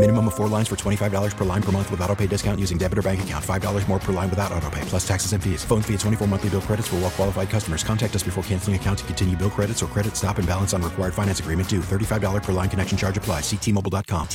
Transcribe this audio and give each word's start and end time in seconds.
Minimum 0.00 0.28
of 0.28 0.34
four 0.34 0.48
lines 0.48 0.66
for 0.66 0.76
$25 0.76 1.36
per 1.36 1.44
line 1.44 1.62
per 1.62 1.72
month 1.72 1.90
with 1.90 2.00
auto 2.00 2.16
pay 2.16 2.26
discount 2.26 2.58
using 2.58 2.78
debit 2.78 2.96
or 2.96 3.02
bank 3.02 3.22
account. 3.22 3.44
$5 3.44 3.86
more 3.86 3.98
per 3.98 4.14
line 4.14 4.30
without 4.30 4.50
auto 4.50 4.70
pay, 4.70 4.80
plus 4.86 5.06
taxes 5.06 5.34
and 5.34 5.44
fees. 5.44 5.62
Phone 5.62 5.82
fee 5.82 5.92
at 5.92 6.00
24 6.00 6.26
monthly 6.26 6.48
bill 6.48 6.62
credits 6.62 6.88
for 6.88 6.96
well 6.96 7.10
qualified 7.10 7.50
customers. 7.50 7.84
Contact 7.84 8.16
us 8.16 8.22
before 8.22 8.42
canceling 8.44 8.76
account 8.76 9.00
to 9.00 9.04
continue 9.04 9.36
bill 9.36 9.50
credits 9.50 9.82
or 9.82 9.88
credit 9.88 10.16
stop 10.16 10.38
and 10.38 10.48
balance 10.48 10.72
on 10.72 10.80
required 10.80 11.12
finance 11.12 11.40
agreement 11.40 11.68
due. 11.68 11.80
$35 11.80 12.42
per 12.42 12.52
line 12.52 12.70
connection 12.70 12.96
charge 12.96 13.18
applies. 13.18 13.42
Ctmobile.com. 13.42 14.26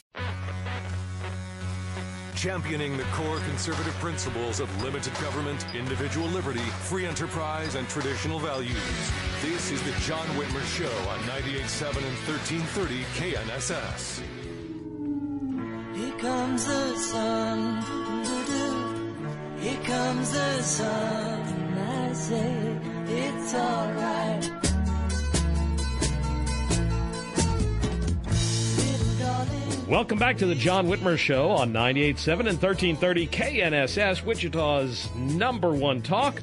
Championing 2.36 2.96
the 2.96 3.06
core 3.06 3.40
conservative 3.40 3.96
principles 3.96 4.60
of 4.60 4.70
limited 4.84 5.14
government, 5.20 5.66
individual 5.74 6.28
liberty, 6.28 6.60
free 6.60 7.08
enterprise, 7.08 7.74
and 7.74 7.90
traditional 7.90 8.38
values. 8.38 8.78
This 9.42 9.72
is 9.72 9.82
the 9.82 10.00
John 10.02 10.28
Whitmer 10.38 10.64
Show 10.78 10.94
on 11.10 11.18
98.7 11.22 11.88
and 12.06 12.18
1330 12.28 13.02
KNSS. 13.18 14.35
Here 15.96 16.12
comes 16.18 16.66
the 16.66 16.98
sun. 16.98 17.82
Here 19.62 19.82
comes 19.86 20.32
the 20.32 20.62
sun. 20.62 21.42
And 21.42 21.80
I 21.80 22.14
say 22.14 22.80
it's 23.08 23.54
alright. 23.54 24.52
Welcome 29.88 30.20
back 30.20 30.38
to 30.40 30.46
the 30.46 30.56
John 30.56 30.88
Whitmer 30.88 31.18
Show 31.18 31.52
on 31.52 31.72
98.7 31.72 32.40
and 32.40 32.62
1330 32.62 33.28
KNSS, 33.28 34.26
Wichita's 34.26 35.10
number 35.16 35.72
one 35.72 36.02
talk. 36.02 36.42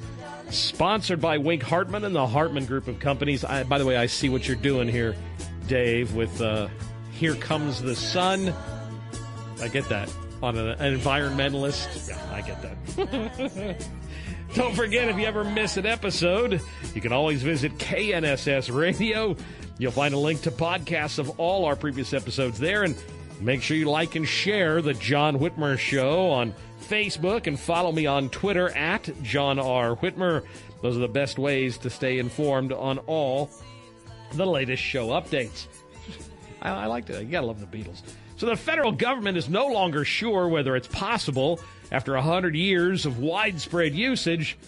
Sponsored 0.48 1.20
by 1.20 1.36
Wink 1.36 1.62
Hartman 1.62 2.06
and 2.06 2.14
the 2.14 2.26
Hartman 2.26 2.64
Group 2.64 2.88
of 2.88 2.98
Companies. 3.00 3.44
I, 3.44 3.64
by 3.64 3.76
the 3.76 3.84
way, 3.84 3.98
I 3.98 4.06
see 4.06 4.30
what 4.30 4.48
you're 4.48 4.56
doing 4.56 4.88
here, 4.88 5.14
Dave, 5.66 6.14
with 6.14 6.40
uh, 6.40 6.68
Here 7.10 7.34
Comes 7.34 7.82
the 7.82 7.94
Sun. 7.94 8.54
I 9.62 9.68
get 9.68 9.88
that. 9.90 10.12
On 10.42 10.58
an, 10.58 10.76
environmentalist. 10.78 12.08
Yeah, 12.08 12.34
I 12.34 12.40
get 12.40 12.60
that. 12.62 13.86
Don't 14.54 14.74
forget, 14.74 15.08
if 15.08 15.16
you 15.16 15.24
ever 15.24 15.44
miss 15.44 15.76
an 15.76 15.86
episode, 15.86 16.60
you 16.94 17.00
can 17.00 17.12
always 17.12 17.42
visit 17.42 17.78
KNSS 17.78 18.74
Radio. 18.74 19.36
You'll 19.78 19.92
find 19.92 20.12
a 20.14 20.18
link 20.18 20.42
to 20.42 20.50
podcasts 20.50 21.20
of 21.20 21.38
all 21.38 21.64
our 21.64 21.76
previous 21.76 22.12
episodes 22.12 22.58
there. 22.58 22.82
And 22.82 22.96
make 23.40 23.62
sure 23.62 23.76
you 23.76 23.88
like 23.88 24.16
and 24.16 24.26
share 24.26 24.82
the 24.82 24.94
John 24.94 25.38
Whitmer 25.38 25.78
Show 25.78 26.30
on 26.30 26.54
Facebook 26.80 27.46
and 27.46 27.58
follow 27.58 27.92
me 27.92 28.06
on 28.06 28.28
Twitter 28.28 28.68
at 28.70 29.10
John 29.22 29.60
R. 29.60 29.94
Whitmer. 29.94 30.44
Those 30.82 30.96
are 30.96 31.00
the 31.00 31.08
best 31.08 31.38
ways 31.38 31.78
to 31.78 31.90
stay 31.90 32.18
informed 32.18 32.72
on 32.72 32.98
all 32.98 33.48
the 34.32 34.44
latest 34.44 34.82
show 34.82 35.10
updates. 35.10 35.66
I, 36.60 36.70
I 36.70 36.86
like 36.86 37.06
that. 37.06 37.22
You 37.22 37.30
gotta 37.30 37.46
love 37.46 37.60
the 37.60 37.66
Beatles. 37.66 38.02
So 38.42 38.48
the 38.48 38.56
federal 38.56 38.90
government 38.90 39.38
is 39.38 39.48
no 39.48 39.68
longer 39.68 40.04
sure 40.04 40.48
whether 40.48 40.74
it's 40.74 40.88
possible, 40.88 41.60
after 41.92 42.14
100 42.14 42.56
years 42.56 43.06
of 43.06 43.20
widespread 43.20 43.94
usage, 43.94 44.58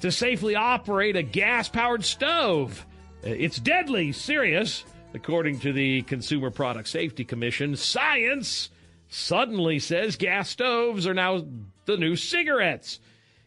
to 0.00 0.10
safely 0.10 0.56
operate 0.56 1.14
a 1.14 1.22
gas 1.22 1.68
powered 1.68 2.04
stove. 2.04 2.84
Uh, 3.24 3.28
It's 3.28 3.60
deadly 3.60 4.10
serious, 4.10 4.84
according 5.14 5.60
to 5.60 5.72
the 5.72 6.02
Consumer 6.02 6.50
Product 6.50 6.88
Safety 6.88 7.24
Commission. 7.24 7.76
Science 7.76 8.70
suddenly 9.10 9.78
says 9.78 10.16
gas 10.16 10.50
stoves 10.50 11.06
are 11.06 11.14
now 11.14 11.46
the 11.84 11.96
new 11.96 12.16
cigarettes. 12.16 12.98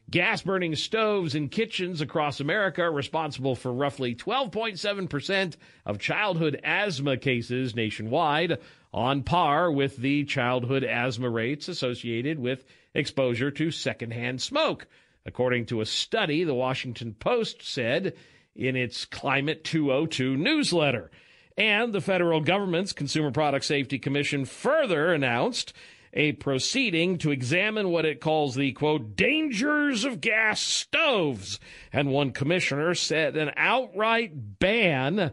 Gas 0.09 0.43
burning 0.43 0.75
stoves 0.75 1.35
in 1.35 1.49
kitchens 1.49 1.99
across 1.99 2.39
America 2.39 2.83
are 2.83 2.91
responsible 2.91 3.55
for 3.55 3.73
roughly 3.73 4.15
12.7% 4.15 5.55
of 5.85 5.99
childhood 5.99 6.59
asthma 6.63 7.17
cases 7.17 7.75
nationwide, 7.75 8.59
on 8.93 9.23
par 9.23 9.71
with 9.71 9.97
the 9.97 10.23
childhood 10.25 10.83
asthma 10.83 11.29
rates 11.29 11.67
associated 11.67 12.37
with 12.39 12.65
exposure 12.93 13.49
to 13.51 13.71
secondhand 13.71 14.41
smoke. 14.41 14.87
According 15.25 15.67
to 15.67 15.81
a 15.81 15.85
study, 15.85 16.43
the 16.43 16.53
Washington 16.53 17.13
Post 17.13 17.63
said 17.63 18.15
in 18.55 18.75
its 18.75 19.05
Climate 19.05 19.63
202 19.63 20.37
newsletter. 20.37 21.09
And 21.57 21.93
the 21.93 22.01
federal 22.01 22.41
government's 22.41 22.93
Consumer 22.93 23.31
Product 23.31 23.63
Safety 23.65 23.99
Commission 23.99 24.45
further 24.45 25.13
announced 25.13 25.73
a 26.13 26.33
proceeding 26.33 27.17
to 27.19 27.31
examine 27.31 27.89
what 27.89 28.05
it 28.05 28.21
calls 28.21 28.55
the 28.55 28.71
quote 28.73 29.15
dangers 29.15 30.05
of 30.05 30.21
gas 30.21 30.61
stoves. 30.61 31.59
And 31.91 32.09
one 32.09 32.31
commissioner 32.31 32.93
said 32.93 33.35
an 33.35 33.51
outright 33.55 34.59
ban 34.59 35.31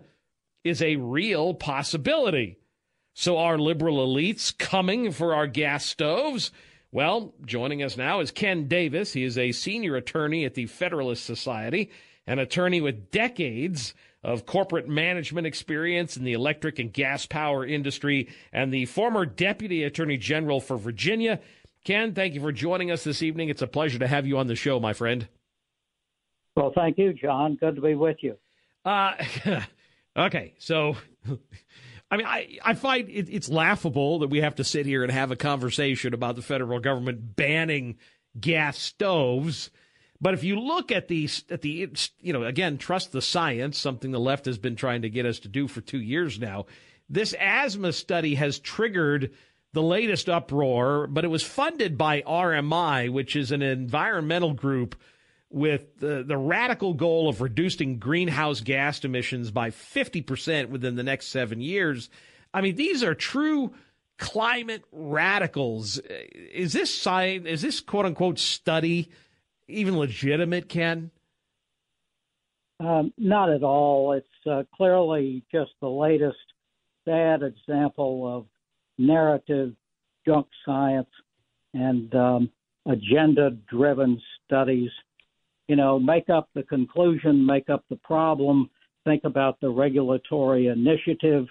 is 0.65 0.83
a 0.83 0.97
real 0.97 1.55
possibility. 1.55 2.60
So 3.21 3.37
are 3.37 3.59
liberal 3.59 3.99
elites 3.99 4.57
coming 4.57 5.13
for 5.13 5.35
our 5.35 5.47
gas 5.47 5.85
stoves? 5.85 6.51
Well, 6.91 7.35
joining 7.45 7.83
us 7.83 7.99
now 7.99 8.21
is 8.21 8.31
Ken 8.31 8.67
Davis. 8.67 9.13
He 9.13 9.25
is 9.25 9.37
a 9.37 9.53
senior 9.53 9.97
attorney 9.97 10.47
at 10.47 10.55
the 10.55 10.65
Federalist 10.65 11.27
Society, 11.27 11.91
an 12.27 12.39
attorney 12.39 12.81
with 12.81 13.11
decades 13.11 13.93
of 14.25 14.47
corporate 14.47 14.89
management 14.89 15.47
experience 15.47 16.17
in 16.17 16.25
the 16.25 16.33
electric 16.33 16.79
and 16.79 16.95
gas 16.95 17.27
power 17.27 17.63
industry, 17.63 18.27
and 18.55 18.73
the 18.73 18.87
former 18.87 19.27
deputy 19.27 19.85
attorney 19.85 20.17
general 20.17 20.59
for 20.59 20.79
Virginia. 20.79 21.41
Ken, 21.85 22.15
thank 22.15 22.33
you 22.33 22.41
for 22.41 22.53
joining 22.53 22.91
us 22.91 23.05
this 23.05 23.23
evening. 23.23 23.51
It's 23.51 23.61
a 23.61 23.67
pleasure 23.67 23.99
to 23.99 24.09
have 24.09 24.27
you 24.27 24.39
on 24.39 24.47
the 24.47 24.57
show, 24.57 24.81
my 24.81 24.95
friend. 24.95 25.29
Well, 26.57 26.73
thank 26.75 26.97
you, 26.97 27.13
John. 27.13 27.57
Good 27.57 27.75
to 27.75 27.83
be 27.83 27.97
with 27.97 28.17
you. 28.23 28.39
Uh, 28.83 29.13
okay, 30.17 30.55
so 30.57 30.97
I 32.11 32.17
mean, 32.17 32.27
I, 32.27 32.59
I 32.65 32.75
find 32.75 33.09
it, 33.09 33.29
it's 33.31 33.49
laughable 33.49 34.21
that 34.21 34.31
we 34.31 34.41
have 34.41 34.57
to 34.57 34.65
sit 34.65 34.85
here 34.85 35.03
and 35.03 35.13
have 35.13 35.31
a 35.31 35.37
conversation 35.37 36.13
about 36.13 36.37
the 36.37 36.43
federal 36.43 36.81
government 36.81 37.37
banning 37.37 37.99
gas 38.39 38.79
stoves. 38.79 39.71
But 40.21 40.35
if 40.35 40.45
you 40.45 40.59
look 40.59 40.91
at 40.91 41.09
the 41.09 41.29
at 41.49 41.63
the 41.63 41.91
you 42.21 42.33
know 42.33 42.45
again 42.45 42.79
trust 42.79 43.13
the 43.13 43.23
science, 43.23 43.79
something 43.79 44.11
the 44.11 44.21
left 44.21 44.47
has 44.47 44.59
been 44.59 44.77
trying 44.77 45.03
to 45.03 45.09
get 45.09 45.25
us 45.25 45.39
to 45.41 45.49
do 45.49 45.69
for 45.69 45.81
two 45.81 46.01
years 46.01 46.39
now. 46.39 46.67
This 47.09 47.35
asthma 47.41 47.93
study 47.93 48.35
has 48.37 48.59
triggered 48.59 49.33
the 49.73 49.83
latest 49.83 50.29
uproar, 50.29 51.07
but 51.07 51.25
it 51.25 51.29
was 51.29 51.43
funded 51.43 51.97
by 51.97 52.23
RMI, 52.23 53.11
which 53.11 53.37
is 53.37 53.53
an 53.53 53.63
environmental 53.63 54.53
group 54.53 54.97
with 55.51 55.99
the, 55.99 56.23
the 56.23 56.37
radical 56.37 56.95
goal 56.95 57.29
of 57.29 57.41
reducing 57.41 57.99
greenhouse 57.99 58.61
gas 58.61 59.05
emissions 59.05 59.51
by 59.51 59.71
50% 59.71 60.69
within 60.69 60.95
the 60.95 61.03
next 61.03 61.27
seven 61.29 61.61
years. 61.61 62.09
I 62.55 62.61
mean, 62.61 62.77
these 62.77 63.03
are 63.03 63.15
true 63.15 63.73
climate 64.19 64.85
radicals. 64.93 65.99
Is 65.99 66.73
this 66.73 66.95
science, 66.95 67.47
is 67.47 67.63
this 67.63 67.81
quote 67.81 68.07
unquote 68.07 68.39
study 68.39 69.11
even 69.67 69.99
legitimate, 69.99 70.69
Ken? 70.69 71.11
Um, 72.79 73.13
not 73.19 73.51
at 73.51 73.63
all. 73.63 74.13
It's 74.13 74.47
uh, 74.51 74.63
clearly 74.75 75.45
just 75.53 75.73
the 75.81 75.89
latest 75.89 76.39
sad 77.05 77.43
example 77.43 78.37
of 78.37 78.47
narrative 78.99 79.75
junk 80.27 80.47
science 80.65 81.09
and 81.75 82.15
um, 82.15 82.51
agenda 82.87 83.51
driven 83.69 84.21
studies. 84.45 84.91
You 85.71 85.77
know, 85.77 86.01
make 86.01 86.29
up 86.29 86.49
the 86.53 86.65
conclusion, 86.65 87.47
make 87.47 87.71
up 87.71 87.85
the 87.89 87.97
problem, 88.03 88.69
think 89.05 89.23
about 89.23 89.61
the 89.61 89.71
regulatory 89.71 90.67
initiative. 90.67 91.47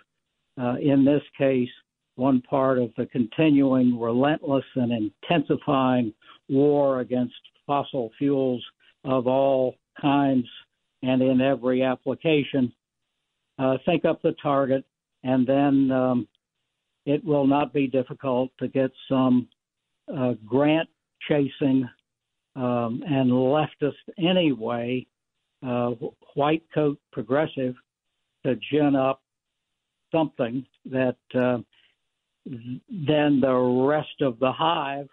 Uh, 0.61 0.75
in 0.81 1.05
this 1.05 1.21
case, 1.37 1.69
one 2.15 2.41
part 2.41 2.79
of 2.79 2.91
the 2.97 3.05
continuing 3.05 3.97
relentless 3.97 4.65
and 4.75 4.91
intensifying 4.91 6.13
war 6.49 6.99
against 6.99 7.33
fossil 7.65 8.11
fuels 8.17 8.61
of 9.05 9.25
all 9.25 9.75
kinds 10.01 10.45
and 11.01 11.21
in 11.21 11.39
every 11.39 11.81
application. 11.81 12.73
Uh, 13.57 13.77
think 13.85 14.03
up 14.03 14.21
the 14.21 14.35
target 14.43 14.83
and 15.23 15.47
then 15.47 15.91
um, 15.91 16.27
it 17.05 17.23
will 17.23 17.47
not 17.47 17.71
be 17.71 17.87
difficult 17.87 18.51
to 18.59 18.67
get 18.67 18.91
some 19.07 19.47
uh, 20.13 20.33
grant 20.45 20.89
chasing 21.25 21.87
um, 22.55 23.03
and 23.07 23.31
leftist 23.31 23.93
anyway, 24.17 25.05
uh, 25.65 25.91
white 26.35 26.63
coat 26.73 26.99
progressive 27.11 27.75
to 28.45 28.55
gin 28.71 28.95
up 28.95 29.21
something 30.11 30.65
that 30.85 31.17
uh, 31.35 31.57
then 32.45 33.39
the 33.41 33.85
rest 33.87 34.21
of 34.21 34.39
the 34.39 34.51
hive 34.51 35.07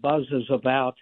buzzes 0.00 0.46
about 0.50 0.94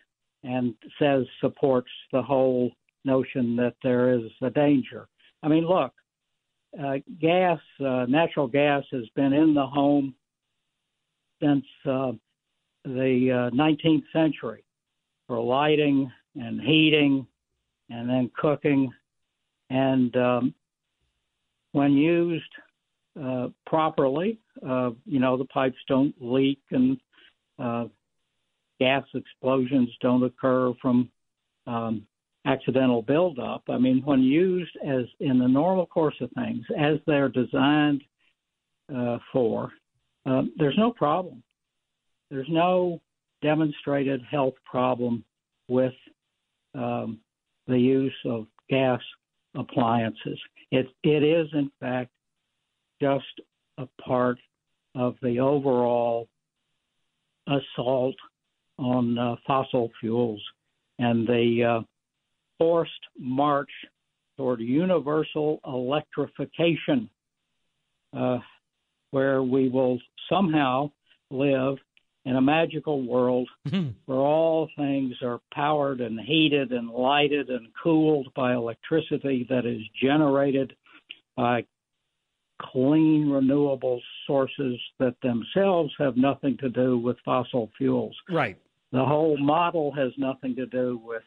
and 0.42 0.74
says 0.98 1.24
supports 1.40 1.90
the 2.12 2.22
whole 2.22 2.70
notion 3.04 3.56
that 3.56 3.74
there 3.82 4.12
is 4.14 4.30
a 4.42 4.50
danger. 4.50 5.08
I 5.42 5.48
mean, 5.48 5.66
look, 5.66 5.92
uh, 6.82 6.96
gas, 7.20 7.58
uh, 7.80 8.06
natural 8.08 8.46
gas 8.46 8.84
has 8.92 9.04
been 9.14 9.32
in 9.32 9.54
the 9.54 9.66
home 9.66 10.14
since 11.42 11.64
uh, 11.86 12.12
the 12.84 13.50
19th 13.54 13.98
uh, 13.98 14.00
century 14.12 14.63
for 15.26 15.40
lighting 15.40 16.10
and 16.36 16.60
heating 16.60 17.26
and 17.90 18.08
then 18.08 18.30
cooking. 18.36 18.90
And 19.70 20.14
um, 20.16 20.54
when 21.72 21.92
used 21.92 22.44
uh, 23.22 23.48
properly, 23.66 24.38
uh, 24.66 24.90
you 25.06 25.20
know, 25.20 25.36
the 25.36 25.46
pipes 25.46 25.78
don't 25.88 26.14
leak 26.20 26.60
and 26.70 26.98
gas 28.80 29.04
explosions 29.14 29.90
don't 30.00 30.24
occur 30.24 30.72
from 30.80 31.08
um, 31.66 32.06
accidental 32.46 33.02
buildup. 33.02 33.62
I 33.68 33.78
mean, 33.78 34.02
when 34.04 34.20
used 34.20 34.76
as 34.86 35.04
in 35.20 35.38
the 35.38 35.48
normal 35.48 35.86
course 35.86 36.16
of 36.20 36.30
things, 36.32 36.64
as 36.78 36.98
they're 37.06 37.28
designed 37.28 38.02
uh, 38.94 39.18
for, 39.32 39.72
uh, 40.26 40.42
there's 40.56 40.76
no 40.76 40.90
problem. 40.90 41.42
There's 42.30 42.48
no 42.50 43.00
demonstrated 43.44 44.22
health 44.28 44.54
problem 44.64 45.22
with 45.68 45.92
um, 46.74 47.18
the 47.68 47.78
use 47.78 48.16
of 48.24 48.46
gas 48.70 49.00
appliances. 49.54 50.40
It 50.72 50.86
it 51.02 51.22
is 51.22 51.46
in 51.52 51.70
fact 51.78 52.10
just 53.00 53.40
a 53.78 53.86
part 54.02 54.38
of 54.94 55.14
the 55.20 55.38
overall 55.38 56.26
assault 57.46 58.16
on 58.78 59.18
uh, 59.18 59.36
fossil 59.46 59.90
fuels 60.00 60.42
and 60.98 61.26
the 61.26 61.64
uh, 61.64 61.80
forced 62.58 62.92
march 63.18 63.70
toward 64.36 64.60
universal 64.60 65.60
electrification, 65.66 67.10
uh, 68.16 68.38
where 69.10 69.42
we 69.42 69.68
will 69.68 69.98
somehow 70.28 70.90
live 71.30 71.76
in 72.24 72.36
a 72.36 72.40
magical 72.40 73.02
world 73.06 73.48
mm-hmm. 73.68 73.90
where 74.06 74.18
all 74.18 74.68
things 74.76 75.14
are 75.22 75.40
powered 75.52 76.00
and 76.00 76.18
heated 76.20 76.72
and 76.72 76.88
lighted 76.88 77.50
and 77.50 77.68
cooled 77.82 78.28
by 78.34 78.54
electricity 78.54 79.46
that 79.50 79.66
is 79.66 79.82
generated 80.02 80.74
by 81.36 81.64
clean, 82.60 83.28
renewable 83.28 84.00
sources 84.26 84.78
that 84.98 85.14
themselves 85.22 85.92
have 85.98 86.16
nothing 86.16 86.56
to 86.58 86.70
do 86.70 86.98
with 86.98 87.16
fossil 87.24 87.70
fuels. 87.76 88.16
Right. 88.30 88.56
The 88.92 89.04
whole 89.04 89.36
model 89.36 89.92
has 89.92 90.12
nothing 90.16 90.54
to 90.56 90.66
do 90.66 91.00
with 91.02 91.22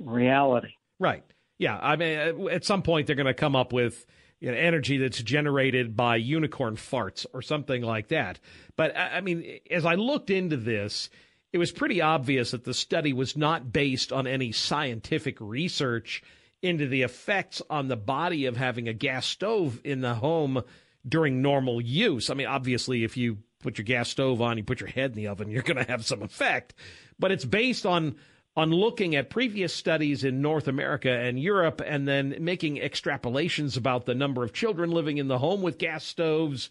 reality. 0.00 0.72
Right. 0.98 1.24
Yeah. 1.58 1.78
I 1.80 1.96
mean, 1.96 2.48
at 2.48 2.64
some 2.64 2.82
point, 2.82 3.06
they're 3.06 3.16
going 3.16 3.26
to 3.26 3.34
come 3.34 3.54
up 3.54 3.72
with 3.72 4.06
you 4.40 4.50
know, 4.50 4.56
energy 4.56 4.98
that's 4.98 5.22
generated 5.22 5.96
by 5.96 6.16
unicorn 6.16 6.76
farts 6.76 7.26
or 7.32 7.42
something 7.42 7.82
like 7.82 8.08
that. 8.08 8.38
But 8.76 8.96
I 8.96 9.20
mean, 9.20 9.60
as 9.70 9.84
I 9.84 9.94
looked 9.94 10.30
into 10.30 10.56
this, 10.56 11.10
it 11.52 11.58
was 11.58 11.72
pretty 11.72 12.02
obvious 12.02 12.50
that 12.50 12.64
the 12.64 12.74
study 12.74 13.12
was 13.12 13.36
not 13.36 13.72
based 13.72 14.12
on 14.12 14.26
any 14.26 14.52
scientific 14.52 15.40
research 15.40 16.22
into 16.62 16.86
the 16.86 17.02
effects 17.02 17.62
on 17.70 17.88
the 17.88 17.96
body 17.96 18.46
of 18.46 18.56
having 18.56 18.88
a 18.88 18.92
gas 18.92 19.26
stove 19.26 19.80
in 19.84 20.00
the 20.00 20.14
home 20.14 20.62
during 21.08 21.40
normal 21.40 21.80
use. 21.80 22.30
I 22.30 22.34
mean, 22.34 22.46
obviously, 22.46 23.04
if 23.04 23.16
you 23.16 23.38
put 23.62 23.78
your 23.78 23.84
gas 23.84 24.08
stove 24.08 24.42
on, 24.42 24.58
you 24.58 24.64
put 24.64 24.80
your 24.80 24.88
head 24.88 25.12
in 25.12 25.16
the 25.16 25.28
oven, 25.28 25.50
you're 25.50 25.62
going 25.62 25.82
to 25.82 25.90
have 25.90 26.04
some 26.04 26.22
effect. 26.22 26.74
But 27.18 27.32
it's 27.32 27.44
based 27.44 27.86
on 27.86 28.16
on 28.56 28.70
looking 28.70 29.14
at 29.14 29.28
previous 29.28 29.74
studies 29.74 30.24
in 30.24 30.40
North 30.40 30.66
America 30.66 31.10
and 31.10 31.38
Europe 31.38 31.82
and 31.84 32.08
then 32.08 32.36
making 32.40 32.76
extrapolations 32.76 33.76
about 33.76 34.06
the 34.06 34.14
number 34.14 34.42
of 34.42 34.54
children 34.54 34.90
living 34.90 35.18
in 35.18 35.28
the 35.28 35.38
home 35.38 35.60
with 35.60 35.78
gas 35.78 36.04
stoves. 36.04 36.70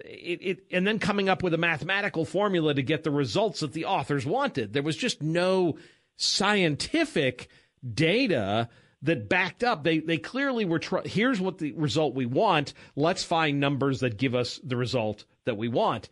It, 0.00 0.40
it, 0.42 0.66
and 0.72 0.84
then 0.84 0.98
coming 0.98 1.28
up 1.28 1.44
with 1.44 1.54
a 1.54 1.58
mathematical 1.58 2.24
formula 2.24 2.74
to 2.74 2.82
get 2.82 3.04
the 3.04 3.12
results 3.12 3.60
that 3.60 3.72
the 3.72 3.84
authors 3.84 4.26
wanted. 4.26 4.72
There 4.72 4.82
was 4.82 4.96
just 4.96 5.22
no 5.22 5.78
scientific 6.16 7.48
data 7.92 8.68
that 9.02 9.28
backed 9.28 9.62
up. 9.62 9.84
They 9.84 10.00
they 10.00 10.18
clearly 10.18 10.64
were. 10.64 10.80
Tr- 10.80 11.06
Here's 11.06 11.40
what 11.40 11.58
the 11.58 11.72
result 11.72 12.14
we 12.16 12.26
want. 12.26 12.74
Let's 12.96 13.22
find 13.22 13.60
numbers 13.60 14.00
that 14.00 14.16
give 14.16 14.34
us 14.34 14.58
the 14.64 14.76
result 14.76 15.24
that 15.44 15.56
we 15.56 15.68
want. 15.68 16.08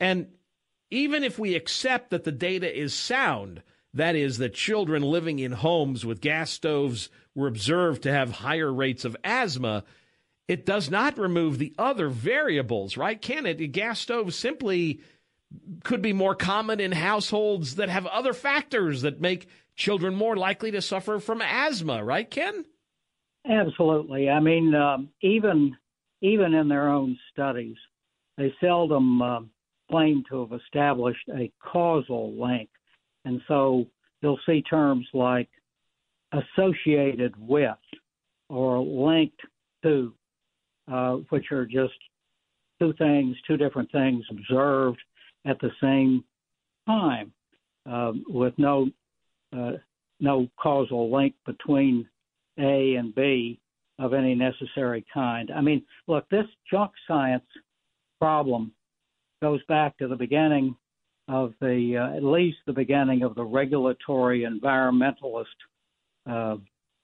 And 0.00 0.28
even 0.90 1.24
if 1.24 1.38
we 1.38 1.56
accept 1.56 2.10
that 2.10 2.24
the 2.24 2.32
data 2.32 2.74
is 2.74 2.94
sound, 2.94 3.62
that 3.96 4.16
is, 4.16 4.38
that 4.38 4.54
children 4.54 5.02
living 5.02 5.38
in 5.38 5.52
homes 5.52 6.04
with 6.04 6.20
gas 6.20 6.50
stoves 6.50 7.10
were 7.34 7.48
observed 7.48 8.02
to 8.02 8.12
have 8.12 8.30
higher 8.30 8.72
rates 8.72 9.04
of 9.04 9.16
asthma. 9.24 9.84
It 10.48 10.64
does 10.64 10.90
not 10.90 11.18
remove 11.18 11.58
the 11.58 11.74
other 11.78 12.08
variables, 12.08 12.96
right? 12.96 13.20
Can 13.20 13.46
it? 13.46 13.60
A 13.60 13.66
gas 13.66 14.00
stove 14.00 14.32
simply 14.32 15.00
could 15.84 16.02
be 16.02 16.12
more 16.12 16.34
common 16.34 16.80
in 16.80 16.92
households 16.92 17.76
that 17.76 17.88
have 17.88 18.06
other 18.06 18.32
factors 18.32 19.02
that 19.02 19.20
make 19.20 19.48
children 19.74 20.14
more 20.14 20.36
likely 20.36 20.70
to 20.70 20.82
suffer 20.82 21.18
from 21.18 21.42
asthma, 21.42 22.02
right, 22.02 22.30
Ken? 22.30 22.64
Absolutely. 23.48 24.28
I 24.28 24.40
mean, 24.40 24.74
um, 24.74 25.10
even 25.22 25.76
even 26.22 26.54
in 26.54 26.68
their 26.68 26.88
own 26.88 27.16
studies, 27.30 27.76
they 28.36 28.52
seldom 28.60 29.22
uh, 29.22 29.40
claim 29.90 30.24
to 30.30 30.40
have 30.40 30.60
established 30.60 31.28
a 31.28 31.52
causal 31.62 32.40
link 32.40 32.68
and 33.26 33.42
so 33.48 33.84
you'll 34.22 34.38
see 34.46 34.62
terms 34.62 35.06
like 35.12 35.48
associated 36.32 37.34
with 37.36 37.76
or 38.48 38.78
linked 38.78 39.40
to, 39.82 40.14
uh, 40.90 41.16
which 41.30 41.50
are 41.50 41.66
just 41.66 41.94
two 42.80 42.94
things, 42.94 43.36
two 43.46 43.56
different 43.56 43.90
things 43.90 44.24
observed 44.30 45.00
at 45.44 45.58
the 45.60 45.70
same 45.82 46.24
time 46.86 47.32
um, 47.84 48.24
with 48.28 48.54
no 48.58 48.88
uh, 49.56 49.72
no 50.20 50.48
causal 50.56 51.12
link 51.12 51.34
between 51.44 52.08
A 52.58 52.94
and 52.94 53.14
B 53.14 53.60
of 53.98 54.12
any 54.14 54.34
necessary 54.34 55.04
kind. 55.12 55.50
I 55.54 55.60
mean, 55.60 55.82
look, 56.06 56.28
this 56.30 56.46
junk 56.70 56.92
science 57.08 57.44
problem 58.20 58.72
goes 59.42 59.60
back 59.68 59.98
to 59.98 60.08
the 60.08 60.16
beginning 60.16 60.76
of 61.28 61.52
the 61.60 61.96
uh, 61.96 62.16
at 62.16 62.22
least 62.22 62.58
the 62.66 62.72
beginning 62.72 63.22
of 63.22 63.34
the 63.34 63.44
regulatory 63.44 64.46
environmentalist 64.46 65.44
uh, 66.30 66.56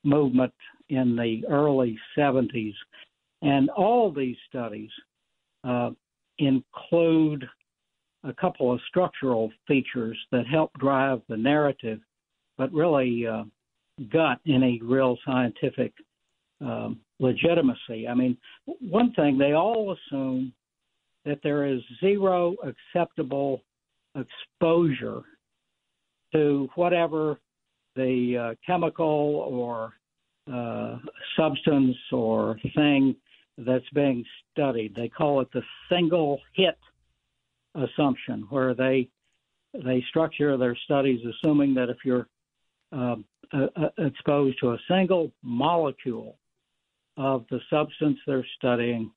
movement 0.05 0.53
in 0.89 1.17
the 1.17 1.43
early 1.49 1.99
70s, 2.17 2.75
and 3.43 3.71
all 3.71 4.13
these 4.13 4.37
studies 4.49 4.91
uh, 5.65 5.91
include 6.39 7.49
a 8.25 8.33
couple 8.33 8.73
of 8.73 8.81
structural 8.89 9.51
features 9.67 10.19
that 10.31 10.47
help 10.47 10.73
drive 10.79 11.21
the 11.29 11.37
narrative, 11.37 12.01
but 12.57 12.73
really 12.73 13.27
uh, 13.27 13.45
gut 14.13 14.39
any 14.47 14.81
real 14.83 15.19
scientific 15.25 15.93
um, 16.61 17.01
legitimacy. 17.19 18.07
I 18.09 18.15
mean, 18.15 18.37
one 18.81 19.13
thing 19.15 19.39
they 19.39 19.53
all 19.53 19.97
assume 19.97 20.53
that 21.25 21.41
there 21.43 21.67
is 21.67 21.81
zero 22.01 22.55
acceptable 22.65 23.63
exposure 24.15 25.23
to 26.33 26.69
whatever 26.75 27.39
the 27.97 28.37
uh, 28.53 28.55
chemical 28.67 29.47
or 29.51 29.93
uh, 30.53 30.99
substance 31.37 31.97
or 32.11 32.59
thing 32.75 33.15
that's 33.59 33.89
being 33.95 34.25
studied. 34.51 34.95
They 34.95 35.09
call 35.09 35.41
it 35.41 35.49
the 35.53 35.63
single 35.91 36.41
hit 36.55 36.79
assumption, 37.75 38.47
where 38.51 38.75
they 38.75 39.09
they 39.75 40.05
structure 40.11 40.57
their 40.57 40.77
studies 40.85 41.21
assuming 41.25 41.75
that 41.75 41.89
if 41.89 41.99
you're 42.05 42.27
uh, 42.93 43.17
exposed 43.99 44.59
to 44.61 44.73
a 44.73 44.79
single 44.89 45.33
molecule 45.43 46.37
of 47.17 47.45
the 47.51 47.61
substance 47.71 48.19
they're 48.27 48.47
studying, 48.57 49.11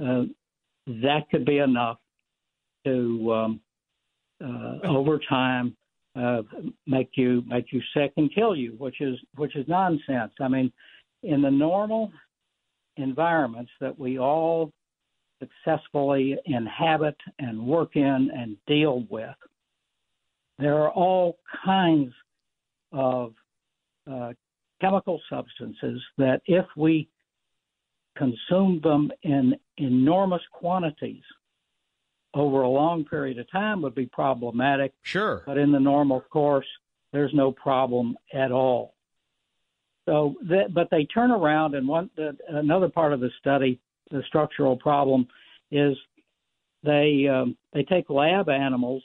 uh, 0.00 0.22
that 0.86 1.22
could 1.30 1.44
be 1.44 1.58
enough 1.58 1.98
to 2.84 3.32
um, 3.32 3.60
uh, 4.42 4.78
over 4.84 5.18
time 5.28 5.76
uh, 6.16 6.42
make 6.86 7.10
you 7.14 7.42
make 7.46 7.66
you 7.72 7.80
sick 7.94 8.12
and 8.16 8.32
kill 8.34 8.54
you, 8.54 8.72
which 8.78 9.00
is 9.00 9.18
which 9.36 9.56
is 9.56 9.66
nonsense. 9.68 10.32
I 10.40 10.48
mean, 10.48 10.72
in 11.22 11.42
the 11.42 11.50
normal 11.50 12.12
environments 12.96 13.72
that 13.80 13.98
we 13.98 14.18
all 14.18 14.72
successfully 15.40 16.36
inhabit 16.46 17.16
and 17.38 17.66
work 17.66 17.96
in 17.96 18.30
and 18.34 18.56
deal 18.66 19.04
with. 19.10 19.34
There 20.58 20.78
are 20.78 20.90
all 20.90 21.38
kinds 21.64 22.12
of 22.92 23.34
uh, 24.10 24.32
chemical 24.80 25.20
substances 25.28 26.00
that, 26.18 26.40
if 26.46 26.66
we 26.76 27.08
consume 28.16 28.80
them 28.82 29.10
in 29.22 29.54
enormous 29.78 30.42
quantities 30.52 31.24
over 32.34 32.62
a 32.62 32.68
long 32.68 33.04
period 33.04 33.38
of 33.38 33.50
time, 33.50 33.82
would 33.82 33.94
be 33.94 34.06
problematic. 34.06 34.92
Sure. 35.02 35.42
But 35.46 35.58
in 35.58 35.72
the 35.72 35.80
normal 35.80 36.20
course, 36.20 36.66
there's 37.12 37.32
no 37.32 37.52
problem 37.52 38.16
at 38.32 38.50
all. 38.50 38.94
So, 40.06 40.34
that, 40.48 40.74
but 40.74 40.88
they 40.90 41.04
turn 41.04 41.30
around, 41.30 41.74
and 41.74 41.88
one 41.88 42.10
the, 42.16 42.36
another 42.48 42.88
part 42.88 43.12
of 43.12 43.20
the 43.20 43.30
study, 43.38 43.80
the 44.10 44.22
structural 44.26 44.76
problem, 44.76 45.26
is 45.70 45.96
they 46.82 47.26
um, 47.26 47.56
they 47.72 47.84
take 47.84 48.10
lab 48.10 48.48
animals, 48.50 49.02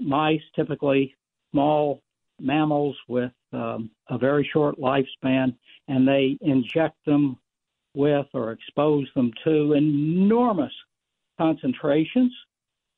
mice, 0.00 0.40
typically 0.56 1.14
small 1.50 2.02
mammals 2.40 2.96
with 3.06 3.32
um, 3.52 3.90
a 4.08 4.16
very 4.16 4.48
short 4.50 4.78
lifespan, 4.78 5.54
and 5.88 6.08
they 6.08 6.38
inject 6.40 6.96
them 7.04 7.36
with 7.94 8.26
or 8.32 8.52
expose 8.52 9.08
them 9.14 9.32
to 9.44 9.74
enormous 9.74 10.72
concentrations 11.38 12.32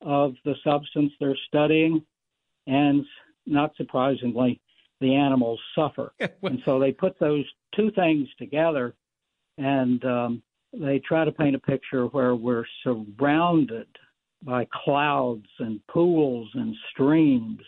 of 0.01 0.35
the 0.45 0.55
substance 0.65 1.13
they're 1.21 1.37
studying, 1.47 2.03
and 2.67 3.05
not 3.47 3.73
surprisingly, 3.77 4.61
the 5.01 5.15
animals 5.15 5.61
suffer. 5.75 6.13
and 6.43 6.61
so 6.65 6.79
they 6.79 6.93
put 6.93 7.19
those 7.19 7.45
two 7.75 7.91
things 7.93 8.29
together, 8.39 8.95
and 9.59 10.05
um, 10.05 10.43
they 10.73 10.99
try 11.01 11.25
to 11.25 11.33
paint 11.33 11.55
a 11.55 11.61
picture 11.61 12.07
where 12.07 12.35
we're 12.35 12.65
surrounded 12.83 13.87
by 14.43 14.67
clouds 14.73 15.47
and 15.59 15.87
pools 15.89 16.49
and 16.55 16.75
streams 16.93 17.61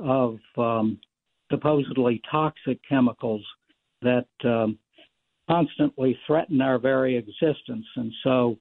of 0.00 0.38
um, 0.58 0.98
supposedly 1.50 2.20
toxic 2.30 2.80
chemicals 2.88 3.44
that 4.00 4.26
um, 4.44 4.78
constantly 5.48 6.18
threaten 6.26 6.60
our 6.60 6.78
very 6.78 7.16
existence. 7.16 7.86
And 7.96 8.12
so 8.24 8.58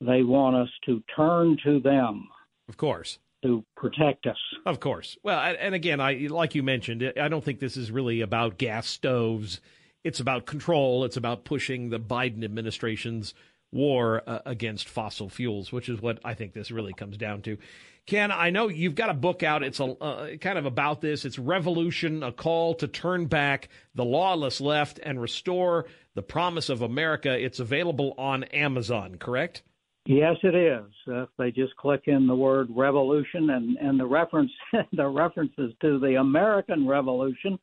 they 0.00 0.22
want 0.22 0.56
us 0.56 0.68
to 0.86 1.02
turn 1.14 1.56
to 1.64 1.80
them. 1.80 2.28
Of 2.68 2.76
course. 2.76 3.18
To 3.42 3.64
protect 3.76 4.26
us. 4.26 4.36
Of 4.64 4.80
course. 4.80 5.16
Well, 5.22 5.38
and 5.38 5.74
again, 5.74 6.00
I 6.00 6.26
like 6.30 6.54
you 6.54 6.62
mentioned, 6.62 7.12
I 7.20 7.28
don't 7.28 7.44
think 7.44 7.60
this 7.60 7.76
is 7.76 7.90
really 7.90 8.20
about 8.20 8.58
gas 8.58 8.86
stoves. 8.86 9.60
It's 10.04 10.20
about 10.20 10.46
control. 10.46 11.04
It's 11.04 11.16
about 11.16 11.44
pushing 11.44 11.90
the 11.90 12.00
Biden 12.00 12.44
administration's 12.44 13.34
war 13.72 14.22
uh, 14.26 14.40
against 14.46 14.88
fossil 14.88 15.28
fuels, 15.28 15.72
which 15.72 15.88
is 15.88 16.00
what 16.00 16.18
I 16.24 16.34
think 16.34 16.52
this 16.52 16.70
really 16.70 16.92
comes 16.92 17.16
down 17.16 17.42
to. 17.42 17.58
Ken, 18.06 18.30
I 18.30 18.50
know 18.50 18.68
you've 18.68 18.94
got 18.94 19.10
a 19.10 19.14
book 19.14 19.42
out. 19.42 19.64
It's 19.64 19.80
a 19.80 19.84
uh, 19.84 20.36
kind 20.36 20.58
of 20.58 20.66
about 20.66 21.00
this. 21.00 21.24
It's 21.24 21.38
Revolution: 21.38 22.22
A 22.22 22.32
Call 22.32 22.74
to 22.76 22.88
Turn 22.88 23.26
Back 23.26 23.68
the 23.94 24.04
Lawless 24.04 24.60
Left 24.60 25.00
and 25.02 25.20
Restore 25.20 25.86
the 26.14 26.22
Promise 26.22 26.68
of 26.68 26.82
America. 26.82 27.36
It's 27.38 27.60
available 27.60 28.14
on 28.16 28.44
Amazon, 28.44 29.16
correct? 29.16 29.62
Yes, 30.06 30.36
it 30.44 30.54
is. 30.54 30.84
Uh, 31.08 31.22
if 31.22 31.28
they 31.36 31.50
just 31.50 31.74
click 31.76 32.02
in 32.06 32.28
the 32.28 32.34
word 32.34 32.68
revolution 32.70 33.50
and, 33.50 33.76
and 33.78 33.98
the 33.98 34.06
reference 34.06 34.52
the 34.92 35.06
references 35.06 35.72
to 35.80 35.98
the 35.98 36.16
American 36.20 36.86
Revolution 36.86 37.58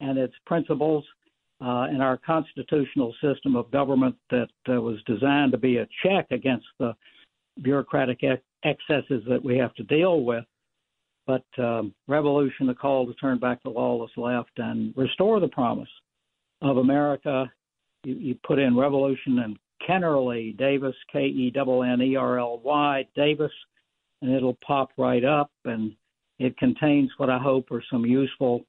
and 0.00 0.16
its 0.16 0.34
principles 0.46 1.04
uh, 1.60 1.86
in 1.90 2.00
our 2.00 2.16
constitutional 2.16 3.12
system 3.20 3.56
of 3.56 3.68
government 3.72 4.14
that 4.30 4.48
uh, 4.68 4.80
was 4.80 4.98
designed 5.06 5.50
to 5.50 5.58
be 5.58 5.78
a 5.78 5.88
check 6.04 6.26
against 6.30 6.66
the 6.78 6.94
bureaucratic 7.62 8.22
ex- 8.22 8.42
excesses 8.64 9.24
that 9.28 9.42
we 9.42 9.58
have 9.58 9.74
to 9.74 9.82
deal 9.84 10.22
with. 10.22 10.44
But 11.26 11.44
um, 11.58 11.92
revolution, 12.06 12.68
a 12.68 12.74
call 12.76 13.06
to 13.06 13.14
turn 13.14 13.38
back 13.38 13.62
the 13.64 13.70
lawless 13.70 14.12
left 14.16 14.52
and 14.56 14.94
restore 14.96 15.40
the 15.40 15.48
promise 15.48 15.88
of 16.62 16.76
America. 16.76 17.50
You, 18.04 18.14
you 18.14 18.38
put 18.46 18.60
in 18.60 18.76
revolution 18.76 19.40
and 19.40 19.58
Kennerly 19.86 20.56
Davis, 20.56 20.94
K 21.12 21.26
E 21.26 21.52
N 21.54 21.82
N 21.84 22.02
E 22.02 22.16
R 22.16 22.38
L 22.38 22.60
Y 22.64 23.06
Davis, 23.14 23.52
and 24.22 24.32
it'll 24.32 24.58
pop 24.66 24.90
right 24.96 25.24
up. 25.24 25.50
And 25.64 25.94
it 26.38 26.56
contains 26.56 27.10
what 27.16 27.30
I 27.30 27.38
hope 27.38 27.70
are 27.70 27.82
some 27.90 28.06
useful 28.06 28.64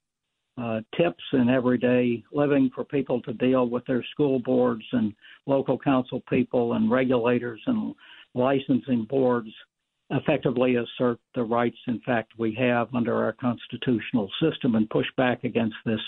uh, 0.58 0.82
tips 0.98 1.24
in 1.34 1.50
everyday 1.50 2.24
living 2.34 2.70
for 2.76 2.84
people 2.84 3.22
to 3.22 3.34
deal 3.34 3.70
with 3.70 3.86
their 3.86 4.04
school 4.12 4.40
boards 4.40 4.84
and 4.92 5.14
local 5.46 5.78
council 5.78 6.22
people 6.30 6.74
and 6.74 6.92
regulators 6.92 7.62
and 7.66 7.96
licensing 8.34 9.06
boards 9.10 9.50
effectively 10.12 10.76
assert 10.76 11.20
the 11.36 11.44
rights, 11.44 11.78
in 11.88 12.00
fact, 12.02 12.34
we 12.38 12.54
have 12.56 12.94
under 12.96 13.24
our 13.24 13.34
constitutional 13.34 14.30
system 14.42 14.76
and 14.76 14.90
push 14.90 15.06
back 15.18 15.44
against 15.44 15.76
this 15.86 16.00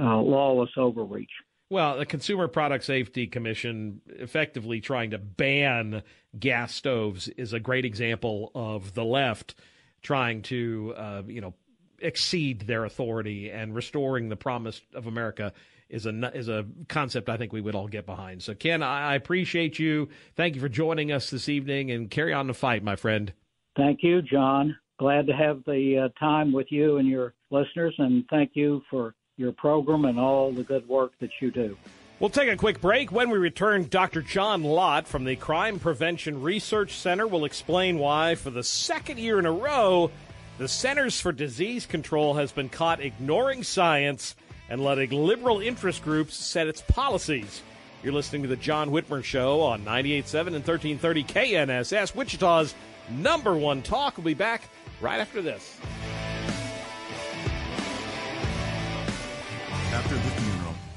uh, 0.00 0.18
lawless 0.18 0.70
overreach. 0.76 1.30
Well, 1.70 1.98
the 1.98 2.06
Consumer 2.06 2.46
Product 2.46 2.84
Safety 2.84 3.26
Commission 3.26 4.00
effectively 4.06 4.80
trying 4.80 5.10
to 5.10 5.18
ban 5.18 6.02
gas 6.38 6.74
stoves 6.74 7.28
is 7.28 7.52
a 7.52 7.60
great 7.60 7.84
example 7.84 8.50
of 8.54 8.94
the 8.94 9.04
left 9.04 9.54
trying 10.02 10.42
to, 10.42 10.94
uh, 10.96 11.22
you 11.26 11.40
know, 11.40 11.54
exceed 12.00 12.62
their 12.62 12.84
authority 12.84 13.50
and 13.50 13.74
restoring 13.74 14.28
the 14.28 14.36
promise 14.36 14.82
of 14.94 15.06
America 15.06 15.52
is 15.88 16.06
a 16.06 16.36
is 16.36 16.48
a 16.48 16.66
concept 16.88 17.28
I 17.28 17.36
think 17.36 17.52
we 17.52 17.60
would 17.60 17.74
all 17.74 17.88
get 17.88 18.04
behind. 18.04 18.42
So 18.42 18.54
Ken, 18.54 18.82
I 18.82 19.14
appreciate 19.14 19.78
you. 19.78 20.08
Thank 20.34 20.54
you 20.54 20.60
for 20.60 20.68
joining 20.68 21.12
us 21.12 21.30
this 21.30 21.48
evening 21.48 21.90
and 21.90 22.10
carry 22.10 22.32
on 22.32 22.46
the 22.46 22.54
fight, 22.54 22.82
my 22.82 22.96
friend. 22.96 23.32
Thank 23.76 24.02
you, 24.02 24.22
John. 24.22 24.76
Glad 24.98 25.26
to 25.26 25.32
have 25.32 25.62
the 25.64 26.04
uh, 26.04 26.18
time 26.18 26.52
with 26.52 26.66
you 26.70 26.98
and 26.98 27.08
your 27.08 27.34
listeners, 27.50 27.94
and 27.98 28.24
thank 28.30 28.52
you 28.54 28.82
for 28.90 29.14
your 29.36 29.52
program 29.52 30.04
and 30.04 30.18
all 30.18 30.52
the 30.52 30.62
good 30.62 30.88
work 30.88 31.12
that 31.20 31.30
you 31.40 31.50
do. 31.50 31.76
We'll 32.20 32.30
take 32.30 32.48
a 32.48 32.56
quick 32.56 32.80
break. 32.80 33.10
When 33.10 33.28
we 33.28 33.38
return, 33.38 33.88
Dr. 33.88 34.22
John 34.22 34.62
Lott 34.62 35.08
from 35.08 35.24
the 35.24 35.36
Crime 35.36 35.80
Prevention 35.80 36.40
Research 36.40 36.96
Center 36.96 37.26
will 37.26 37.44
explain 37.44 37.98
why, 37.98 38.36
for 38.36 38.50
the 38.50 38.62
second 38.62 39.18
year 39.18 39.38
in 39.38 39.46
a 39.46 39.52
row, 39.52 40.10
the 40.58 40.68
Centers 40.68 41.20
for 41.20 41.32
Disease 41.32 41.86
Control 41.86 42.34
has 42.34 42.52
been 42.52 42.68
caught 42.68 43.00
ignoring 43.00 43.64
science 43.64 44.36
and 44.68 44.82
letting 44.82 45.10
liberal 45.10 45.60
interest 45.60 46.04
groups 46.04 46.36
set 46.36 46.68
its 46.68 46.80
policies. 46.80 47.62
You're 48.04 48.12
listening 48.12 48.42
to 48.42 48.48
the 48.48 48.56
John 48.56 48.90
Whitmer 48.90 49.24
Show 49.24 49.60
on 49.60 49.84
98.7 49.84 50.46
and 50.46 50.66
1330 50.66 51.24
KNSS, 51.24 52.14
Wichita's 52.14 52.74
number 53.10 53.54
one 53.56 53.82
talk. 53.82 54.16
We'll 54.16 54.26
be 54.26 54.34
back 54.34 54.62
right 55.00 55.20
after 55.20 55.42
this. 55.42 55.78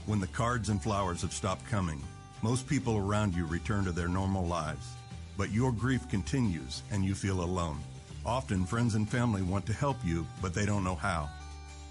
When 0.07 0.21
the 0.21 0.27
cards 0.27 0.69
and 0.69 0.81
flowers 0.81 1.21
have 1.21 1.33
stopped 1.33 1.69
coming, 1.69 2.01
most 2.41 2.65
people 2.65 2.97
around 2.97 3.35
you 3.35 3.45
return 3.45 3.83
to 3.83 3.91
their 3.91 4.07
normal 4.07 4.45
lives. 4.45 4.87
But 5.37 5.51
your 5.51 5.73
grief 5.73 6.07
continues 6.09 6.81
and 6.91 7.03
you 7.03 7.13
feel 7.13 7.43
alone. 7.43 7.79
Often, 8.25 8.65
friends 8.65 8.95
and 8.95 9.07
family 9.07 9.41
want 9.41 9.65
to 9.65 9.73
help 9.73 9.97
you, 10.05 10.25
but 10.41 10.53
they 10.53 10.65
don't 10.65 10.85
know 10.85 10.95
how. 10.95 11.29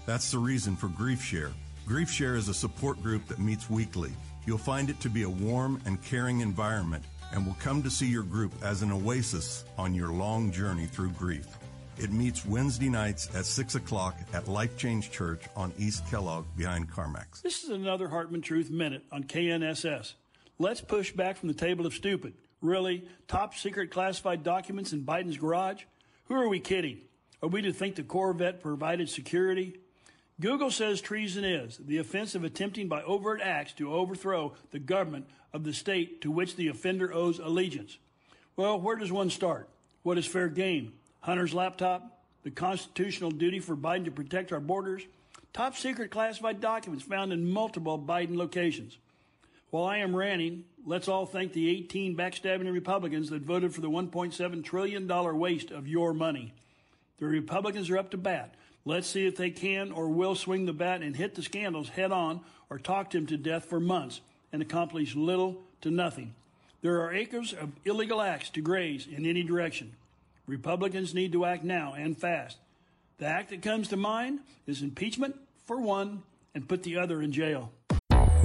That's 0.07 0.31
the 0.31 0.39
reason 0.39 0.75
for 0.75 0.87
Grief 0.87 1.23
Share. 1.23 1.51
Grief 1.85 2.09
Share 2.09 2.35
is 2.35 2.49
a 2.49 2.53
support 2.55 3.01
group 3.03 3.27
that 3.27 3.39
meets 3.39 3.69
weekly. 3.69 4.11
You'll 4.47 4.57
find 4.57 4.89
it 4.89 4.99
to 5.01 5.09
be 5.09 5.23
a 5.23 5.29
warm 5.29 5.79
and 5.85 6.03
caring 6.03 6.41
environment 6.41 7.03
and 7.31 7.45
will 7.45 7.57
come 7.59 7.83
to 7.83 7.89
see 7.89 8.07
your 8.07 8.23
group 8.23 8.51
as 8.63 8.81
an 8.81 8.91
oasis 8.91 9.63
on 9.77 9.93
your 9.93 10.09
long 10.09 10.51
journey 10.51 10.85
through 10.85 11.11
grief. 11.11 11.56
It 11.99 12.11
meets 12.11 12.45
Wednesday 12.45 12.89
nights 12.89 13.27
at 13.33 13.45
6 13.45 13.73
o'clock 13.73 14.15
at 14.31 14.47
Life 14.47 14.77
Change 14.77 15.09
Church 15.09 15.41
on 15.55 15.73
East 15.79 16.07
Kellogg 16.11 16.45
behind 16.55 16.91
CarMax. 16.91 17.41
This 17.41 17.63
is 17.63 17.71
another 17.71 18.07
Hartman 18.07 18.41
Truth 18.41 18.69
Minute 18.69 19.03
on 19.11 19.23
KNSS. 19.23 20.13
Let's 20.59 20.79
push 20.79 21.11
back 21.11 21.37
from 21.37 21.47
the 21.47 21.55
table 21.55 21.87
of 21.87 21.95
stupid. 21.95 22.35
Really? 22.61 23.07
Top 23.27 23.55
secret 23.55 23.89
classified 23.89 24.43
documents 24.43 24.93
in 24.93 25.05
Biden's 25.05 25.37
garage? 25.37 25.85
Who 26.25 26.35
are 26.35 26.47
we 26.47 26.59
kidding? 26.59 26.99
Are 27.41 27.49
we 27.49 27.63
to 27.63 27.73
think 27.73 27.95
the 27.95 28.03
Corvette 28.03 28.61
provided 28.61 29.09
security? 29.09 29.79
Google 30.39 30.69
says 30.69 31.01
treason 31.01 31.43
is 31.43 31.77
the 31.77 31.97
offense 31.97 32.35
of 32.35 32.43
attempting 32.43 32.87
by 32.87 33.01
overt 33.01 33.41
acts 33.41 33.73
to 33.73 33.91
overthrow 33.91 34.53
the 34.69 34.77
government 34.77 35.25
of 35.51 35.63
the 35.63 35.73
state 35.73 36.21
to 36.21 36.29
which 36.29 36.57
the 36.57 36.67
offender 36.67 37.11
owes 37.11 37.39
allegiance. 37.39 37.97
Well, 38.55 38.79
where 38.79 38.97
does 38.97 39.11
one 39.11 39.31
start? 39.31 39.67
What 40.03 40.19
is 40.19 40.27
fair 40.27 40.47
game? 40.47 40.93
Hunter's 41.21 41.53
laptop? 41.53 42.23
The 42.43 42.51
constitutional 42.51 43.31
duty 43.31 43.59
for 43.59 43.75
Biden 43.75 44.05
to 44.05 44.11
protect 44.11 44.51
our 44.51 44.59
borders? 44.59 45.03
Top 45.53 45.75
secret 45.75 46.11
classified 46.11 46.61
documents 46.61 47.03
found 47.03 47.33
in 47.33 47.49
multiple 47.49 47.99
Biden 47.99 48.37
locations. 48.37 48.97
While 49.69 49.85
I 49.85 49.97
am 49.97 50.15
ranting, 50.15 50.63
let's 50.85 51.07
all 51.07 51.25
thank 51.25 51.51
the 51.51 51.69
18 51.69 52.15
backstabbing 52.15 52.71
Republicans 52.71 53.29
that 53.31 53.41
voted 53.41 53.73
for 53.73 53.81
the 53.81 53.89
$1.7 53.89 54.63
trillion 54.63 55.37
waste 55.37 55.71
of 55.71 55.87
your 55.87 56.13
money. 56.13 56.53
The 57.17 57.25
Republicans 57.25 57.89
are 57.89 57.97
up 57.97 58.11
to 58.11 58.17
bat. 58.17 58.53
Let's 58.85 59.07
see 59.07 59.25
if 59.25 59.35
they 59.35 59.49
can 59.49 59.91
or 59.91 60.07
will 60.07 60.35
swing 60.35 60.65
the 60.65 60.73
bat 60.73 61.01
and 61.01 61.15
hit 61.15 61.35
the 61.35 61.43
scandals 61.43 61.89
head 61.89 62.13
on 62.13 62.41
or 62.69 62.79
talk 62.79 63.11
them 63.11 63.25
to 63.27 63.35
death 63.35 63.65
for 63.65 63.81
months 63.81 64.21
and 64.53 64.61
accomplish 64.61 65.15
little 65.15 65.57
to 65.81 65.91
nothing. 65.91 66.33
There 66.81 67.01
are 67.01 67.13
acres 67.13 67.51
of 67.51 67.71
illegal 67.83 68.21
acts 68.21 68.49
to 68.51 68.61
graze 68.61 69.07
in 69.07 69.25
any 69.25 69.43
direction. 69.43 69.93
Republicans 70.47 71.13
need 71.13 71.33
to 71.33 71.43
act 71.43 71.63
now 71.65 71.93
and 71.93 72.17
fast. 72.17 72.57
The 73.17 73.25
act 73.25 73.49
that 73.49 73.61
comes 73.61 73.89
to 73.89 73.97
mind 73.97 74.39
is 74.65 74.81
impeachment 74.81 75.35
for 75.65 75.81
one 75.81 76.23
and 76.55 76.67
put 76.67 76.83
the 76.83 76.97
other 76.97 77.21
in 77.21 77.33
jail. 77.33 77.71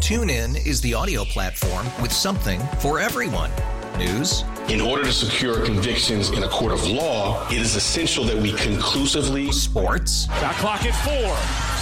TuneIn 0.00 0.66
is 0.66 0.80
the 0.80 0.94
audio 0.94 1.24
platform 1.24 1.86
with 2.02 2.12
something 2.12 2.60
for 2.80 2.98
everyone. 2.98 3.50
News. 3.98 4.42
In 4.68 4.80
order 4.80 5.04
to 5.04 5.12
secure 5.12 5.64
convictions 5.64 6.30
in 6.30 6.42
a 6.42 6.48
court 6.48 6.72
of 6.72 6.84
law, 6.88 7.46
it 7.48 7.58
is 7.58 7.76
essential 7.76 8.24
that 8.24 8.36
we 8.36 8.52
conclusively. 8.54 9.52
Sports. 9.52 10.26
Got 10.26 10.56
clock 10.56 10.84
at 10.84 10.94
four. 11.04 11.36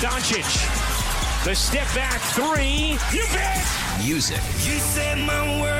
Doncic. 0.06 0.44
The 1.46 1.54
step 1.54 1.86
back 1.94 2.20
three. 2.32 2.98
You 3.16 3.24
bet. 3.32 3.66
Music. 4.04 4.36
You 4.66 4.78
set 4.80 5.16
my 5.18 5.60
world 5.62 5.79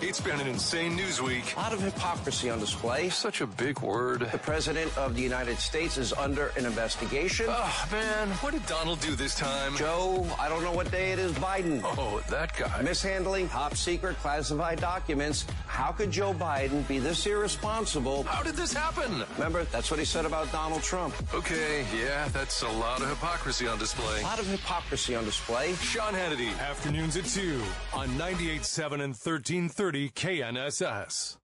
it's 0.00 0.20
been 0.20 0.40
an 0.40 0.46
insane 0.46 0.96
news 0.96 1.20
week. 1.20 1.54
A 1.56 1.60
lot 1.60 1.72
of 1.72 1.80
hypocrisy 1.80 2.50
on 2.50 2.58
display. 2.58 3.08
Such 3.10 3.40
a 3.40 3.46
big 3.46 3.80
word. 3.80 4.28
The 4.32 4.38
President 4.38 4.96
of 4.96 5.14
the 5.14 5.22
United 5.22 5.58
States 5.58 5.98
is 5.98 6.12
under 6.12 6.48
an 6.56 6.66
investigation. 6.66 7.46
Oh, 7.48 7.88
man, 7.92 8.28
what 8.28 8.52
did 8.52 8.64
Donald 8.66 9.00
do 9.00 9.14
this 9.14 9.34
time? 9.34 9.76
Joe, 9.76 10.26
I 10.40 10.48
don't 10.48 10.62
know 10.62 10.72
what 10.72 10.90
day 10.90 11.12
it 11.12 11.18
is, 11.18 11.32
Biden. 11.32 11.80
Oh, 11.84 12.22
that 12.30 12.56
guy. 12.56 12.82
Mishandling 12.82 13.48
top 13.48 13.76
secret 13.76 14.16
classified 14.16 14.80
documents. 14.80 15.44
How 15.66 15.92
could 15.92 16.10
Joe 16.10 16.32
Biden 16.32 16.86
be 16.88 16.98
this 16.98 17.26
irresponsible? 17.26 18.22
How 18.24 18.42
did 18.42 18.54
this 18.54 18.72
happen? 18.72 19.24
Remember, 19.36 19.64
that's 19.64 19.90
what 19.90 19.98
he 20.00 20.06
said 20.06 20.24
about 20.24 20.50
Donald 20.52 20.82
Trump. 20.82 21.14
Okay, 21.34 21.84
yeah, 21.96 22.28
that's 22.28 22.62
a 22.62 22.68
lot 22.68 23.02
of 23.02 23.08
hypocrisy 23.08 23.66
on 23.66 23.78
display. 23.78 24.20
A 24.20 24.24
lot 24.24 24.38
of 24.38 24.46
hypocrisy 24.46 25.14
on 25.14 25.24
display. 25.24 25.74
Sean 25.74 26.14
Hannity, 26.14 26.58
afternoons 26.58 27.16
at 27.16 27.24
2 27.24 27.60
on 27.92 28.08
98.7 28.10 28.84
and 28.92 29.14
1330 29.14 29.81
KNSS. 29.90 31.38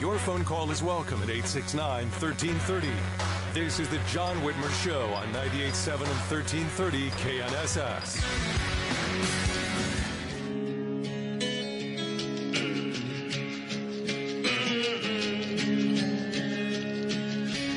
Your 0.00 0.18
phone 0.18 0.42
call 0.42 0.70
is 0.70 0.82
welcome 0.82 1.22
at 1.22 1.28
869 1.28 2.08
1330. 2.08 2.88
This 3.52 3.78
is 3.78 3.90
the 3.90 4.00
John 4.10 4.36
Whitmer 4.38 4.72
Show 4.82 5.10
on 5.10 5.26
98.7 5.34 5.92
and 6.00 6.08
1330 6.30 7.10
KNSS. 7.10 8.24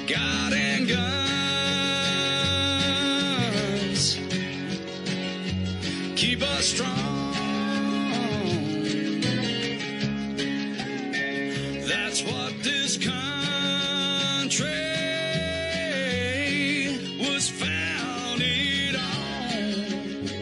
God 0.07 0.53
and 0.53 0.87
guns 0.87 1.26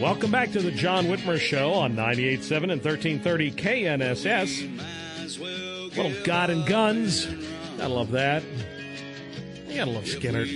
Welcome 0.00 0.30
back 0.30 0.52
to 0.52 0.60
the 0.60 0.70
John 0.70 1.06
Whitmer 1.06 1.38
Show 1.38 1.72
on 1.72 1.96
98.7 1.96 2.70
and 2.70 2.82
1330 2.82 3.50
KNSS. 3.52 5.96
Little 5.96 6.12
God 6.24 6.50
and 6.50 6.66
Guns. 6.66 7.26
I 7.80 7.86
love 7.86 8.10
that. 8.12 8.42
You 9.68 9.76
gotta 9.76 9.90
love 9.90 10.04
Skynyrd. 10.04 10.48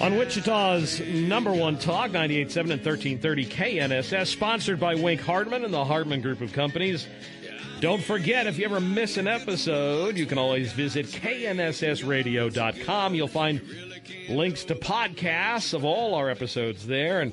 On 0.00 0.16
Wichita's 0.16 1.00
number 1.00 1.52
one 1.52 1.78
talk, 1.78 2.10
98.7 2.10 2.60
and 2.60 2.84
1330 2.84 3.46
KNSS, 3.46 4.26
sponsored 4.26 4.80
by 4.80 4.94
Wink 4.94 5.20
Hartman 5.20 5.64
and 5.64 5.72
the 5.72 5.84
Hartman 5.84 6.22
Group 6.22 6.40
of 6.40 6.52
Companies. 6.52 7.06
Don't 7.80 8.02
forget, 8.02 8.46
if 8.46 8.58
you 8.58 8.66
ever 8.66 8.78
miss 8.78 9.16
an 9.16 9.26
episode, 9.26 10.18
you 10.18 10.26
can 10.26 10.36
always 10.36 10.70
visit 10.70 11.06
knssradio.com. 11.06 13.14
You'll 13.14 13.26
find 13.26 13.62
links 14.28 14.64
to 14.64 14.74
podcasts 14.74 15.72
of 15.72 15.82
all 15.82 16.14
our 16.14 16.28
episodes 16.28 16.86
there. 16.86 17.22
And 17.22 17.32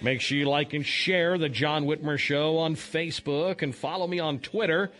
make 0.00 0.20
sure 0.20 0.38
you 0.38 0.48
like 0.48 0.72
and 0.72 0.86
share 0.86 1.36
the 1.36 1.48
John 1.48 1.84
Whitmer 1.84 2.16
Show 2.16 2.58
on 2.58 2.76
Facebook 2.76 3.62
and 3.62 3.74
follow 3.74 4.06
me 4.06 4.20
on 4.20 4.38
Twitter 4.38 4.92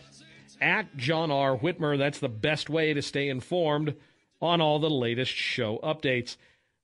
at 0.59 0.97
John 0.97 1.31
R. 1.31 1.57
Whitmer. 1.57 1.97
That's 1.97 2.19
the 2.19 2.27
best 2.27 2.69
way 2.69 2.93
to 2.93 3.01
stay 3.01 3.29
informed 3.29 3.95
on 4.41 4.59
all 4.59 4.79
the 4.79 4.89
latest 4.89 5.31
show 5.31 5.79
updates. 5.81 6.35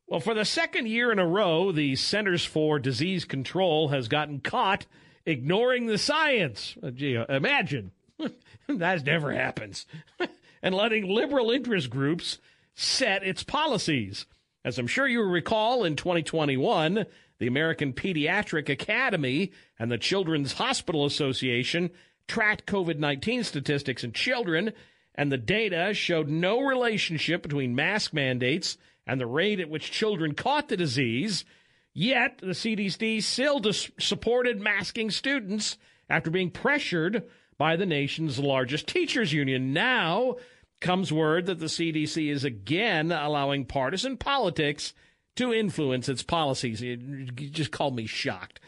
Well, 0.08 0.21
for 0.21 0.34
the 0.34 0.45
second 0.45 0.88
year 0.88 1.12
in 1.12 1.19
a 1.19 1.28
row, 1.28 1.73
the 1.73 1.97
Centers 1.97 2.45
for 2.45 2.80
Disease 2.80 3.25
Control 3.25 3.89
has 3.89 4.08
gotten 4.08 4.39
caught 4.39 4.86
ignoring 5.25 5.88
the 5.88 5.97
science. 5.97 6.78
Uh, 6.82 6.91
gee, 6.91 7.21
imagine. 7.28 7.91
that 8.67 9.06
never 9.06 9.32
happens. 9.32 9.86
and 10.62 10.75
letting 10.75 11.08
liberal 11.08 11.51
interest 11.51 11.89
groups 11.89 12.39
set 12.73 13.23
its 13.23 13.43
policies. 13.43 14.25
As 14.63 14.80
I'm 14.80 14.88
sure 14.88 15.08
you 15.08 15.21
recall, 15.21 15.84
in 15.84 15.95
2021, 15.95 17.06
the 17.38 17.47
American 17.47 17.93
Pediatric 17.93 18.69
Academy 18.69 19.51
and 19.78 19.91
the 19.91 19.97
Children's 19.97 20.54
Hospital 20.54 21.06
Association 21.06 21.91
tracked 22.28 22.65
COVID 22.65 22.97
19 22.97 23.43
statistics 23.43 24.04
in 24.04 24.12
children 24.12 24.73
and 25.15 25.32
the 25.32 25.38
data 25.38 25.93
showed 25.93 26.28
no 26.28 26.62
relationship 26.62 27.41
between 27.41 27.73
mask 27.73 28.13
mandates 28.13 28.78
and 29.08 29.19
the 29.19 29.25
rate 29.25 29.60
at 29.60 29.69
which 29.69 29.91
children 29.91 30.34
caught 30.34 30.67
the 30.67 30.78
disease. 30.78 31.45
Yet 31.93 32.39
the 32.39 32.47
CDC 32.47 33.23
still 33.23 33.60
dis- 33.60 33.89
supported 33.97 34.60
masking 34.60 35.10
students 35.10 35.78
after 36.10 36.30
being 36.30 36.51
pressured 36.51 37.23
by 37.57 37.75
the 37.75 37.85
nation's 37.85 38.39
largest 38.39 38.87
teachers 38.87 39.33
union. 39.33 39.73
Now 39.73 40.35
comes 40.81 41.11
word 41.11 41.45
that 41.45 41.59
the 41.59 41.65
CDC 41.65 42.29
is 42.29 42.43
again 42.43 43.11
allowing 43.11 43.65
partisan 43.65 44.17
politics 44.17 44.93
to 45.35 45.53
influence 45.53 46.09
its 46.09 46.23
policies. 46.23 46.81
You 46.81 46.97
just 47.27 47.71
called 47.71 47.95
me 47.95 48.05
shocked. 48.05 48.59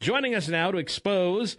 Joining 0.00 0.34
us 0.34 0.48
now 0.48 0.70
to 0.70 0.78
expose 0.78 1.56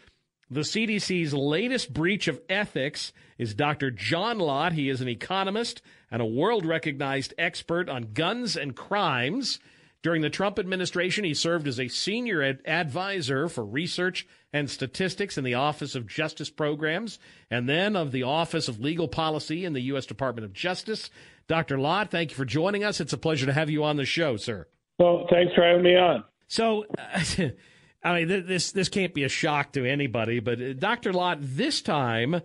the 0.49 0.61
CDC's 0.61 1.33
latest 1.33 1.93
breach 1.93 2.27
of 2.27 2.39
ethics 2.49 3.11
is 3.37 3.55
Dr. 3.55 3.89
John 3.89 4.37
Lott. 4.37 4.73
He 4.73 4.89
is 4.89 5.01
an 5.01 5.07
economist 5.07 5.81
and 6.11 6.21
a 6.21 6.25
world 6.25 6.65
recognized 6.65 7.33
expert 7.37 7.89
on 7.89 8.13
guns 8.13 8.55
and 8.55 8.75
crimes. 8.75 9.59
During 10.03 10.21
the 10.21 10.29
Trump 10.29 10.59
administration, 10.59 11.23
he 11.23 11.33
served 11.33 11.67
as 11.67 11.79
a 11.79 11.87
senior 11.87 12.43
ad- 12.43 12.61
advisor 12.65 13.49
for 13.49 13.65
research 13.65 14.27
and 14.55 14.69
statistics 14.69 15.37
in 15.37 15.43
the 15.43 15.53
Office 15.53 15.95
of 15.95 16.07
Justice 16.07 16.49
Programs 16.49 17.19
and 17.51 17.67
then 17.67 17.97
of 17.97 18.13
the 18.13 18.23
Office 18.23 18.69
of 18.69 18.79
Legal 18.79 19.09
Policy 19.09 19.65
in 19.65 19.73
the 19.73 19.81
U.S. 19.81 20.05
Department 20.05 20.45
of 20.45 20.53
Justice. 20.53 21.09
Dr. 21.49 21.77
Lott, 21.77 22.09
thank 22.09 22.31
you 22.31 22.37
for 22.37 22.45
joining 22.45 22.81
us. 22.81 23.01
It's 23.01 23.11
a 23.11 23.17
pleasure 23.17 23.45
to 23.47 23.51
have 23.51 23.69
you 23.69 23.83
on 23.83 23.97
the 23.97 24.05
show, 24.05 24.37
sir. 24.37 24.65
Well, 24.97 25.27
thanks 25.29 25.53
for 25.53 25.61
having 25.61 25.83
me 25.83 25.97
on. 25.97 26.23
So, 26.47 26.85
I 28.01 28.23
mean, 28.23 28.45
this 28.47 28.71
this 28.71 28.87
can't 28.87 29.13
be 29.13 29.25
a 29.25 29.29
shock 29.29 29.73
to 29.73 29.85
anybody, 29.85 30.39
but 30.39 30.61
uh, 30.61 30.71
Dr. 30.71 31.11
Lott, 31.11 31.39
this 31.41 31.81
time 31.81 32.39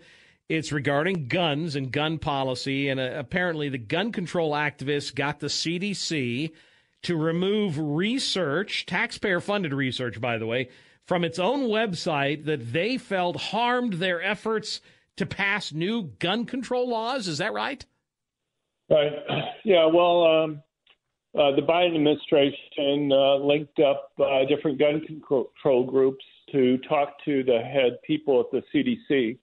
it's 0.49 0.73
regarding 0.73 1.29
guns 1.29 1.77
and 1.77 1.93
gun 1.93 2.19
policy, 2.19 2.89
and 2.89 2.99
uh, 2.99 3.13
apparently 3.15 3.69
the 3.69 3.79
gun 3.79 4.11
control 4.11 4.51
activists 4.51 5.15
got 5.15 5.39
the 5.39 5.47
CDC 5.47 6.51
to 7.03 7.17
remove 7.17 7.79
research, 7.79 8.85
taxpayer-funded 8.87 9.73
research, 9.73 10.21
by 10.21 10.39
the 10.39 10.47
way, 10.47 10.71
from 11.11 11.25
its 11.25 11.41
own 11.41 11.63
website 11.63 12.45
that 12.45 12.73
they 12.73 12.97
felt 12.97 13.35
harmed 13.35 13.95
their 13.95 14.23
efforts 14.23 14.81
to 15.17 15.27
pass 15.27 15.73
new 15.73 16.05
gun 16.21 16.47
control 16.47 16.89
laws. 16.89 17.27
Is 17.27 17.39
that 17.39 17.53
right? 17.53 17.85
Right. 18.89 19.13
Yeah. 19.65 19.87
Well, 19.87 20.25
um, 20.25 20.63
uh, 21.37 21.51
the 21.57 21.63
Biden 21.63 21.97
administration 21.97 23.11
uh, 23.13 23.35
linked 23.45 23.81
up 23.81 24.13
uh, 24.21 24.45
different 24.49 24.79
gun 24.79 25.03
control 25.05 25.85
groups 25.85 26.25
to 26.53 26.79
talk 26.89 27.17
to 27.25 27.43
the 27.43 27.59
head 27.59 27.99
people 28.07 28.39
at 28.39 28.47
the 28.53 28.63
CDC 28.73 29.37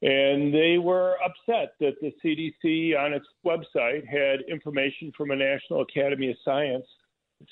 And 0.00 0.54
they 0.54 0.78
were 0.78 1.16
upset 1.22 1.74
that 1.80 1.96
the 2.00 2.12
CDC 2.24 2.96
on 2.96 3.12
its 3.12 3.26
website 3.44 4.06
had 4.06 4.42
information 4.48 5.12
from 5.16 5.32
a 5.32 5.36
National 5.36 5.82
Academy 5.82 6.30
of 6.30 6.36
Science 6.44 6.86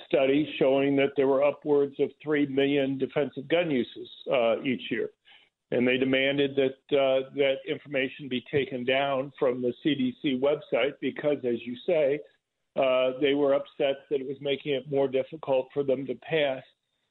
study 0.06 0.52
showing 0.58 0.96
that 0.96 1.10
there 1.16 1.28
were 1.28 1.44
upwards 1.44 1.94
of 2.00 2.10
3 2.22 2.46
million 2.46 2.98
defensive 2.98 3.48
gun 3.48 3.70
uses 3.70 4.08
uh, 4.32 4.60
each 4.62 4.82
year. 4.90 5.10
And 5.70 5.86
they 5.86 5.96
demanded 5.96 6.56
that 6.56 6.96
uh, 6.96 7.28
that 7.34 7.56
information 7.68 8.28
be 8.28 8.44
taken 8.52 8.84
down 8.84 9.32
from 9.38 9.62
the 9.62 9.72
CDC 9.84 10.40
website 10.40 10.92
because, 11.00 11.38
as 11.38 11.56
you 11.64 11.76
say, 11.86 12.20
uh, 12.76 13.12
they 13.20 13.34
were 13.34 13.54
upset 13.54 13.96
that 14.10 14.20
it 14.20 14.28
was 14.28 14.36
making 14.40 14.74
it 14.74 14.90
more 14.90 15.08
difficult 15.08 15.68
for 15.72 15.82
them 15.82 16.06
to 16.06 16.14
pass 16.16 16.62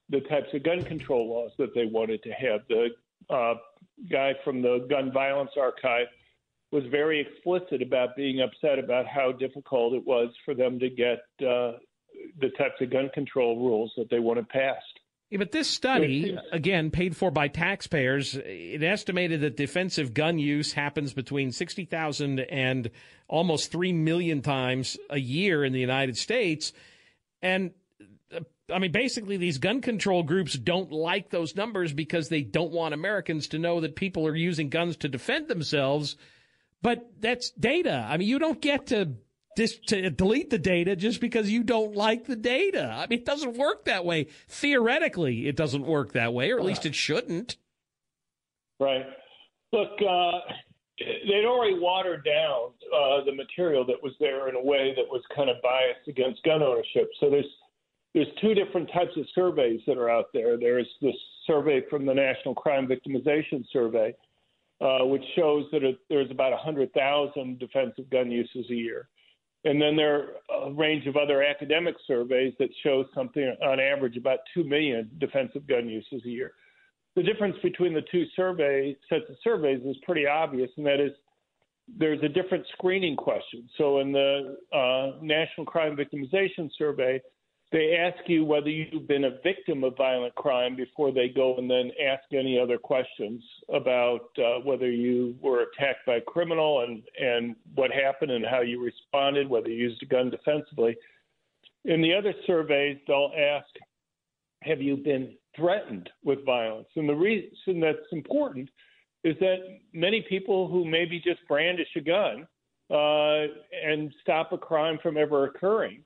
the 0.10 0.22
types 0.22 0.48
of 0.54 0.64
gun 0.64 0.84
control 0.86 1.28
laws 1.28 1.52
that 1.58 1.74
they 1.74 1.86
wanted 1.86 2.24
to 2.24 2.32
have. 2.32 2.62
The 2.70 2.90
uh, 3.30 3.56
guy 4.10 4.36
from 4.44 4.62
the 4.62 4.86
Gun 4.90 5.12
Violence 5.12 5.52
Archive 5.60 6.08
was 6.72 6.84
very 6.92 7.20
explicit 7.20 7.82
about 7.82 8.16
being 8.16 8.42
upset 8.42 8.80
about 8.80 9.08
how 9.08 9.32
difficult 9.32 9.94
it 9.94 10.06
was 10.06 10.30
for 10.44 10.54
them 10.54 10.80
to 10.80 10.90
get 10.90 11.24
uh, 11.46 11.74
the 12.40 12.50
types 12.58 12.82
of 12.82 12.92
gun 12.92 13.10
control 13.14 13.58
rules 13.58 13.92
that 13.98 14.10
they 14.10 14.20
wanted 14.20 14.50
passed. 14.50 15.00
Yeah, 15.32 15.40
but 15.40 15.52
this 15.52 15.68
study, 15.68 16.38
again, 16.52 16.92
paid 16.92 17.18
for 17.18 17.32
by 17.32 17.48
taxpayers, 17.48 18.36
it 18.36 18.84
estimated 18.84 19.42
that 19.42 19.58
defensive 19.58 20.14
gun 20.14 20.38
use 20.38 20.72
happens 20.74 21.14
between 21.14 21.52
60,000 21.52 22.42
and 22.42 22.92
almost 23.28 23.72
3 23.72 23.92
million 23.94 24.44
times 24.44 24.98
a 25.10 25.18
year 25.18 25.66
in 25.66 25.74
the 25.74 25.80
United 25.80 26.16
States. 26.16 26.74
And 27.42 27.72
uh, 28.32 28.42
I 28.72 28.78
mean, 28.78 28.92
basically, 28.92 29.38
these 29.38 29.58
gun 29.58 29.82
control 29.82 30.22
groups 30.22 30.54
don't 30.54 30.92
like 30.92 31.32
those 31.32 31.56
numbers 31.56 31.92
because 31.92 32.30
they 32.30 32.44
don't 32.44 32.72
want 32.72 32.94
Americans 32.94 33.48
to 33.50 33.60
know 33.60 33.82
that 33.82 33.96
people 33.96 34.28
are 34.28 34.36
using 34.36 34.70
guns 34.70 34.96
to 34.98 35.10
defend 35.10 35.48
themselves. 35.48 36.18
But 36.84 37.10
that's 37.20 37.50
data. 37.50 38.06
I 38.08 38.18
mean, 38.18 38.28
you 38.28 38.38
don't 38.38 38.62
get 38.62 38.88
to 38.88 39.16
dis- 39.56 39.80
to 39.88 40.10
delete 40.10 40.50
the 40.50 40.58
data 40.58 40.96
just 40.96 41.22
because 41.22 41.50
you 41.50 41.64
don't 41.64 41.96
like 41.96 42.26
the 42.26 42.36
data. 42.36 42.92
I 42.96 43.08
mean, 43.08 43.20
it 43.20 43.26
doesn't 43.26 43.58
work 43.58 43.86
that 43.86 44.06
way. 44.06 44.28
Theoretically, 44.48 45.48
it 45.48 45.56
doesn't 45.56 45.86
work 45.86 46.14
that 46.14 46.34
way, 46.34 46.52
or 46.52 46.60
at 46.60 46.66
least 46.66 46.86
it 46.86 46.96
shouldn't. 46.96 47.58
Right. 48.80 49.06
Look, 49.72 49.92
uh, 50.02 50.40
they'd 51.00 51.46
already 51.46 51.80
watered 51.80 52.24
down 52.26 52.72
uh, 52.94 53.24
the 53.26 53.34
material 53.34 53.86
that 53.86 54.02
was 54.02 54.14
there 54.20 54.50
in 54.50 54.56
a 54.56 54.62
way 54.62 54.94
that 54.96 55.06
was 55.10 55.22
kind 55.36 55.50
of 55.50 55.58
biased 55.62 56.08
against 56.08 56.44
gun 56.44 56.62
ownership. 56.62 57.10
So 57.20 57.30
there's 57.30 57.46
there's 58.14 58.28
two 58.42 58.54
different 58.54 58.90
types 58.94 59.12
of 59.18 59.26
surveys 59.36 59.82
that 59.88 59.98
are 59.98 60.10
out 60.10 60.28
there. 60.34 60.58
There's 60.58 60.88
this 61.02 61.16
survey 61.46 61.82
from 61.90 62.06
the 62.06 62.14
National 62.14 62.56
Crime 62.56 62.88
Victimization 62.88 63.66
Survey, 63.74 64.16
uh, 64.80 65.00
which 65.04 65.24
shows 65.36 65.66
that 65.74 65.84
it, 65.84 66.00
there's 66.10 66.32
about 66.32 66.52
100,000 66.52 67.60
defensive 67.60 68.10
gun 68.10 68.32
uses 68.32 68.66
a 68.70 68.74
year. 68.74 69.10
And 69.66 69.82
then 69.82 69.96
there 69.96 70.16
are 70.50 70.68
a 70.68 70.72
range 70.72 71.08
of 71.08 71.18
other 71.18 71.44
academic 71.44 71.96
surveys 72.06 72.54
that 72.60 72.70
show 72.84 73.06
something 73.16 73.56
on 73.64 73.80
average 73.80 74.16
about 74.16 74.40
2 74.54 74.64
million 74.64 75.10
defensive 75.20 75.68
gun 75.68 75.90
uses 75.90 76.22
a 76.24 76.30
year. 76.30 76.54
The 77.16 77.24
difference 77.24 77.56
between 77.64 77.94
the 77.94 78.04
two 78.12 78.26
survey 78.36 78.96
sets 79.10 79.24
of 79.28 79.36
surveys 79.44 79.82
is 79.84 79.96
pretty 80.06 80.28
obvious, 80.28 80.70
and 80.78 80.86
that 80.86 81.00
is 81.00 81.12
there's 81.98 82.22
a 82.24 82.30
different 82.30 82.66
screening 82.74 83.16
question. 83.16 83.68
So 83.78 84.00
in 84.00 84.12
the 84.12 84.58
uh, 84.74 85.20
National 85.22 85.66
Crime 85.66 85.96
Victimization 85.96 86.70
Survey, 86.78 87.22
they 87.76 87.98
ask 87.98 88.30
you 88.30 88.46
whether 88.46 88.70
you've 88.70 89.06
been 89.06 89.26
a 89.26 89.38
victim 89.44 89.84
of 89.84 89.98
violent 89.98 90.34
crime 90.36 90.78
before 90.78 91.12
they 91.12 91.28
go 91.28 91.58
and 91.58 91.70
then 91.70 91.92
ask 92.02 92.24
any 92.32 92.58
other 92.58 92.78
questions 92.78 93.44
about 93.68 94.30
uh, 94.38 94.62
whether 94.64 94.90
you 94.90 95.36
were 95.42 95.64
attacked 95.64 96.06
by 96.08 96.16
a 96.16 96.22
criminal 96.22 96.86
and, 96.88 97.04
and 97.20 97.54
what 97.74 97.92
happened 97.92 98.32
and 98.32 98.46
how 98.46 98.62
you 98.62 98.82
responded, 98.82 99.50
whether 99.50 99.68
you 99.68 99.90
used 99.90 100.02
a 100.02 100.06
gun 100.06 100.30
defensively. 100.30 100.96
In 101.84 102.02
the 102.02 102.14
other 102.14 102.34
surveys, 102.48 102.98
they'll 103.08 103.34
ask, 103.38 103.68
have 104.64 104.82
you 104.82 104.96
been 104.96 105.34
threatened 105.54 106.10
with 106.24 106.46
violence? 106.46 106.88
And 106.96 107.10
the 107.10 107.14
reason 107.14 107.82
that's 107.82 107.98
important 108.14 108.70
is 109.26 109.36
that 109.42 109.58
many 109.92 110.26
people 110.30 110.70
who 110.70 110.86
maybe 110.86 111.20
just 111.20 111.46
brandish 111.46 111.90
a 111.98 112.02
gun 112.02 112.48
uh, 112.90 113.54
and 113.86 114.14
stop 114.22 114.54
a 114.54 114.58
crime 114.58 114.98
from 115.04 115.18
ever 115.18 115.48
occurring 115.48 116.06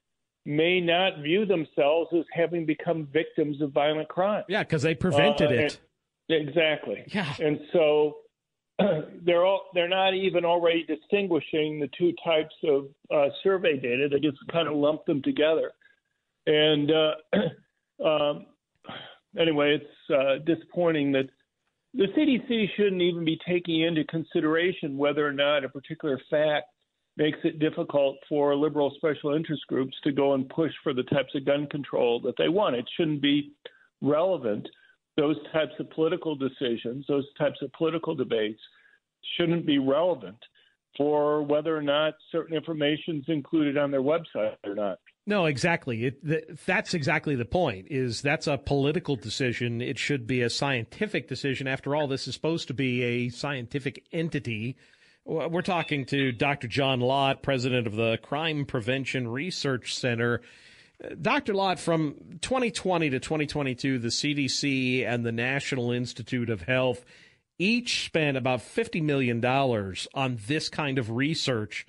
may 0.49 0.81
not 0.81 1.19
view 1.19 1.45
themselves 1.45 2.09
as 2.11 2.25
having 2.33 2.65
become 2.65 3.07
victims 3.13 3.61
of 3.61 3.71
violent 3.71 4.09
crime. 4.09 4.43
Yeah, 4.49 4.63
because 4.63 4.81
they 4.81 4.95
prevented 4.95 5.51
uh, 5.51 5.65
it. 5.65 5.79
Exactly. 6.27 7.03
Yeah. 7.07 7.31
And 7.39 7.59
so 7.71 8.17
they're 9.23 9.45
all, 9.45 9.65
they're 9.75 9.87
not 9.87 10.15
even 10.15 10.45
already 10.45 10.83
distinguishing 10.85 11.79
the 11.79 11.87
two 11.95 12.13
types 12.25 12.55
of 12.63 12.87
uh, 13.13 13.29
survey 13.43 13.77
data. 13.77 14.09
They 14.11 14.19
just 14.19 14.39
kind 14.51 14.67
of 14.67 14.73
lump 14.73 15.05
them 15.05 15.21
together. 15.21 15.71
And 16.47 16.91
uh, 16.91 18.03
um, 18.03 18.47
anyway, 19.37 19.79
it's 19.79 20.11
uh, 20.11 20.43
disappointing 20.47 21.11
that 21.11 21.29
the 21.93 22.07
CDC 22.17 22.69
shouldn't 22.75 23.03
even 23.03 23.23
be 23.23 23.37
taking 23.47 23.81
into 23.81 24.03
consideration 24.05 24.97
whether 24.97 25.27
or 25.27 25.33
not 25.33 25.63
a 25.63 25.69
particular 25.69 26.19
fact 26.31 26.65
makes 27.19 27.37
it 27.43 27.59
difficult 27.59 28.17
for 28.27 28.55
liberal 28.55 28.91
special 28.95 29.35
interest 29.35 29.61
groups 29.67 29.95
to 30.03 30.11
go 30.11 30.33
and 30.33 30.49
push 30.49 30.71
for 30.81 30.93
the 30.93 31.03
types 31.03 31.35
of 31.35 31.45
gun 31.45 31.67
control 31.67 32.19
that 32.21 32.35
they 32.37 32.47
want. 32.47 32.75
It 32.75 32.85
shouldn't 32.97 33.21
be 33.21 33.51
relevant. 34.01 34.67
Those 35.17 35.35
types 35.51 35.73
of 35.79 35.89
political 35.91 36.35
decisions, 36.35 37.05
those 37.07 37.25
types 37.37 37.61
of 37.61 37.71
political 37.73 38.15
debates 38.15 38.61
shouldn't 39.37 39.65
be 39.65 39.77
relevant 39.77 40.37
for 40.97 41.43
whether 41.43 41.75
or 41.75 41.81
not 41.81 42.13
certain 42.31 42.55
information 42.55 43.17
is 43.17 43.25
included 43.27 43.77
on 43.77 43.91
their 43.91 44.01
website 44.01 44.55
or 44.65 44.73
not. 44.73 44.99
No, 45.27 45.45
exactly. 45.45 46.05
It, 46.05 46.65
that's 46.65 46.93
exactly 46.93 47.35
the 47.35 47.45
point. 47.45 47.87
Is 47.91 48.21
that's 48.21 48.47
a 48.47 48.57
political 48.57 49.15
decision. 49.15 49.81
It 49.81 49.99
should 49.99 50.25
be 50.25 50.41
a 50.41 50.49
scientific 50.49 51.27
decision. 51.27 51.67
After 51.67 51.95
all, 51.95 52.07
this 52.07 52.27
is 52.27 52.33
supposed 52.33 52.67
to 52.69 52.73
be 52.73 53.03
a 53.03 53.29
scientific 53.29 54.05
entity 54.11 54.77
we're 55.29 55.61
talking 55.61 56.05
to 56.05 56.31
Dr. 56.31 56.67
John 56.67 57.01
Lott, 57.01 57.43
president 57.43 57.85
of 57.85 57.95
the 57.95 58.17
Crime 58.17 58.65
Prevention 58.65 59.27
Research 59.27 59.95
Center. 59.95 60.41
Uh, 61.03 61.09
Dr. 61.21 61.53
Lott, 61.53 61.79
from 61.79 62.15
2020 62.41 63.11
to 63.11 63.19
2022, 63.19 63.99
the 63.99 64.07
CDC 64.07 65.05
and 65.05 65.23
the 65.23 65.31
National 65.31 65.91
Institute 65.91 66.49
of 66.49 66.63
Health 66.63 67.05
each 67.59 68.05
spent 68.05 68.37
about 68.37 68.59
$50 68.59 69.03
million 69.03 69.43
on 69.45 70.39
this 70.47 70.67
kind 70.69 70.97
of 70.97 71.11
research. 71.11 71.85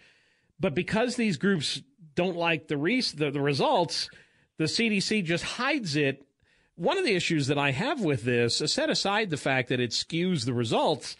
But 0.58 0.74
because 0.74 1.16
these 1.16 1.38
groups 1.38 1.80
don't 2.14 2.36
like 2.36 2.68
the, 2.68 2.76
the, 3.16 3.30
the 3.30 3.40
results, 3.40 4.10
the 4.58 4.64
CDC 4.64 5.24
just 5.24 5.44
hides 5.44 5.96
it. 5.96 6.26
One 6.74 6.98
of 6.98 7.04
the 7.04 7.14
issues 7.14 7.46
that 7.46 7.58
I 7.58 7.70
have 7.70 8.00
with 8.02 8.24
this, 8.24 8.58
set 8.66 8.90
aside 8.90 9.30
the 9.30 9.36
fact 9.38 9.68
that 9.68 9.80
it 9.80 9.92
skews 9.92 10.44
the 10.44 10.52
results, 10.52 11.16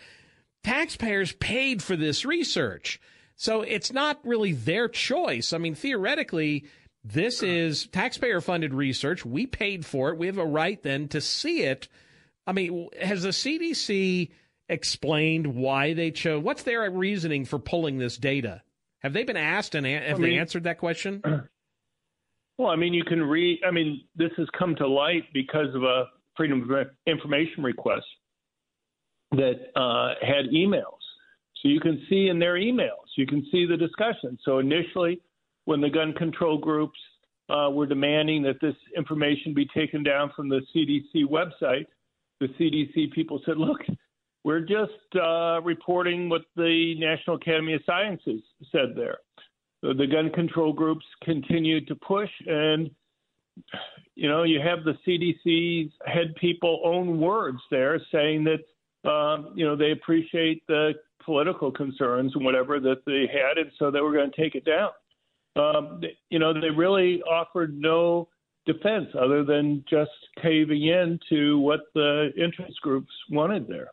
taxpayers 0.63 1.33
paid 1.33 1.83
for 1.83 1.97
this 1.97 2.25
research. 2.25 3.01
So 3.37 3.63
it's 3.63 3.93
not 3.93 4.19
really 4.25 4.53
their 4.53 4.89
choice. 4.89 5.53
I 5.53 5.59
mean, 5.59 5.75
theoretically, 5.75 6.67
this 7.03 7.43
is 7.43 7.87
taxpayer 7.87 8.41
funded 8.41 8.75
research. 8.75 9.25
We 9.25 9.47
paid 9.47 9.87
for 9.87 10.11
it. 10.11 10.19
We 10.19 10.27
have 10.27 10.39
a 10.39 10.45
right 10.45 10.83
then 10.83 11.09
to 11.09 11.21
see 11.21 11.63
it. 11.63 11.89
I 12.47 12.53
mean, 12.53 12.89
has 13.01 13.23
the 13.23 13.31
CDC 13.31 14.31
explained 14.69 15.55
why 15.55 15.95
they 15.95 16.11
chose? 16.11 16.43
What's 16.43 16.65
their 16.65 16.91
reasoning 16.91 17.45
for 17.47 17.59
pulling 17.59 17.99
this 17.99 18.19
data? 18.19 18.63
Have 18.99 19.15
they 19.15 19.25
been 19.25 19.39
asked 19.39 19.75
and 19.75 19.87
have 19.87 20.19
I 20.19 20.21
mean, 20.21 20.31
they 20.33 20.39
answered 20.39 20.65
that 20.65 20.79
question? 20.79 21.23
Well, 22.59 22.69
I 22.69 22.77
mean, 22.77 22.93
you 22.93 23.05
can 23.05 23.23
read. 23.23 23.61
I 23.67 23.71
mean, 23.71 24.05
this 24.17 24.33
has 24.37 24.47
come 24.51 24.75
to 24.77 24.87
light 24.87 25.23
because 25.33 25.75
of 25.75 25.83
a 25.83 26.05
Freedom 26.37 26.71
of 26.71 26.89
Information 27.07 27.63
request 27.63 28.05
that 29.33 29.71
uh, 29.77 30.15
had 30.21 30.47
emails. 30.53 30.99
So 31.63 31.69
you 31.69 31.81
can 31.81 32.05
see 32.09 32.29
in 32.29 32.39
their 32.39 32.55
emails, 32.55 33.07
you 33.17 33.27
can 33.27 33.47
see 33.53 33.67
the 33.67 33.77
discussion. 33.77 34.39
So 34.45 34.59
initially, 34.59 35.21
when 35.67 35.81
the 35.81 35.91
gun 35.91 36.13
control 36.15 36.59
groups 36.59 36.99
uh, 37.51 37.71
were 37.71 37.87
demanding 37.87 38.43
that 38.43 38.61
this 38.61 38.75
information 38.97 39.53
be 39.55 39.67
taken 39.67 40.03
down 40.03 40.33
from 40.35 40.49
the 40.49 40.61
CDC 40.75 41.25
website, 41.27 41.87
the 42.41 42.49
CDC 42.59 43.13
people 43.13 43.41
said, 43.45 43.59
look, 43.59 43.81
we're 44.45 44.61
just 44.61 44.93
uh, 45.21 45.61
reporting 45.63 46.29
what 46.29 46.43
the 46.57 46.95
National 46.99 47.37
Academy 47.37 47.75
of 47.75 47.83
Sciences 47.85 48.41
said 48.73 48.95
there. 48.97 49.19
So 49.83 49.93
the 49.93 50.07
gun 50.07 50.31
control 50.31 50.73
groups 50.73 51.05
continued 51.23 51.87
to 51.89 51.95
push, 51.95 52.31
and 52.47 52.91
you 54.15 54.29
know, 54.29 54.43
you 54.43 54.61
have 54.61 54.85
the 54.85 54.95
CDC's 55.07 55.93
head 56.07 56.35
people 56.41 56.81
own 56.85 57.21
words 57.21 57.59
there 57.71 58.01
saying 58.13 58.45
that 58.45 58.61
um, 59.05 59.53
you 59.55 59.65
know, 59.65 59.77
they 59.77 59.93
appreciate 59.93 60.67
the 60.67 60.93
political 61.25 61.71
concerns 61.71 62.33
and 62.35 62.45
whatever 62.45 62.81
that 62.81 63.05
they 63.07 63.27
had, 63.33 63.59
and 63.59 63.71
so 63.79 63.91
they 63.91 64.01
were 64.01 64.13
going 64.13 64.31
to 64.31 64.37
take 64.37 64.55
it 64.55 64.65
down. 64.65 64.91
Um, 65.57 66.01
they, 66.01 66.17
you 66.29 66.39
know, 66.39 66.53
they 66.53 66.71
really 66.71 67.23
offered 67.23 67.79
no 67.79 68.29
defense 68.67 69.09
other 69.19 69.45
than 69.45 69.85
just 69.89 70.11
caving 70.43 70.83
in 70.87 71.19
to 71.29 71.59
what 71.59 71.81
the 71.95 72.31
interest 72.37 72.81
groups 72.83 73.13
wanted 73.31 73.67
there. 73.69 73.89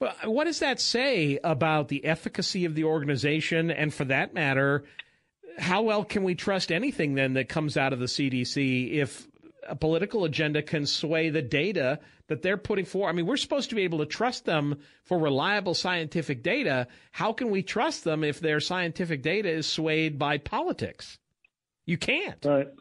But 0.00 0.26
what 0.26 0.44
does 0.44 0.60
that 0.60 0.80
say 0.80 1.38
about 1.42 1.88
the 1.88 2.04
efficacy 2.04 2.64
of 2.64 2.74
the 2.74 2.84
organization? 2.84 3.70
And 3.70 3.92
for 3.92 4.04
that 4.06 4.34
matter, 4.34 4.84
how 5.58 5.82
well 5.82 6.04
can 6.04 6.24
we 6.24 6.34
trust 6.34 6.72
anything 6.72 7.14
then 7.14 7.34
that 7.34 7.48
comes 7.48 7.76
out 7.76 7.92
of 7.92 7.98
the 7.98 8.06
CDC 8.06 8.92
if 8.94 9.26
a 9.68 9.76
political 9.76 10.24
agenda 10.24 10.62
can 10.62 10.86
sway 10.86 11.30
the 11.30 11.42
data 11.42 12.00
that 12.28 12.42
they're 12.42 12.56
putting 12.56 12.84
forward? 12.84 13.10
I 13.10 13.12
mean, 13.12 13.26
we're 13.26 13.36
supposed 13.36 13.70
to 13.70 13.76
be 13.76 13.82
able 13.82 13.98
to 13.98 14.06
trust 14.06 14.44
them 14.44 14.78
for 15.04 15.18
reliable 15.18 15.74
scientific 15.74 16.42
data. 16.42 16.86
How 17.12 17.32
can 17.32 17.50
we 17.50 17.62
trust 17.62 18.04
them 18.04 18.24
if 18.24 18.40
their 18.40 18.60
scientific 18.60 19.22
data 19.22 19.48
is 19.48 19.66
swayed 19.66 20.18
by 20.18 20.38
politics? 20.38 21.18
You 21.86 21.98
can't. 21.98 22.44
Right. 22.44 22.68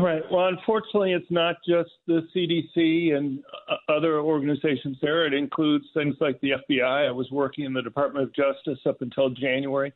Right. 0.00 0.22
Well, 0.32 0.48
unfortunately, 0.48 1.12
it's 1.12 1.30
not 1.30 1.56
just 1.68 1.90
the 2.08 2.26
CDC 2.34 3.14
and 3.14 3.38
uh, 3.70 3.92
other 3.92 4.18
organizations 4.18 4.96
there. 5.00 5.26
It 5.26 5.34
includes 5.34 5.84
things 5.94 6.16
like 6.18 6.40
the 6.40 6.54
FBI. 6.68 7.06
I 7.06 7.12
was 7.12 7.30
working 7.30 7.66
in 7.66 7.72
the 7.72 7.82
Department 7.82 8.24
of 8.24 8.34
Justice 8.34 8.80
up 8.84 9.00
until 9.00 9.30
January 9.30 9.92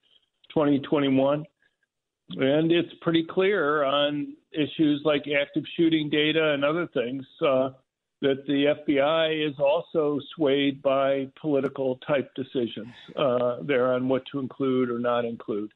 2021. 0.51 1.45
And 2.37 2.71
it's 2.71 2.93
pretty 3.01 3.25
clear 3.25 3.85
on 3.85 4.35
issues 4.53 5.03
like 5.05 5.25
active 5.29 5.65
shooting 5.77 6.09
data 6.11 6.53
and 6.53 6.65
other 6.65 6.89
things 6.95 7.25
uh, 7.41 7.71
that 8.23 8.45
the 8.47 8.75
FBI 8.87 9.49
is 9.49 9.55
also 9.59 10.21
swayed 10.37 10.83
by 10.83 11.29
political 11.41 11.97
type 12.07 12.31
decisions 12.35 12.93
uh, 13.17 13.57
there 13.63 13.95
on 13.95 14.09
what 14.09 14.23
to 14.33 14.39
include 14.39 14.91
or 14.91 14.99
not 14.99 15.25
include. 15.25 15.73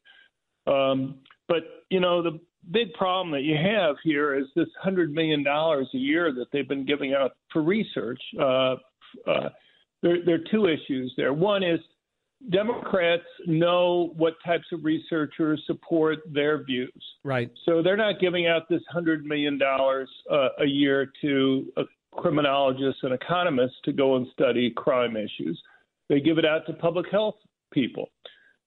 Um, 0.67 1.15
but, 1.47 1.63
you 1.89 1.99
know, 1.99 2.21
the 2.21 2.39
big 2.71 2.93
problem 2.93 3.31
that 3.31 3.43
you 3.43 3.55
have 3.55 3.95
here 4.03 4.35
is 4.35 4.45
this 4.55 4.67
$100 4.83 5.11
million 5.11 5.45
a 5.47 5.85
year 5.97 6.31
that 6.33 6.47
they've 6.51 6.67
been 6.67 6.85
giving 6.85 7.13
out 7.13 7.31
for 7.51 7.61
research. 7.61 8.21
Uh, 8.39 8.75
uh, 9.27 9.49
there, 10.01 10.23
there 10.25 10.35
are 10.35 10.51
two 10.51 10.67
issues 10.67 11.13
there. 11.17 11.33
One 11.33 11.63
is 11.63 11.79
Democrats 12.51 13.23
know 13.47 14.13
what 14.17 14.33
types 14.45 14.65
of 14.71 14.83
researchers 14.83 15.61
support 15.65 16.19
their 16.31 16.63
views. 16.63 16.91
Right. 17.23 17.51
So 17.65 17.81
they're 17.81 17.97
not 17.97 18.19
giving 18.19 18.47
out 18.47 18.69
this 18.69 18.81
$100 18.93 19.23
million 19.23 19.59
uh, 19.61 20.35
a 20.59 20.65
year 20.65 21.11
to 21.21 21.71
uh, 21.77 21.83
criminologists 22.13 23.01
and 23.03 23.13
economists 23.13 23.77
to 23.85 23.93
go 23.93 24.15
and 24.15 24.27
study 24.33 24.71
crime 24.75 25.17
issues. 25.17 25.61
They 26.09 26.19
give 26.19 26.37
it 26.37 26.45
out 26.45 26.65
to 26.67 26.73
public 26.73 27.07
health 27.11 27.35
people. 27.73 28.09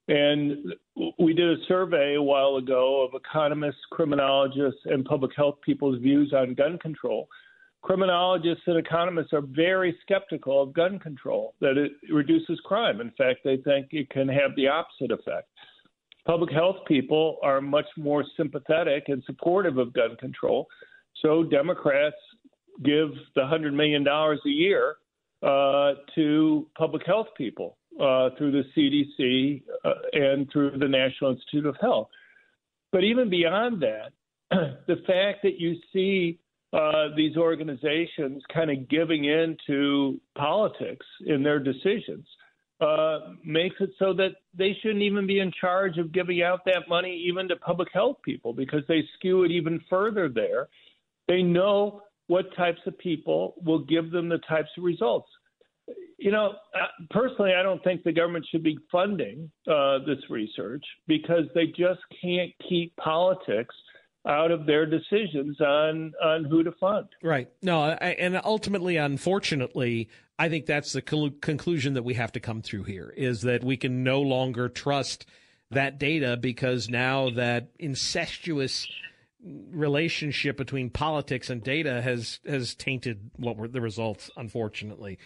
And 0.08 0.74
we 1.18 1.34
did 1.34 1.50
a 1.50 1.62
survey 1.66 2.14
a 2.14 2.22
while 2.22 2.56
ago 2.56 3.06
of 3.06 3.20
economists, 3.20 3.80
criminologists, 3.92 4.80
and 4.86 5.04
public 5.04 5.32
health 5.36 5.56
people's 5.62 6.00
views 6.00 6.32
on 6.32 6.54
gun 6.54 6.78
control. 6.78 7.28
Criminologists 7.82 8.64
and 8.66 8.76
economists 8.76 9.32
are 9.32 9.40
very 9.40 9.96
skeptical 10.02 10.62
of 10.62 10.72
gun 10.72 10.98
control, 10.98 11.54
that 11.60 11.76
it 11.76 11.92
reduces 12.12 12.58
crime. 12.64 13.00
In 13.00 13.12
fact, 13.16 13.40
they 13.44 13.58
think 13.58 13.88
it 13.92 14.10
can 14.10 14.28
have 14.28 14.54
the 14.56 14.66
opposite 14.68 15.12
effect. 15.12 15.48
Public 16.26 16.52
health 16.52 16.76
people 16.86 17.38
are 17.42 17.60
much 17.60 17.86
more 17.96 18.24
sympathetic 18.36 19.04
and 19.08 19.22
supportive 19.24 19.78
of 19.78 19.92
gun 19.92 20.16
control. 20.16 20.66
So 21.22 21.44
Democrats 21.44 22.16
give 22.84 23.10
the 23.34 23.42
$100 23.42 23.72
million 23.72 24.06
a 24.06 24.36
year 24.44 24.96
uh, 25.42 25.94
to 26.16 26.66
public 26.76 27.06
health 27.06 27.28
people 27.36 27.78
uh, 28.00 28.30
through 28.36 28.52
the 28.52 28.64
CDC 28.76 29.62
uh, 29.84 29.90
and 30.12 30.50
through 30.52 30.78
the 30.78 30.88
National 30.88 31.30
Institute 31.30 31.64
of 31.64 31.76
Health. 31.80 32.08
But 32.92 33.04
even 33.04 33.30
beyond 33.30 33.82
that, 33.82 34.12
the 34.50 34.96
fact 35.06 35.42
that 35.42 35.58
you 35.58 35.76
see 35.92 36.40
uh, 36.72 37.08
these 37.16 37.36
organizations 37.36 38.42
kind 38.52 38.70
of 38.70 38.88
giving 38.88 39.24
in 39.24 39.56
to 39.66 40.20
politics 40.36 41.06
in 41.26 41.42
their 41.42 41.58
decisions 41.58 42.26
uh, 42.80 43.18
makes 43.44 43.76
it 43.80 43.90
so 43.98 44.12
that 44.14 44.32
they 44.56 44.76
shouldn't 44.82 45.02
even 45.02 45.26
be 45.26 45.40
in 45.40 45.50
charge 45.60 45.98
of 45.98 46.12
giving 46.12 46.42
out 46.42 46.60
that 46.64 46.88
money 46.88 47.24
even 47.26 47.48
to 47.48 47.56
public 47.56 47.88
health 47.92 48.16
people 48.24 48.52
because 48.52 48.82
they 48.86 49.02
skew 49.16 49.44
it 49.44 49.50
even 49.50 49.80
further 49.90 50.28
there. 50.28 50.68
They 51.26 51.42
know 51.42 52.02
what 52.26 52.54
types 52.56 52.80
of 52.86 52.96
people 52.98 53.54
will 53.64 53.80
give 53.80 54.10
them 54.10 54.28
the 54.28 54.38
types 54.38 54.68
of 54.76 54.84
results 54.84 55.28
you 56.18 56.32
know, 56.32 56.54
personally, 57.10 57.52
I 57.54 57.62
don't 57.62 57.82
think 57.84 58.02
the 58.02 58.12
government 58.12 58.46
should 58.50 58.62
be 58.62 58.78
funding 58.90 59.50
uh, 59.70 59.98
this 60.00 60.18
research 60.28 60.84
because 61.06 61.44
they 61.54 61.66
just 61.66 62.00
can't 62.20 62.50
keep 62.68 62.94
politics 62.96 63.74
out 64.26 64.50
of 64.50 64.66
their 64.66 64.86
decisions 64.86 65.60
on 65.60 66.12
on 66.22 66.44
who 66.44 66.62
to 66.62 66.72
fund. 66.72 67.08
Right. 67.22 67.48
No, 67.62 67.80
I, 67.82 68.16
and 68.18 68.40
ultimately, 68.44 68.96
unfortunately, 68.96 70.08
I 70.38 70.48
think 70.48 70.66
that's 70.66 70.92
the 70.92 71.02
col- 71.02 71.30
conclusion 71.30 71.94
that 71.94 72.04
we 72.04 72.14
have 72.14 72.32
to 72.32 72.40
come 72.40 72.62
through 72.62 72.84
here 72.84 73.12
is 73.16 73.42
that 73.42 73.64
we 73.64 73.76
can 73.76 74.04
no 74.04 74.20
longer 74.20 74.68
trust 74.68 75.26
that 75.70 75.98
data 75.98 76.36
because 76.36 76.88
now 76.88 77.30
that 77.30 77.68
incestuous 77.78 78.86
relationship 79.44 80.56
between 80.56 80.90
politics 80.90 81.48
and 81.48 81.62
data 81.62 82.02
has 82.02 82.40
has 82.46 82.74
tainted 82.74 83.30
what 83.36 83.56
were 83.56 83.68
the 83.68 83.80
results 83.80 84.30
unfortunately 84.36 85.16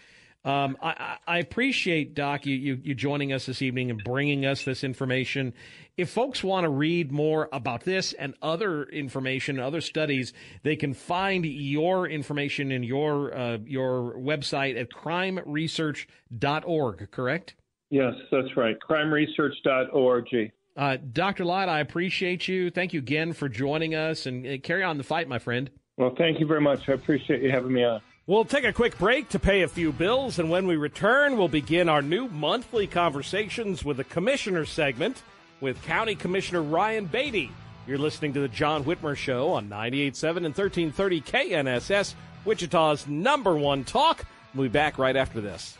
um, 0.44 0.76
I, 0.82 1.18
I, 1.24 1.38
appreciate 1.38 2.14
Doc 2.14 2.46
you, 2.46 2.56
you, 2.56 2.80
you 2.82 2.96
joining 2.96 3.32
us 3.32 3.46
this 3.46 3.62
evening 3.62 3.90
and 3.90 4.02
bringing 4.02 4.44
us 4.44 4.64
this 4.64 4.82
information. 4.82 5.54
If 5.96 6.10
folks 6.10 6.42
want 6.42 6.64
to 6.64 6.68
read 6.68 7.12
more 7.12 7.48
about 7.52 7.84
this 7.84 8.12
and 8.14 8.34
other 8.42 8.82
information, 8.84 9.60
other 9.60 9.80
studies, 9.80 10.32
they 10.64 10.74
can 10.74 10.94
find 10.94 11.46
your 11.46 12.08
information 12.08 12.72
in 12.72 12.82
your 12.82 13.32
uh, 13.32 13.58
your 13.64 14.14
website 14.14 14.76
at 14.80 14.90
crimeresearch.org. 14.90 17.10
Correct? 17.12 17.54
Yes, 17.90 18.14
that's 18.32 18.56
right. 18.56 18.76
Crimeresearch.org. 18.80 20.50
Uh, 20.76 20.96
Dr. 21.12 21.44
Lott, 21.44 21.68
I 21.68 21.78
appreciate 21.80 22.48
you. 22.48 22.70
Thank 22.70 22.94
you 22.94 22.98
again 22.98 23.32
for 23.32 23.48
joining 23.48 23.94
us 23.94 24.26
and 24.26 24.44
uh, 24.44 24.58
carry 24.62 24.82
on 24.82 24.98
the 24.98 25.04
fight, 25.04 25.28
my 25.28 25.38
friend. 25.38 25.70
Well, 25.98 26.16
thank 26.18 26.40
you 26.40 26.46
very 26.46 26.62
much. 26.62 26.88
I 26.88 26.94
appreciate 26.94 27.42
you 27.42 27.52
having 27.52 27.72
me 27.72 27.84
on. 27.84 28.00
We'll 28.32 28.46
take 28.46 28.64
a 28.64 28.72
quick 28.72 28.96
break 28.96 29.28
to 29.28 29.38
pay 29.38 29.60
a 29.60 29.68
few 29.68 29.92
bills, 29.92 30.38
and 30.38 30.48
when 30.48 30.66
we 30.66 30.76
return, 30.76 31.36
we'll 31.36 31.48
begin 31.48 31.90
our 31.90 32.00
new 32.00 32.28
monthly 32.28 32.86
conversations 32.86 33.84
with 33.84 33.98
the 33.98 34.04
Commissioner 34.04 34.64
segment 34.64 35.22
with 35.60 35.82
County 35.82 36.14
Commissioner 36.14 36.62
Ryan 36.62 37.04
Beatty. 37.04 37.52
You're 37.86 37.98
listening 37.98 38.32
to 38.32 38.40
the 38.40 38.48
John 38.48 38.84
Whitmer 38.84 39.14
Show 39.14 39.50
on 39.50 39.68
98.7 39.68 40.36
and 40.38 40.56
1330 40.56 41.20
KNSS, 41.20 42.14
Wichita's 42.46 43.06
number 43.06 43.54
one 43.54 43.84
talk. 43.84 44.24
We'll 44.54 44.64
be 44.64 44.70
back 44.70 44.96
right 44.96 45.14
after 45.14 45.42
this. 45.42 45.76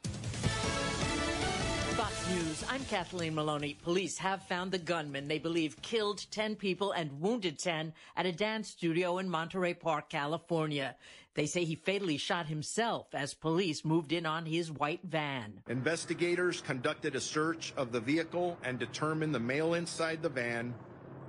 News, 2.31 2.63
I'm 2.69 2.85
Kathleen 2.85 3.35
Maloney. 3.35 3.73
Police 3.83 4.17
have 4.19 4.41
found 4.43 4.71
the 4.71 4.77
gunman 4.77 5.27
they 5.27 5.37
believe 5.37 5.81
killed 5.81 6.25
10 6.31 6.55
people 6.55 6.93
and 6.93 7.19
wounded 7.19 7.59
10 7.59 7.91
at 8.15 8.25
a 8.25 8.31
dance 8.31 8.69
studio 8.69 9.17
in 9.17 9.29
Monterey 9.29 9.73
Park, 9.73 10.09
California. 10.09 10.95
They 11.33 11.45
say 11.45 11.65
he 11.65 11.75
fatally 11.75 12.15
shot 12.15 12.45
himself 12.45 13.07
as 13.13 13.33
police 13.33 13.83
moved 13.83 14.13
in 14.13 14.25
on 14.25 14.45
his 14.45 14.71
white 14.71 15.01
van. 15.03 15.59
Investigators 15.67 16.61
conducted 16.61 17.15
a 17.15 17.19
search 17.19 17.73
of 17.75 17.91
the 17.91 17.99
vehicle 17.99 18.57
and 18.63 18.79
determined 18.79 19.35
the 19.35 19.39
male 19.39 19.73
inside 19.73 20.21
the 20.21 20.29
van 20.29 20.73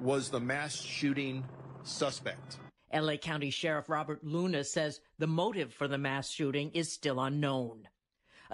was 0.00 0.28
the 0.28 0.38
mass 0.38 0.80
shooting 0.80 1.44
suspect. 1.82 2.58
LA 2.94 3.16
County 3.16 3.50
Sheriff 3.50 3.88
Robert 3.88 4.22
Luna 4.22 4.62
says 4.62 5.00
the 5.18 5.26
motive 5.26 5.72
for 5.72 5.88
the 5.88 5.98
mass 5.98 6.30
shooting 6.30 6.70
is 6.74 6.92
still 6.92 7.18
unknown. 7.20 7.88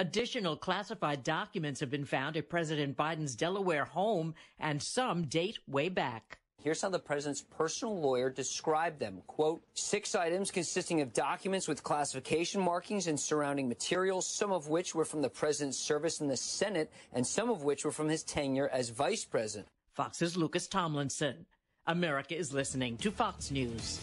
Additional 0.01 0.57
classified 0.57 1.25
documents 1.25 1.81
have 1.81 1.91
been 1.91 2.05
found 2.05 2.37
at 2.37 2.49
President 2.49 2.97
Biden's 2.97 3.35
Delaware 3.35 3.85
home, 3.85 4.33
and 4.61 4.81
some 4.81 5.25
date 5.25 5.59
way 5.67 5.89
back. 5.89 6.39
Here's 6.63 6.81
how 6.83 6.89
the 6.89 7.01
president's 7.01 7.43
personal 7.43 8.01
lawyer 8.01 8.31
described 8.31 9.01
them. 9.01 9.23
Quote, 9.27 9.61
six 9.75 10.15
items 10.15 10.53
consisting 10.53 11.01
of 11.01 11.13
documents 11.13 11.67
with 11.67 11.83
classification 11.83 12.61
markings 12.61 13.09
and 13.09 13.19
surrounding 13.19 13.69
materials, 13.69 14.29
some 14.29 14.53
of 14.53 14.69
which 14.69 14.95
were 14.95 15.05
from 15.05 15.21
the 15.21 15.29
president's 15.29 15.79
service 15.79 16.21
in 16.21 16.29
the 16.29 16.37
Senate, 16.37 16.93
and 17.13 17.27
some 17.27 17.51
of 17.51 17.65
which 17.65 17.85
were 17.85 17.91
from 17.91 18.09
his 18.09 18.23
tenure 18.23 18.69
as 18.69 18.91
vice 18.91 19.25
president. 19.25 19.67
Fox's 19.95 20.37
Lucas 20.37 20.69
Tomlinson. 20.69 21.45
America 21.89 22.37
is 22.37 22.53
listening 22.53 22.97
to 22.99 23.11
Fox 23.11 23.51
News. 23.51 23.99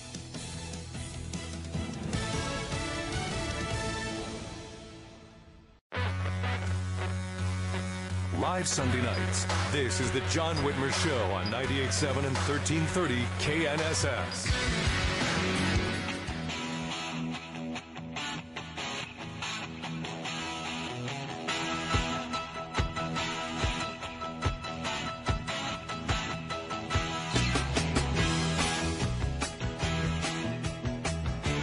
Live 8.39 8.67
Sunday 8.67 9.01
nights. 9.01 9.45
This 9.71 10.01
is 10.01 10.11
the 10.11 10.19
John 10.29 10.57
Whitmer 10.57 10.91
Show 11.03 11.23
on 11.31 11.45
98.7 11.45 12.17
and 12.17 12.35
1330 12.35 13.23
KNSS. 13.39 14.51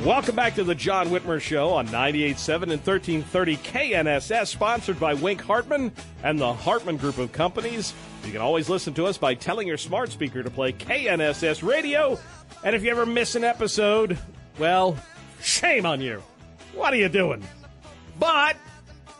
Welcome 0.06 0.34
back 0.34 0.54
to 0.54 0.64
the 0.64 0.74
John 0.74 1.10
Whitmer 1.10 1.40
Show 1.40 1.70
on 1.70 1.86
98.7 1.88 2.62
and 2.62 2.84
1330 2.84 3.56
KNSS, 3.58 4.46
sponsored 4.46 4.98
by 4.98 5.12
Wink 5.14 5.42
Hartman 5.42 5.92
and 6.22 6.38
the 6.38 6.52
Hartman 6.52 6.96
Group 6.96 7.18
of 7.18 7.32
Companies. 7.32 7.94
You 8.24 8.32
can 8.32 8.40
always 8.40 8.68
listen 8.68 8.94
to 8.94 9.06
us 9.06 9.18
by 9.18 9.34
telling 9.34 9.66
your 9.66 9.76
smart 9.76 10.10
speaker 10.10 10.42
to 10.42 10.50
play 10.50 10.72
KNSS 10.72 11.66
Radio. 11.66 12.18
And 12.64 12.76
if 12.76 12.84
you 12.84 12.90
ever 12.90 13.06
miss 13.06 13.34
an 13.34 13.44
episode, 13.44 14.18
well, 14.58 14.96
shame 15.40 15.86
on 15.86 16.00
you. 16.00 16.22
What 16.74 16.92
are 16.92 16.96
you 16.96 17.08
doing? 17.08 17.42
But 18.18 18.56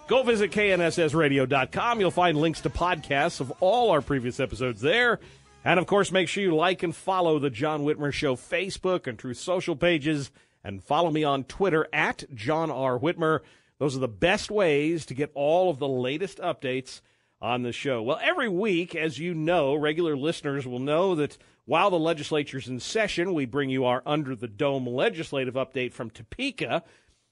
go 0.07 0.23
visit 0.23 0.53
knssradio.com. 0.53 2.01
You'll 2.01 2.11
find 2.11 2.39
links 2.39 2.61
to 2.63 2.71
podcasts 2.71 3.41
of 3.41 3.53
all 3.61 3.91
our 3.91 4.01
previous 4.01 4.41
episodes 4.41 4.81
there. 4.81 5.19
And 5.65 5.79
of 5.79 5.87
course, 5.87 6.11
make 6.11 6.29
sure 6.29 6.43
you 6.43 6.55
like 6.55 6.83
and 6.83 6.95
follow 6.95 7.39
the 7.39 7.51
John 7.51 7.83
Whitmer 7.83 8.13
Show 8.13 8.37
Facebook 8.37 9.07
and 9.07 9.19
Truth 9.19 9.39
Social 9.39 9.77
pages 9.77 10.31
and 10.65 10.83
follow 10.83 11.11
me 11.11 11.25
on 11.25 11.45
Twitter 11.45 11.89
at 11.93 12.25
John 12.35 12.71
R. 12.71 12.99
Whitmer. 12.99 13.41
Those 13.83 13.97
are 13.97 13.99
the 13.99 14.07
best 14.07 14.49
ways 14.49 15.07
to 15.07 15.15
get 15.15 15.33
all 15.35 15.69
of 15.69 15.81
the 15.81 15.89
latest 15.89 16.39
updates 16.39 17.01
on 17.41 17.65
the 17.65 17.73
show. 17.73 18.01
Well, 18.01 18.21
every 18.23 18.49
week, 18.49 18.95
as 18.95 19.19
you 19.19 19.35
know, 19.35 19.75
regular 19.75 20.17
listeners 20.17 20.65
will 20.65 20.79
know 20.79 21.17
that 21.17 21.37
while 21.65 21.91
the 21.91 21.99
legislature's 21.99 22.69
in 22.69 22.79
session, 22.79 23.35
we 23.35 23.45
bring 23.45 23.71
you 23.71 23.85
our 23.85 24.01
Under 24.07 24.37
the 24.37 24.47
Dome 24.47 24.87
legislative 24.87 25.55
update 25.55 25.93
from 25.93 26.11
Topeka. 26.11 26.85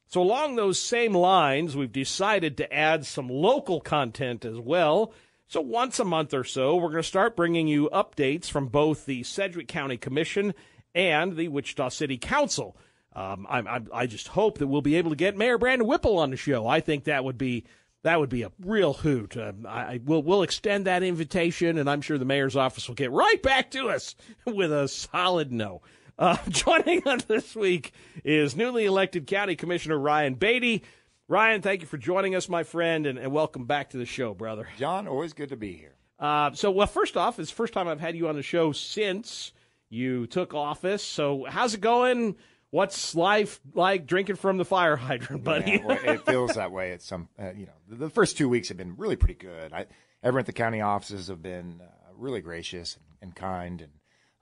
So, 0.07 0.21
along 0.21 0.57
those 0.57 0.81
same 0.81 1.15
lines, 1.15 1.77
we've 1.77 1.93
decided 1.93 2.57
to 2.57 2.75
add 2.75 3.07
some 3.07 3.29
local 3.29 3.81
content 3.81 4.45
as 4.45 4.59
well. 4.59 5.13
So, 5.47 5.61
once 5.61 6.01
a 6.01 6.05
month 6.05 6.35
or 6.35 6.43
so, 6.43 6.75
we're 6.75 6.91
going 6.91 6.97
to 6.97 7.05
start 7.05 7.37
bringing 7.37 7.69
you 7.69 7.89
updates 7.93 8.51
from 8.51 8.67
both 8.67 9.07
the 9.07 9.23
Sedgwick 9.23 9.69
County 9.69 9.99
Commission 9.99 10.55
and 10.97 11.37
the 11.37 11.47
Wichita 11.47 11.91
City 11.91 12.19
Council. 12.19 12.77
Um, 13.15 13.47
I, 13.49 13.61
I, 13.61 13.81
I 13.93 14.07
just 14.07 14.29
hope 14.29 14.59
that 14.59 14.69
we'll 14.69 14.83
be 14.83 14.97
able 14.97 15.11
to 15.11 15.17
get 15.17 15.37
Mayor 15.37 15.59
Brandon 15.59 15.87
Whipple 15.87 16.19
on 16.19 16.31
the 16.31 16.37
show. 16.37 16.67
I 16.67 16.81
think 16.81 17.05
that 17.05 17.25
would 17.25 17.39
be 17.39 17.65
that 18.03 18.19
would 18.19 18.31
be 18.31 18.43
a 18.43 18.53
real 18.65 18.95
hoot. 18.95 19.37
Um, 19.37 19.67
I, 19.67 19.81
I 19.81 20.01
will 20.05 20.23
we'll 20.23 20.43
extend 20.43 20.87
that 20.87 21.03
invitation, 21.03 21.79
and 21.79 21.91
I'm 21.91 22.01
sure 22.01 22.19
the 22.19 22.25
mayor's 22.25 22.57
office 22.57 22.89
will 22.89 22.95
get 22.95 23.11
right 23.11 23.43
back 23.43 23.71
to 23.73 23.89
us 23.89 24.15
with 24.47 24.73
a 24.73 24.89
solid 24.89 25.53
no. 25.53 25.83
Uh, 26.19 26.37
joining 26.49 27.07
us 27.07 27.25
this 27.25 27.57
week 27.57 27.93
is 28.25 28.55
newly 28.55 28.85
elected 28.85 29.27
County 29.27 29.57
Commissioner 29.57 29.99
Ryan 29.99 30.35
Baty. 30.35 30.85
Ryan, 31.29 31.63
thank 31.63 31.81
you 31.81 31.87
for 31.87 31.97
joining 31.97 32.35
us, 32.35 32.49
my 32.49 32.65
friend, 32.65 33.07
and, 33.07 33.19
and 33.19 33.33
welcome 33.33 33.65
back 33.65 33.91
to 33.91 33.97
the 33.97 34.05
show, 34.05 34.35
brother. 34.35 34.69
John, 34.79 35.07
always 35.07 35.33
good 35.33 35.51
to 35.51 35.57
be 35.57 35.73
here. 35.75 35.95
Uh, 36.19 36.53
so, 36.53 36.71
well, 36.71 36.87
first 36.87 37.17
off, 37.17 37.39
it's 37.39 37.51
the 37.51 37.57
first 37.57 37.73
time 37.73 37.89
I've 37.89 38.01
had 38.01 38.17
you 38.17 38.29
on 38.29 38.35
the 38.35 38.43
show 38.43 38.73
since 38.73 39.53
you 39.89 40.27
took 40.27 40.55
office. 40.55 41.03
So, 41.03 41.47
how's 41.49 41.75
it 41.75 41.81
going? 41.81 42.37
What's 42.71 43.15
life 43.15 43.61
like 43.75 44.07
drinking 44.07 44.37
from 44.37 44.57
the 44.57 44.65
fire 44.65 44.97
hydrant, 44.97 45.45
buddy? 45.45 45.73
Yeah, 45.73 45.85
well, 45.85 45.99
it 46.03 46.25
feels 46.27 46.55
that 46.55 46.73
way 46.73 46.93
at 46.93 47.03
some, 47.03 47.29
uh, 47.39 47.53
you 47.53 47.67
know, 47.67 47.97
the, 47.97 48.11
first 48.11 48.37
two 48.37 48.49
weeks 48.49 48.69
have 48.69 48.77
been 48.77 48.95
really 48.97 49.17
pretty 49.17 49.35
good. 49.35 49.73
I, 49.73 49.87
everyone 50.23 50.41
at 50.41 50.47
the 50.47 50.53
county 50.53 50.81
offices 50.81 51.29
have 51.29 51.43
been 51.43 51.81
uh, 51.83 51.87
really 52.17 52.41
gracious 52.41 52.97
and, 52.97 53.05
and 53.23 53.37
kind 53.37 53.81
and. 53.81 53.91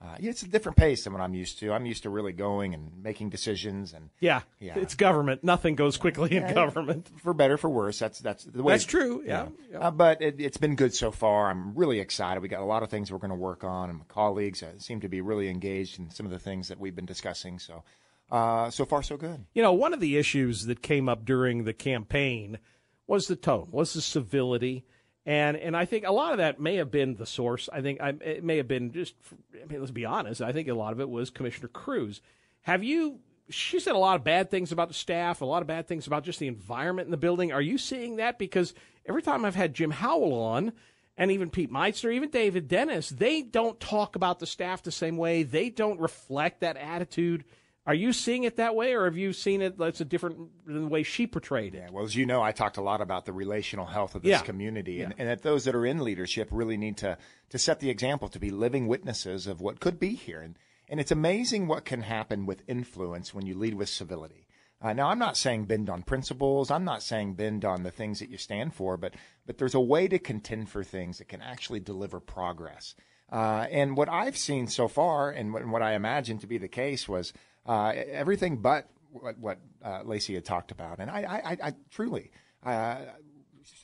Uh, 0.01 0.15
yeah, 0.21 0.31
it's 0.31 0.43
a 0.43 0.49
different 0.49 0.79
pace 0.79 1.03
than 1.03 1.13
what 1.13 1.21
I'm 1.21 1.35
used 1.35 1.59
to. 1.59 1.73
I'm 1.73 1.85
used 1.85 2.05
to 2.05 2.11
really 2.11 2.33
going 2.33 2.73
and 2.73 3.03
making 3.03 3.31
decisions, 3.31 3.93
and 3.93 4.11
yeah, 4.21 4.43
yeah. 4.61 4.79
it's 4.79 4.95
government. 4.95 5.43
Nothing 5.43 5.75
goes 5.75 5.97
quickly 5.97 6.37
in 6.37 6.55
government, 6.55 7.11
for 7.21 7.35
better 7.35 7.57
for 7.57 7.69
worse. 7.69 7.99
That's 7.99 8.21
that's 8.21 8.45
the 8.45 8.63
way. 8.63 8.75
That's 8.75 8.85
true. 8.85 9.25
Yeah, 9.27 9.49
yeah. 9.73 9.79
Uh, 9.81 9.91
but 9.91 10.23
it, 10.23 10.39
has 10.39 10.57
been 10.57 10.77
good 10.77 10.95
so 10.95 11.11
far. 11.11 11.51
I'm 11.51 11.75
really 11.75 11.99
excited. 11.99 12.45
We 12.45 12.49
got 12.49 12.63
a 12.63 12.65
lot 12.65 12.85
of 12.85 12.91
things 12.91 13.11
we're 13.11 13.19
going 13.19 13.31
to 13.31 13.35
work 13.35 13.65
on, 13.65 13.91
and 13.91 13.99
my 13.99 14.05
colleagues 14.07 14.63
uh, 14.63 14.69
seem 14.79 15.01
to 15.01 15.09
be 15.09 15.21
really 15.21 15.49
engaged 15.49 15.99
in 15.99 16.11
some 16.11 16.27
of 16.27 16.31
the 16.31 16.39
things 16.39 16.69
that 16.69 16.79
we've 16.79 16.95
been 16.95 17.05
discussing. 17.05 17.59
So 17.59 17.83
uh, 18.31 18.71
so 18.71 18.85
far, 18.85 19.03
so 19.03 19.17
good. 19.17 19.45
You 19.55 19.63
know, 19.63 19.73
one 19.73 19.95
of 19.95 20.01
the 20.01 20.17
issues 20.17 20.67
that 20.67 20.83
came 20.83 21.09
up 21.09 21.25
during 21.25 21.65
the 21.65 21.73
campaign 21.73 22.59
was 23.07 23.27
the 23.27 23.37
tone, 23.37 23.69
was 23.71 23.95
the 23.95 24.01
civility. 24.01 24.85
And 25.25 25.57
and 25.57 25.77
I 25.77 25.85
think 25.85 26.07
a 26.07 26.13
lot 26.13 26.33
of 26.33 26.39
that 26.39 26.59
may 26.59 26.77
have 26.77 26.91
been 26.91 27.17
the 27.17 27.27
source. 27.27 27.69
I 27.73 27.83
think 27.83 28.01
I, 28.01 28.15
it 28.21 28.45
may 28.45 28.57
have 28.57 28.69
been 28.69 28.93
just. 28.93 29.15
I 29.55 29.67
mean, 29.67 29.81
let's 29.81 29.91
be 29.91 30.07
honest. 30.07 30.41
I 30.41 30.53
think 30.53 30.69
a 30.69 30.75
lot 30.75 30.93
of 30.93 31.01
it 31.01 31.09
was 31.09 31.31
Commissioner 31.31 31.69
Cruz. 31.69 32.23
Have 32.63 32.83
you? 32.83 33.21
She 33.51 33.81
said 33.81 33.95
a 33.95 33.99
lot 33.99 34.17
of 34.17 34.25
bad 34.25 34.51
things 34.51 34.73
about 34.73 34.89
the 34.89 34.95
staff, 34.95 35.41
a 35.41 35.47
lot 35.47 35.63
of 35.63 35.69
bad 35.69 35.87
things 35.89 36.07
about 36.07 36.25
just 36.25 36.39
the 36.39 36.49
environment 36.49 37.07
in 37.07 37.11
the 37.11 37.17
building. 37.17 37.53
Are 37.53 37.63
you 37.63 37.79
seeing 37.79 38.17
that? 38.17 38.39
Because 38.39 38.75
every 39.07 39.23
time 39.23 39.45
I've 39.45 39.55
had 39.55 39.73
Jim 39.73 39.91
Howell 39.91 40.35
on, 40.35 40.73
and 41.17 41.31
even 41.31 41.51
Pete 41.51 41.73
Meitzner, 41.73 42.13
even 42.13 42.31
David 42.31 42.69
Dennis, 42.69 43.09
they 43.09 43.43
don't 43.43 43.81
talk 43.81 44.17
about 44.17 44.39
the 44.39 44.47
staff 44.47 44.83
the 44.83 44.93
same 44.93 45.17
way. 45.17 45.43
They 45.43 45.69
don't 45.69 45.99
reflect 45.99 46.61
that 46.61 46.77
attitude 46.77 47.45
are 47.89 47.95
you 47.95 48.13
seeing 48.13 48.45
it 48.45 48.57
that 48.57 48.75
way, 48.75 48.93
or 48.93 49.07
have 49.07 49.17
you 49.17 49.33
seen 49.33 49.63
it 49.63 49.79
that's 49.79 50.03
a 50.03 50.05
different 50.05 50.37
than 50.67 50.83
the 50.83 50.89
way 50.89 51.03
she 51.03 51.27
portrayed 51.27 51.75
it? 51.75 51.85
Yeah, 51.87 51.91
well, 51.91 52.05
as 52.05 52.15
you 52.15 52.27
know, 52.27 52.43
I 52.43 52.53
talked 52.53 52.77
a 52.77 52.83
lot 52.83 53.01
about 53.01 53.25
the 53.25 53.33
relational 53.33 53.87
health 53.87 54.15
of 54.15 54.21
this 54.21 54.31
yeah. 54.31 54.41
community, 54.43 54.97
yeah. 54.97 55.05
and, 55.05 55.15
and 55.17 55.29
that 55.31 55.43
those 55.43 55.65
that 55.65 55.75
are 55.75 55.87
in 55.87 56.01
leadership 56.01 56.49
really 56.51 56.77
need 56.77 56.99
to 56.99 57.17
to 57.49 57.59
set 57.59 57.81
the 57.81 57.89
example, 57.89 58.29
to 58.29 58.39
be 58.39 58.51
living 58.51 58.89
witnesses 58.89 59.47
of 59.47 59.63
what 59.63 59.81
could 59.81 59.99
be 59.99 60.11
here. 60.11 60.43
And 60.43 60.59
and 60.87 61.01
it's 61.01 61.11
amazing 61.11 61.67
what 61.67 61.87
can 61.87 62.03
happen 62.03 62.45
with 62.45 62.63
influence 62.69 63.33
when 63.33 63.47
you 63.47 63.57
lead 63.57 63.73
with 63.73 63.89
civility. 63.89 64.47
Uh, 64.83 64.93
now, 64.93 65.09
I'm 65.09 65.19
not 65.19 65.39
saying 65.39 65.65
bend 65.65 65.89
on 65.89 66.03
principles. 66.03 66.71
I'm 66.71 66.85
not 66.85 67.03
saying 67.03 67.35
bend 67.35 67.65
on 67.65 67.85
the 67.85 67.91
things 67.91 68.21
that 68.21 68.29
you 68.29 68.37
stand 68.37 68.75
for, 68.75 68.99
but 68.99 69.15
but 69.47 69.57
there's 69.57 69.75
a 69.75 69.81
way 69.81 70.09
to 70.09 70.19
contend 70.19 70.69
for 70.69 70.85
things 70.85 71.17
that 71.19 71.29
can 71.29 71.41
actually 71.41 71.81
deliver 71.81 72.21
progress. 72.21 72.95
Uh, 73.31 73.67
and 73.71 73.97
what 73.97 74.11
I've 74.11 74.37
seen 74.37 74.69
so 74.69 74.89
far, 74.89 75.31
and 75.31 75.55
what, 75.55 75.63
and 75.63 75.73
what 75.73 75.83
I 75.83 75.95
imagine 75.95 76.39
to 76.39 76.47
be 76.47 76.59
the 76.59 76.69
case, 76.69 77.09
was 77.09 77.33
uh, 77.69 77.93
everything 77.95 78.57
but 78.57 78.89
what, 79.13 79.39
what 79.39 79.59
uh, 79.85 80.03
Lacey 80.05 80.35
had 80.35 80.45
talked 80.45 80.73
about, 80.73 80.99
and 80.99 81.11
I, 81.11 81.21
I, 81.45 81.69
I 81.69 81.75
truly, 81.91 82.31
uh, 82.65 82.97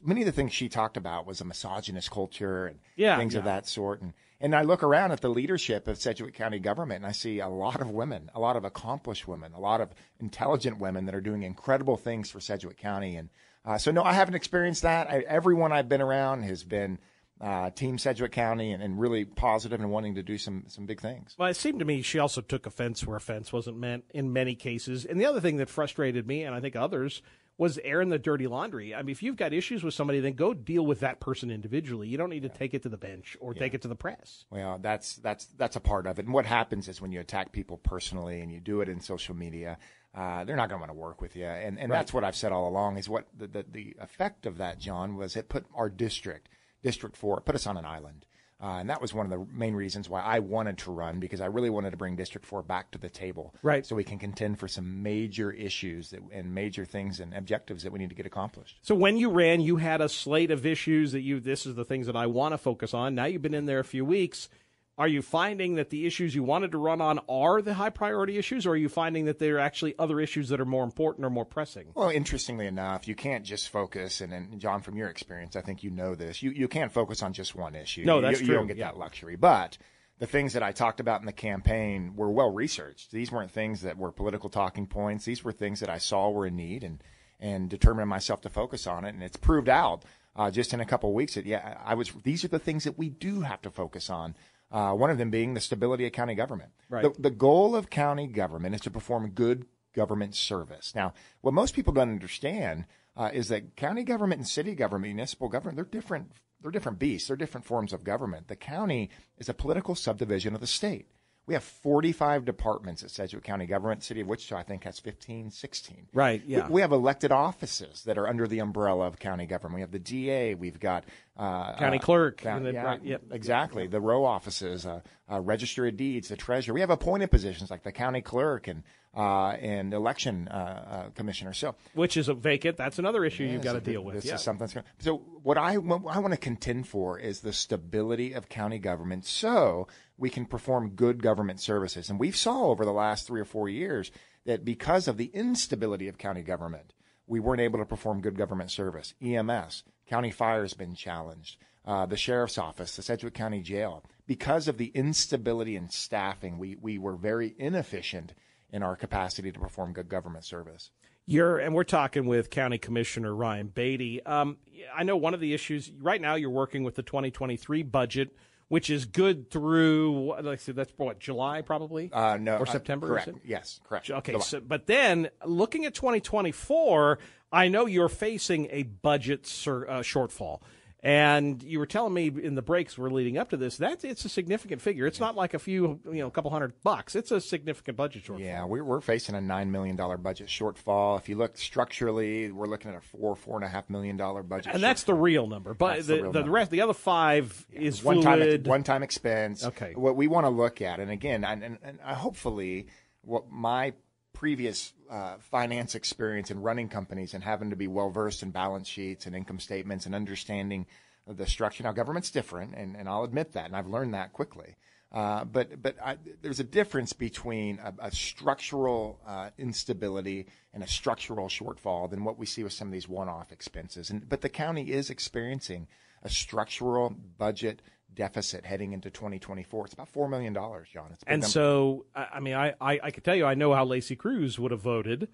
many 0.02 0.22
of 0.22 0.26
the 0.26 0.32
things 0.32 0.52
she 0.52 0.68
talked 0.68 0.96
about 0.96 1.26
was 1.26 1.40
a 1.40 1.44
misogynist 1.44 2.10
culture 2.10 2.66
and 2.66 2.78
Yeah, 2.96 3.16
things 3.18 3.34
of 3.34 3.44
that 3.44 3.66
sort. 3.68 4.02
And 4.02 4.14
and 4.40 4.54
I 4.54 4.62
look 4.62 4.82
around 4.82 5.12
at 5.12 5.20
the 5.20 5.28
leadership 5.28 5.88
of 5.88 5.96
Sedgwick 5.98 6.34
County 6.34 6.58
government, 6.58 6.98
and 6.98 7.06
I 7.06 7.12
see 7.12 7.40
a 7.40 7.48
lot 7.48 7.80
of 7.80 7.90
women, 7.90 8.30
a 8.34 8.40
lot 8.40 8.56
of 8.56 8.64
accomplished 8.64 9.28
women, 9.28 9.52
a 9.54 9.60
lot 9.60 9.80
of 9.80 9.90
intelligent 10.20 10.78
women 10.78 11.06
that 11.06 11.14
are 11.14 11.20
doing 11.20 11.42
incredible 11.42 11.96
things 11.96 12.30
for 12.30 12.40
Sedgwick 12.40 12.76
County. 12.76 13.16
And 13.16 13.30
uh, 13.64 13.78
so, 13.78 13.90
no, 13.90 14.02
I 14.02 14.12
haven't 14.12 14.34
experienced 14.34 14.82
that. 14.82 15.08
I, 15.08 15.20
everyone 15.20 15.72
I've 15.72 15.88
been 15.88 16.02
around 16.02 16.42
has 16.42 16.64
been. 16.64 16.98
Uh, 17.40 17.68
team 17.70 17.98
Sedgwick 17.98 18.30
County 18.32 18.72
and, 18.72 18.82
and 18.82 18.98
really 18.98 19.24
positive 19.24 19.80
and 19.80 19.90
wanting 19.90 20.14
to 20.14 20.22
do 20.22 20.38
some 20.38 20.64
some 20.68 20.86
big 20.86 21.00
things. 21.00 21.34
Well, 21.36 21.48
it 21.48 21.56
seemed 21.56 21.80
to 21.80 21.84
me 21.84 22.00
she 22.00 22.18
also 22.20 22.40
took 22.40 22.64
offense 22.64 23.04
where 23.04 23.16
offense 23.16 23.52
wasn't 23.52 23.76
meant 23.76 24.04
in 24.14 24.32
many 24.32 24.54
cases. 24.54 25.04
And 25.04 25.20
the 25.20 25.26
other 25.26 25.40
thing 25.40 25.56
that 25.56 25.68
frustrated 25.68 26.26
me, 26.28 26.44
and 26.44 26.54
I 26.54 26.60
think 26.60 26.76
others, 26.76 27.22
was 27.58 27.78
airing 27.84 28.08
the 28.08 28.18
dirty 28.20 28.46
laundry. 28.46 28.94
I 28.94 29.02
mean, 29.02 29.10
if 29.10 29.22
you've 29.22 29.36
got 29.36 29.52
issues 29.52 29.82
with 29.82 29.94
somebody, 29.94 30.20
then 30.20 30.34
go 30.34 30.54
deal 30.54 30.86
with 30.86 31.00
that 31.00 31.18
person 31.20 31.50
individually. 31.50 32.08
You 32.08 32.16
don't 32.18 32.30
need 32.30 32.42
to 32.44 32.48
take 32.48 32.72
it 32.72 32.82
to 32.84 32.88
the 32.88 32.96
bench 32.96 33.36
or 33.40 33.52
take 33.52 33.74
it 33.74 33.82
to 33.82 33.88
the 33.88 33.96
press. 33.96 34.44
Well, 34.50 34.78
that's 34.80 35.16
that's 35.16 35.46
that's 35.58 35.76
a 35.76 35.80
part 35.80 36.06
of 36.06 36.18
it. 36.20 36.24
And 36.26 36.32
what 36.34 36.46
happens 36.46 36.88
is 36.88 37.00
when 37.00 37.10
you 37.12 37.20
attack 37.20 37.50
people 37.52 37.78
personally 37.78 38.40
and 38.42 38.50
you 38.52 38.60
do 38.60 38.80
it 38.80 38.88
in 38.88 39.00
social 39.00 39.34
media, 39.34 39.76
uh, 40.14 40.44
they're 40.44 40.56
not 40.56 40.68
going 40.68 40.78
to 40.80 40.86
want 40.86 40.90
to 40.92 40.98
work 40.98 41.20
with 41.20 41.34
you. 41.34 41.46
And 41.46 41.80
and 41.80 41.90
Right. 41.90 41.98
that's 41.98 42.14
what 42.14 42.22
I've 42.22 42.36
said 42.36 42.52
all 42.52 42.68
along 42.68 42.96
is 42.96 43.08
what 43.08 43.26
the, 43.36 43.48
the 43.48 43.64
the 43.70 43.96
effect 44.00 44.46
of 44.46 44.58
that, 44.58 44.78
John, 44.78 45.16
was 45.16 45.36
it 45.36 45.48
put 45.48 45.66
our 45.74 45.88
district, 45.88 46.48
District 46.84 47.16
Four, 47.16 47.38
it 47.38 47.44
put 47.44 47.56
us 47.56 47.66
on 47.66 47.76
an 47.76 47.84
island. 47.84 48.26
Uh, 48.62 48.78
and 48.78 48.88
that 48.88 49.02
was 49.02 49.12
one 49.12 49.26
of 49.26 49.30
the 49.30 49.44
main 49.52 49.74
reasons 49.74 50.08
why 50.08 50.22
I 50.22 50.38
wanted 50.38 50.78
to 50.78 50.92
run 50.92 51.18
because 51.18 51.40
I 51.40 51.46
really 51.46 51.68
wanted 51.68 51.90
to 51.90 51.96
bring 51.96 52.16
District 52.16 52.46
4 52.46 52.62
back 52.62 52.92
to 52.92 52.98
the 52.98 53.10
table. 53.10 53.54
Right. 53.62 53.84
So 53.84 53.96
we 53.96 54.04
can 54.04 54.18
contend 54.18 54.58
for 54.58 54.68
some 54.68 55.02
major 55.02 55.50
issues 55.50 56.10
that, 56.10 56.20
and 56.32 56.54
major 56.54 56.84
things 56.84 57.20
and 57.20 57.34
objectives 57.34 57.82
that 57.82 57.92
we 57.92 57.98
need 57.98 58.08
to 58.10 58.14
get 58.14 58.26
accomplished. 58.26 58.78
So 58.80 58.94
when 58.94 59.16
you 59.18 59.28
ran, 59.28 59.60
you 59.60 59.76
had 59.76 60.00
a 60.00 60.08
slate 60.08 60.50
of 60.50 60.64
issues 60.64 61.12
that 61.12 61.20
you. 61.20 61.40
This 61.40 61.66
is 61.66 61.74
the 61.74 61.84
things 61.84 62.06
that 62.06 62.16
I 62.16 62.26
want 62.26 62.52
to 62.54 62.58
focus 62.58 62.94
on. 62.94 63.14
Now 63.14 63.24
you've 63.24 63.42
been 63.42 63.54
in 63.54 63.66
there 63.66 63.80
a 63.80 63.84
few 63.84 64.04
weeks. 64.04 64.48
Are 64.96 65.08
you 65.08 65.22
finding 65.22 65.74
that 65.74 65.90
the 65.90 66.06
issues 66.06 66.36
you 66.36 66.44
wanted 66.44 66.70
to 66.70 66.78
run 66.78 67.00
on 67.00 67.18
are 67.28 67.60
the 67.60 67.74
high 67.74 67.90
priority 67.90 68.38
issues, 68.38 68.64
or 68.64 68.70
are 68.70 68.76
you 68.76 68.88
finding 68.88 69.24
that 69.24 69.40
there 69.40 69.56
are 69.56 69.60
actually 69.60 69.94
other 69.98 70.20
issues 70.20 70.50
that 70.50 70.60
are 70.60 70.64
more 70.64 70.84
important 70.84 71.26
or 71.26 71.30
more 71.30 71.44
pressing? 71.44 71.86
Well, 71.94 72.10
interestingly 72.10 72.66
enough, 72.68 73.08
you 73.08 73.16
can't 73.16 73.44
just 73.44 73.70
focus, 73.70 74.20
and, 74.20 74.32
and 74.32 74.60
John, 74.60 74.82
from 74.82 74.96
your 74.96 75.08
experience, 75.08 75.56
I 75.56 75.62
think 75.62 75.82
you 75.82 75.90
know 75.90 76.14
this. 76.14 76.42
You 76.42 76.52
you 76.52 76.68
can't 76.68 76.92
focus 76.92 77.22
on 77.24 77.32
just 77.32 77.56
one 77.56 77.74
issue. 77.74 78.04
No, 78.04 78.16
You- 78.16 78.22
that's 78.22 78.40
you, 78.40 78.46
true, 78.46 78.54
You 78.54 78.58
don't 78.60 78.66
get 78.68 78.76
yeah. 78.76 78.92
that 78.92 78.96
luxury. 78.98 79.34
But 79.34 79.78
the 80.20 80.28
things 80.28 80.52
that 80.52 80.62
I 80.62 80.70
talked 80.70 81.00
about 81.00 81.18
in 81.18 81.26
the 81.26 81.32
campaign 81.32 82.14
were 82.14 82.30
well 82.30 82.52
researched. 82.52 83.10
These 83.10 83.32
weren't 83.32 83.50
things 83.50 83.82
that 83.82 83.98
were 83.98 84.12
political 84.12 84.48
talking 84.48 84.86
points. 84.86 85.24
These 85.24 85.42
were 85.42 85.50
things 85.52 85.80
that 85.80 85.90
I 85.90 85.98
saw 85.98 86.30
were 86.30 86.46
in 86.46 86.54
need, 86.54 86.84
and 86.84 87.02
and 87.40 87.68
determined 87.68 88.08
myself 88.08 88.42
to 88.42 88.48
focus 88.48 88.86
on 88.86 89.04
it. 89.04 89.12
And 89.14 89.24
it's 89.24 89.36
proved 89.36 89.68
out 89.68 90.04
uh, 90.36 90.52
just 90.52 90.72
in 90.72 90.80
a 90.80 90.84
couple 90.86 91.10
of 91.10 91.14
weeks 91.16 91.34
that 91.34 91.46
yeah, 91.46 91.78
I 91.84 91.94
was. 91.94 92.12
These 92.22 92.44
are 92.44 92.48
the 92.48 92.60
things 92.60 92.84
that 92.84 92.96
we 92.96 93.08
do 93.08 93.40
have 93.40 93.60
to 93.62 93.70
focus 93.72 94.08
on. 94.08 94.36
Uh, 94.70 94.92
one 94.92 95.10
of 95.10 95.18
them 95.18 95.30
being 95.30 95.54
the 95.54 95.60
stability 95.60 96.06
of 96.06 96.12
county 96.12 96.34
government. 96.34 96.70
Right. 96.88 97.02
The, 97.02 97.20
the 97.20 97.30
goal 97.30 97.76
of 97.76 97.90
county 97.90 98.26
government 98.26 98.74
is 98.74 98.80
to 98.82 98.90
perform 98.90 99.30
good 99.30 99.66
government 99.94 100.34
service. 100.34 100.92
Now, 100.94 101.14
what 101.40 101.54
most 101.54 101.74
people 101.74 101.92
don't 101.92 102.10
understand 102.10 102.86
uh, 103.16 103.30
is 103.32 103.48
that 103.48 103.76
county 103.76 104.02
government 104.02 104.40
and 104.40 104.48
city 104.48 104.74
government, 104.74 105.14
municipal 105.14 105.48
government, 105.48 105.76
they're 105.76 105.84
different. 105.84 106.32
They're 106.60 106.70
different 106.70 106.98
beasts. 106.98 107.28
They're 107.28 107.36
different 107.36 107.66
forms 107.66 107.92
of 107.92 108.04
government. 108.04 108.48
The 108.48 108.56
county 108.56 109.10
is 109.38 109.48
a 109.48 109.54
political 109.54 109.94
subdivision 109.94 110.54
of 110.54 110.60
the 110.60 110.66
state. 110.66 111.06
We 111.46 111.52
have 111.52 111.62
45 111.62 112.46
departments 112.46 113.02
at 113.02 113.10
Sedgwick 113.10 113.44
County 113.44 113.66
government. 113.66 114.02
City 114.02 114.22
of 114.22 114.28
Wichita, 114.28 114.56
I 114.56 114.62
think, 114.62 114.84
has 114.84 114.98
15, 114.98 115.50
16. 115.50 116.06
Right, 116.14 116.42
yeah. 116.46 116.68
We, 116.68 116.80
have 116.80 116.92
elected 116.92 117.32
offices 117.32 118.02
that 118.04 118.16
are 118.16 118.26
under 118.26 118.48
the 118.48 118.60
umbrella 118.60 119.06
of 119.06 119.18
county 119.18 119.44
government. 119.44 119.74
We 119.74 119.80
have 119.82 119.90
the 119.90 119.98
DA. 119.98 120.54
We've 120.54 120.80
got 120.80 121.04
County 121.36 121.98
uh, 121.98 122.00
clerk, 122.00 122.44
yeah, 122.44 122.58
right, 122.60 123.02
yep. 123.02 123.22
exactly. 123.32 123.88
The 123.88 124.00
row 124.00 124.24
offices, 124.24 124.86
uh, 124.86 125.00
uh, 125.28 125.40
register 125.40 125.84
of 125.84 125.96
deeds, 125.96 126.28
the 126.28 126.36
treasurer. 126.36 126.74
We 126.74 126.80
have 126.80 126.90
appointed 126.90 127.32
positions 127.32 127.72
like 127.72 127.82
the 127.82 127.90
county 127.90 128.20
clerk 128.20 128.68
and 128.68 128.84
uh, 129.16 129.50
and 129.60 129.92
election 129.94 130.46
uh, 130.48 130.54
uh, 130.54 131.10
commissioner. 131.10 131.52
So 131.52 131.74
Which 131.94 132.16
is 132.16 132.28
a 132.28 132.34
vacant. 132.34 132.76
That's 132.76 133.00
another 133.00 133.24
issue 133.24 133.44
you've 133.44 133.62
got 133.62 133.72
to 133.72 133.80
deal 133.80 134.02
with. 134.02 134.14
This 134.14 134.26
yeah. 134.26 134.34
is 134.34 134.42
something. 134.42 134.68
That's 134.68 134.86
so 135.00 135.16
what 135.42 135.58
I 135.58 135.76
what 135.78 136.14
I 136.14 136.20
want 136.20 136.34
to 136.34 136.38
contend 136.38 136.86
for 136.86 137.18
is 137.18 137.40
the 137.40 137.52
stability 137.52 138.32
of 138.32 138.48
county 138.48 138.78
government, 138.78 139.24
so 139.24 139.88
we 140.16 140.30
can 140.30 140.46
perform 140.46 140.90
good 140.90 141.20
government 141.20 141.60
services. 141.60 142.10
And 142.10 142.20
we've 142.20 142.36
saw 142.36 142.66
over 142.66 142.84
the 142.84 142.92
last 142.92 143.26
three 143.26 143.40
or 143.40 143.44
four 143.44 143.68
years 143.68 144.12
that 144.44 144.64
because 144.64 145.08
of 145.08 145.16
the 145.16 145.30
instability 145.34 146.06
of 146.06 146.18
county 146.18 146.42
government, 146.42 146.92
we 147.26 147.40
weren't 147.40 147.60
able 147.60 147.78
to 147.78 147.84
perform 147.84 148.20
good 148.20 148.36
government 148.36 148.70
service. 148.70 149.14
EMS, 149.22 149.84
county 150.08 150.30
fire 150.30 150.62
has 150.62 150.74
been 150.74 150.94
challenged. 150.94 151.56
Uh, 151.86 152.06
the 152.06 152.16
sheriff's 152.16 152.56
office, 152.56 152.96
the 152.96 153.02
Sedgwick 153.02 153.34
County 153.34 153.60
Jail, 153.60 154.02
because 154.26 154.68
of 154.68 154.78
the 154.78 154.90
instability 154.94 155.76
in 155.76 155.90
staffing, 155.90 156.58
we 156.58 156.76
we 156.76 156.98
were 156.98 157.16
very 157.16 157.54
inefficient 157.58 158.32
in 158.70 158.82
our 158.82 158.96
capacity 158.96 159.52
to 159.52 159.60
perform 159.60 159.92
good 159.92 160.08
government 160.08 160.44
service. 160.44 160.90
You're 161.26 161.58
and 161.58 161.74
we're 161.74 161.84
talking 161.84 162.26
with 162.26 162.50
County 162.50 162.78
Commissioner 162.78 163.34
Ryan 163.34 163.68
Baty. 163.68 164.24
Um, 164.24 164.56
I 164.94 165.04
know 165.04 165.16
one 165.16 165.34
of 165.34 165.40
the 165.40 165.54
issues 165.54 165.90
right 166.00 166.20
now 166.20 166.34
you're 166.34 166.50
working 166.50 166.84
with 166.84 166.94
the 166.94 167.02
2023 167.02 167.82
budget, 167.82 168.36
which 168.68 168.90
is 168.90 169.04
good 169.04 169.50
through. 169.50 170.34
Let's 170.40 170.64
see, 170.64 170.72
that's 170.72 170.92
what 170.96 171.18
July 171.18 171.62
probably. 171.62 172.10
Uh, 172.12 172.36
no, 172.38 172.56
or 172.56 172.68
uh, 172.68 172.72
September. 172.72 173.08
correct. 173.08 173.28
Is 173.28 173.36
it? 173.36 173.42
Yes, 173.44 173.80
correct. 173.88 174.10
Okay, 174.10 174.38
so, 174.40 174.60
but 174.60 174.86
then 174.86 175.28
looking 175.44 175.84
at 175.84 175.94
2024, 175.94 177.18
I 177.52 177.68
know 177.68 177.86
you're 177.86 178.08
facing 178.08 178.68
a 178.70 178.82
budget 178.84 179.46
sur- 179.46 179.88
uh, 179.88 180.00
shortfall. 180.00 180.60
And 181.04 181.62
you 181.62 181.78
were 181.78 181.86
telling 181.86 182.14
me 182.14 182.28
in 182.28 182.54
the 182.54 182.62
breaks 182.62 182.96
we're 182.96 183.10
leading 183.10 183.36
up 183.36 183.50
to 183.50 183.58
this 183.58 183.76
that 183.76 184.02
it's 184.04 184.24
a 184.24 184.28
significant 184.30 184.80
figure. 184.80 185.06
It's 185.06 185.20
not 185.20 185.36
like 185.36 185.52
a 185.52 185.58
few, 185.58 186.00
you 186.06 186.20
know, 186.20 186.28
a 186.28 186.30
couple 186.30 186.50
hundred 186.50 186.72
bucks. 186.82 187.14
It's 187.14 187.30
a 187.30 187.42
significant 187.42 187.98
budget 187.98 188.24
shortfall. 188.24 188.40
Yeah, 188.40 188.64
we're, 188.64 188.82
we're 188.82 189.02
facing 189.02 189.34
a 189.34 189.38
$9 189.38 189.68
million 189.68 189.96
budget 189.96 190.48
shortfall. 190.48 191.18
If 191.18 191.28
you 191.28 191.36
look 191.36 191.58
structurally, 191.58 192.50
we're 192.50 192.68
looking 192.68 192.90
at 192.90 192.96
a 192.96 193.02
four, 193.02 193.36
four 193.36 193.56
and 193.56 193.66
a 193.66 193.68
half 193.68 193.90
million 193.90 194.16
dollar 194.16 194.42
budget. 194.42 194.72
and 194.72 194.82
that's 194.82 195.02
the 195.02 195.12
real 195.12 195.46
number. 195.46 195.74
But 195.74 195.96
That's 195.96 196.06
the, 196.06 196.14
the 196.14 196.22
the, 196.22 196.32
number. 196.40 196.50
rest, 196.50 196.70
the 196.70 196.80
other 196.80 196.94
five 196.94 197.66
is 197.70 198.02
one 198.02 198.22
time 198.22 198.62
one 198.64 198.82
time 198.82 199.02
expense. 199.02 199.62
Okay. 199.62 199.92
What 199.94 200.16
we 200.16 200.26
want 200.26 200.46
to 200.46 200.50
look 200.50 200.80
at, 200.80 201.00
and 201.00 201.10
again, 201.10 201.44
and, 201.44 201.62
and, 201.62 201.78
and 201.82 202.00
hopefully, 202.00 202.86
what 203.20 203.50
my 203.50 203.92
previous 204.32 204.94
uh, 205.10 205.36
finance 205.38 205.94
experience 205.94 206.50
in 206.50 206.62
running 206.62 206.88
companies 206.88 207.34
and 207.34 207.44
having 207.44 207.70
to 207.70 207.76
be 207.76 207.86
well 207.86 208.10
versed 208.10 208.42
in 208.42 208.50
balance 208.50 208.88
sheets 208.88 209.26
and 209.26 209.34
income 209.34 209.60
statements 209.60 210.06
and 210.06 210.14
understanding 210.14 210.86
the 211.26 211.46
structure. 211.46 211.82
Now, 211.82 211.92
government's 211.92 212.30
different, 212.30 212.74
and, 212.74 212.96
and 212.96 213.08
I'll 213.08 213.24
admit 213.24 213.52
that, 213.52 213.66
and 213.66 213.76
I've 213.76 213.86
learned 213.86 214.14
that 214.14 214.32
quickly. 214.32 214.76
Uh, 215.12 215.44
but 215.44 215.80
but 215.80 215.94
I, 216.04 216.16
there's 216.42 216.58
a 216.58 216.64
difference 216.64 217.12
between 217.12 217.78
a, 217.78 217.94
a 218.06 218.10
structural 218.10 219.20
uh, 219.24 219.50
instability 219.58 220.46
and 220.72 220.82
a 220.82 220.88
structural 220.88 221.46
shortfall 221.48 222.10
than 222.10 222.24
what 222.24 222.36
we 222.36 222.46
see 222.46 222.64
with 222.64 222.72
some 222.72 222.88
of 222.88 222.92
these 222.92 223.08
one-off 223.08 223.52
expenses. 223.52 224.10
And 224.10 224.28
but 224.28 224.40
the 224.40 224.48
county 224.48 224.90
is 224.90 225.10
experiencing 225.10 225.86
a 226.24 226.28
structural 226.28 227.14
budget 227.38 227.80
deficit 228.14 228.64
heading 228.64 228.92
into 228.92 229.10
2024. 229.10 229.84
It's 229.86 229.94
about 229.94 230.08
four 230.08 230.28
million 230.28 230.52
dollars, 230.52 230.88
John. 230.92 231.10
It's 231.12 231.24
and 231.26 231.42
number. 231.42 231.50
so, 231.50 232.06
I, 232.14 232.40
mean, 232.40 232.54
I, 232.54 232.74
I, 232.80 233.00
I 233.02 233.10
can 233.10 233.22
tell 233.22 233.34
you, 233.36 233.46
I 233.46 233.54
know 233.54 233.74
how 233.74 233.84
Lacey 233.84 234.16
Cruz 234.16 234.58
would 234.58 234.70
have 234.70 234.80
voted, 234.80 235.28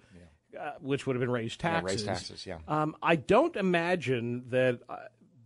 uh, 0.59 0.71
which 0.81 1.05
would 1.07 1.15
have 1.15 1.21
been 1.21 1.31
raised 1.31 1.61
Yeah, 1.63 1.71
taxes. 1.81 2.01
raise 2.01 2.05
taxes, 2.05 2.45
yeah. 2.45 2.57
Um, 2.67 2.95
I 3.01 3.15
don't 3.15 3.55
imagine 3.55 4.45
that 4.49 4.79
uh, 4.89 4.95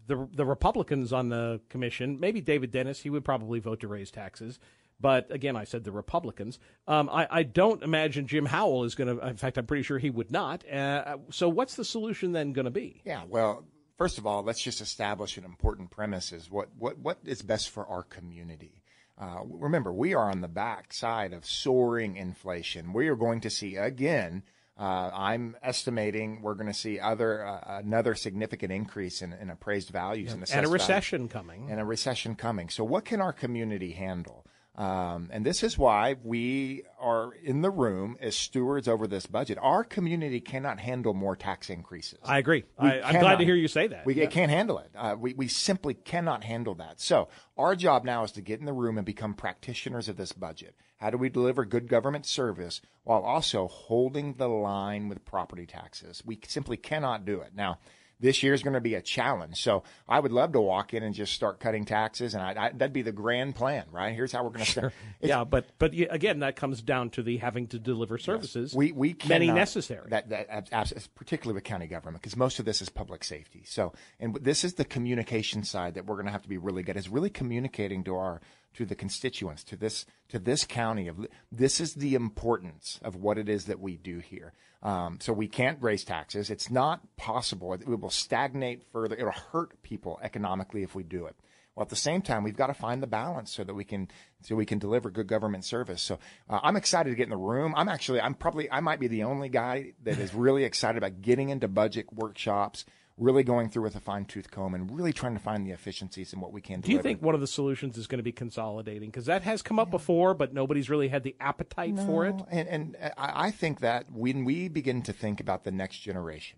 the 0.08 0.28
the 0.34 0.46
Republicans 0.46 1.12
on 1.14 1.30
the 1.30 1.62
commission, 1.70 2.20
maybe 2.20 2.42
David 2.42 2.72
Dennis, 2.72 3.02
he 3.02 3.10
would 3.10 3.26
probably 3.26 3.60
vote 3.60 3.80
to 3.82 3.88
raise 3.88 4.12
taxes. 4.12 4.60
But 5.00 5.30
again, 5.30 5.58
I 5.58 5.66
said 5.66 5.84
the 5.84 5.92
Republicans. 5.92 6.58
Um, 6.88 7.10
I, 7.10 7.28
I 7.30 7.44
don't 7.44 7.84
imagine 7.84 8.28
Jim 8.28 8.46
Howell 8.46 8.86
is 8.86 8.96
going 8.96 9.18
to. 9.18 9.28
In 9.28 9.36
fact, 9.36 9.58
I'm 9.58 9.66
pretty 9.66 9.84
sure 9.84 10.00
he 10.00 10.10
would 10.10 10.32
not. 10.32 10.66
Uh, 10.70 11.18
so, 11.32 11.50
what's 11.50 11.76
the 11.76 11.84
solution 11.84 12.32
then 12.32 12.54
going 12.54 12.64
to 12.64 12.72
be? 12.72 13.02
Yeah, 13.04 13.24
well, 13.28 13.66
first 13.98 14.18
of 14.18 14.26
all, 14.26 14.44
let's 14.44 14.62
just 14.62 14.82
establish 14.82 15.38
an 15.38 15.46
important 15.46 15.92
premise: 15.92 16.32
is 16.32 16.50
what 16.50 16.70
what 16.78 16.98
what 17.00 17.20
is 17.26 17.42
best 17.42 17.70
for 17.70 17.86
our 17.88 18.04
community. 18.04 18.82
Uh, 19.18 19.40
remember, 19.46 19.94
we 19.94 20.14
are 20.14 20.30
on 20.30 20.42
the 20.42 20.48
back 20.48 20.92
side 20.92 21.32
of 21.32 21.46
soaring 21.46 22.18
inflation. 22.18 22.92
We 22.92 23.08
are 23.08 23.16
going 23.16 23.42
to 23.42 23.50
see 23.50 23.76
again. 23.76 24.44
Uh, 24.78 25.10
I'm 25.14 25.56
estimating 25.64 26.42
we're 26.42 26.56
going 26.56 26.68
to 26.68 26.74
see 26.74 27.00
other 27.00 27.46
uh, 27.46 27.80
another 27.80 28.14
significant 28.14 28.74
increase 28.74 29.22
in, 29.22 29.32
in 29.32 29.50
appraised 29.50 29.90
values 29.90 30.34
and, 30.34 30.46
and 30.52 30.66
a 30.66 30.70
recession 30.70 31.30
coming. 31.30 31.72
and 31.72 31.80
a 31.80 31.86
recession 31.86 32.36
coming. 32.36 32.68
So, 32.70 32.84
what 32.84 33.06
can 33.06 33.22
our 33.22 33.32
community 33.32 33.94
handle? 33.94 34.46
Um, 34.78 35.30
and 35.32 35.46
this 35.46 35.64
is 35.64 35.78
why 35.78 36.18
we 36.22 36.84
are 37.00 37.32
in 37.44 37.62
the 37.62 37.70
room 37.70 38.18
as 38.20 38.36
stewards 38.36 38.88
over 38.90 39.08
this 39.08 39.26
budget. 39.26 39.58
Our 39.62 39.86
community 39.86 40.42
cannot 40.42 40.80
handle 40.80 41.14
more 41.14 41.36
tax 41.38 41.70
increases. 41.70 42.20
I 42.26 42.40
agree. 42.40 42.66
We 42.82 42.90
I, 42.90 42.96
I'm 42.98 43.02
cannot. 43.04 43.20
glad 43.22 43.36
to 43.40 43.46
hear 43.46 43.56
you 43.56 43.70
say 43.70 43.88
that. 43.88 44.06
We 44.06 44.16
Yeah. 44.16 44.26
can't 44.26 44.52
handle 44.52 44.80
it. 44.80 44.90
Uh, 44.94 45.16
we, 45.18 45.34
we 45.34 45.48
simply 45.48 45.94
cannot 45.94 46.44
handle 46.44 46.76
that. 46.76 47.00
So 47.00 47.30
our 47.58 47.76
job 47.76 48.04
now 48.04 48.24
is 48.26 48.34
to 48.34 48.42
get 48.42 48.60
in 48.60 48.66
the 48.66 48.74
room 48.74 48.98
and 48.98 49.06
become 49.06 49.34
practitioners 49.34 50.10
of 50.10 50.18
this 50.18 50.34
budget. 50.34 50.76
How 50.98 51.10
do 51.10 51.18
we 51.18 51.30
deliver 51.30 51.64
good 51.64 51.88
government 51.88 52.26
service 52.26 52.82
while 53.06 53.22
also 53.22 53.68
holding 53.68 54.34
the 54.34 54.50
line 54.50 55.08
with 55.08 55.24
property 55.24 55.66
taxes? 55.66 56.22
We 56.26 56.40
simply 56.48 56.76
cannot 56.78 57.24
do 57.26 57.40
it. 57.40 57.52
Now, 57.56 57.80
this 58.20 58.44
year 58.44 58.54
is 58.54 58.64
going 58.64 58.74
to 58.74 58.82
be 58.82 58.96
a 58.96 59.02
challenge. 59.02 59.62
So 59.62 59.84
I 60.08 60.20
would 60.20 60.32
love 60.32 60.54
to 60.54 60.62
walk 60.62 60.94
in 60.94 61.04
and 61.04 61.14
just 61.14 61.34
start 61.34 61.60
cutting 61.60 61.86
taxes, 61.86 62.34
and 62.34 62.44
I, 62.44 62.66
I, 62.66 62.70
that'd 62.70 62.94
be 62.94 63.02
the 63.02 63.12
grand 63.12 63.56
plan, 63.56 63.86
right? 63.92 64.14
Here's 64.16 64.32
how 64.32 64.44
we're 64.44 64.52
going 64.52 64.66
to 64.66 64.72
start. 64.72 64.94
Yeah, 65.22 65.44
but 65.44 65.66
but 65.80 65.94
again, 65.94 66.40
that 66.40 66.56
comes 66.56 66.82
down 66.82 67.10
to 67.12 67.24
the 67.24 67.38
having 67.38 67.68
to 67.68 67.80
deliver 67.80 68.18
services. 68.18 68.76
we 68.76 68.92
we 68.92 69.16
many 69.28 69.52
necessary. 69.52 70.08
That 70.10 70.30
that 70.30 71.10
particularly 71.16 71.56
with 71.56 71.64
county 71.64 71.88
government 71.88 72.22
because 72.22 72.38
most 72.38 72.60
of 72.60 72.66
this 72.66 72.82
is 72.82 72.90
public 72.90 73.24
safety. 73.24 73.64
So 73.66 73.94
and 74.20 74.36
this 74.36 74.64
is 74.64 74.76
the 74.76 74.86
communication 74.86 75.64
side 75.64 75.96
that 75.96 76.06
we're 76.06 76.16
going 76.16 76.28
to 76.28 76.32
have 76.32 76.44
to 76.44 76.50
be 76.50 76.58
really 76.58 76.84
good. 76.84 76.96
At, 76.96 77.00
is 77.00 77.10
really 77.10 77.30
communicating 77.30 78.04
to 78.04 78.16
our 78.16 78.42
to 78.76 78.86
the 78.86 78.96
constituents 78.96 79.64
to 79.64 79.76
this 79.76 80.06
to 80.30 80.38
this 80.38 80.66
county 80.66 81.08
of 81.08 81.28
this 81.52 81.80
is 81.80 81.96
the 81.96 82.14
importance 82.14 83.00
of 83.04 83.16
what 83.16 83.38
it 83.38 83.50
is 83.50 83.66
that 83.66 83.80
we 83.80 83.98
do 83.98 84.20
here. 84.20 84.54
Um, 84.86 85.18
so 85.20 85.34
we 85.34 85.48
can't 85.48 85.82
raise 85.82 86.04
taxes. 86.04 86.52
It's 86.52 86.70
not 86.70 87.02
possible. 87.18 87.74
It, 87.74 87.88
will 87.88 88.12
stagnate 88.12 88.84
further. 88.92 89.16
It'll 89.16 89.32
hurt 89.32 89.82
people 89.82 90.20
economically 90.22 90.84
if 90.84 90.94
we 90.94 91.02
do 91.02 91.26
it. 91.26 91.36
Well, 91.74 91.82
at 91.82 91.90
the 91.90 91.96
same 91.96 92.22
time, 92.22 92.44
we've 92.44 92.56
got 92.56 92.68
to 92.68 92.76
find 92.76 93.02
the 93.02 93.08
balance 93.08 93.52
so 93.52 93.64
that 93.64 93.74
we 93.74 93.84
can 93.84 94.10
so 94.44 94.56
we 94.56 94.66
can 94.68 94.78
deliver 94.78 95.10
good 95.10 95.26
government 95.26 95.66
service. 95.66 96.04
So 96.04 96.20
uh, 96.48 96.60
I'm 96.62 96.76
excited 96.76 97.10
to 97.10 97.16
get 97.16 97.24
in 97.24 97.32
the 97.32 97.36
room. 97.36 97.74
I'm 97.76 97.90
actually 97.90 98.22
I'm 98.22 98.36
probably 98.36 98.72
I 98.72 98.80
might 98.80 99.00
be 99.00 99.08
the 99.08 99.24
only 99.24 99.50
guy 99.50 99.94
that 100.04 100.20
is 100.20 100.36
really 100.36 100.64
excited 100.64 101.00
about 101.00 101.20
getting 101.20 101.50
into 101.50 101.68
budget 101.68 102.14
workshops, 102.14 102.86
really 103.18 103.44
going 103.44 103.70
through 103.70 103.84
with 103.84 103.96
a 103.96 104.00
fine 104.00 104.26
tooth 104.26 104.52
comb, 104.52 104.74
and 104.74 104.96
really 104.96 105.14
trying 105.14 105.34
to 105.34 105.40
find 105.40 105.66
the 105.66 105.72
efficiencies 105.72 106.34
in 106.34 106.42
what 106.42 106.52
we 106.52 106.62
can. 106.62 106.82
Do 106.82 106.88
Do 106.88 106.94
you 106.94 107.02
think 107.02 107.22
one 107.22 107.36
of 107.36 107.42
the 107.42 107.48
solutions 107.48 107.98
is 107.98 108.08
going 108.08 108.20
to 108.20 108.24
be 108.24 108.32
consolidating? 108.32 109.10
Because 109.10 109.26
that 109.28 109.44
has 109.44 109.62
come 109.62 109.80
up 109.80 109.90
before, 109.90 110.34
but 110.34 110.54
nobody's 110.54 110.90
really 110.90 111.08
had 111.08 111.24
the 111.24 111.36
appetite 111.40 111.98
for 111.98 112.26
it. 112.26 112.36
And, 112.52 112.68
and 112.68 112.98
I 113.18 113.48
I 113.48 113.52
think 113.52 113.80
that 113.80 114.12
when 114.12 114.44
we 114.44 114.68
begin 114.68 115.02
to 115.04 115.14
think 115.14 115.40
about 115.40 115.64
the 115.64 115.72
next 115.72 116.00
generation 116.00 116.58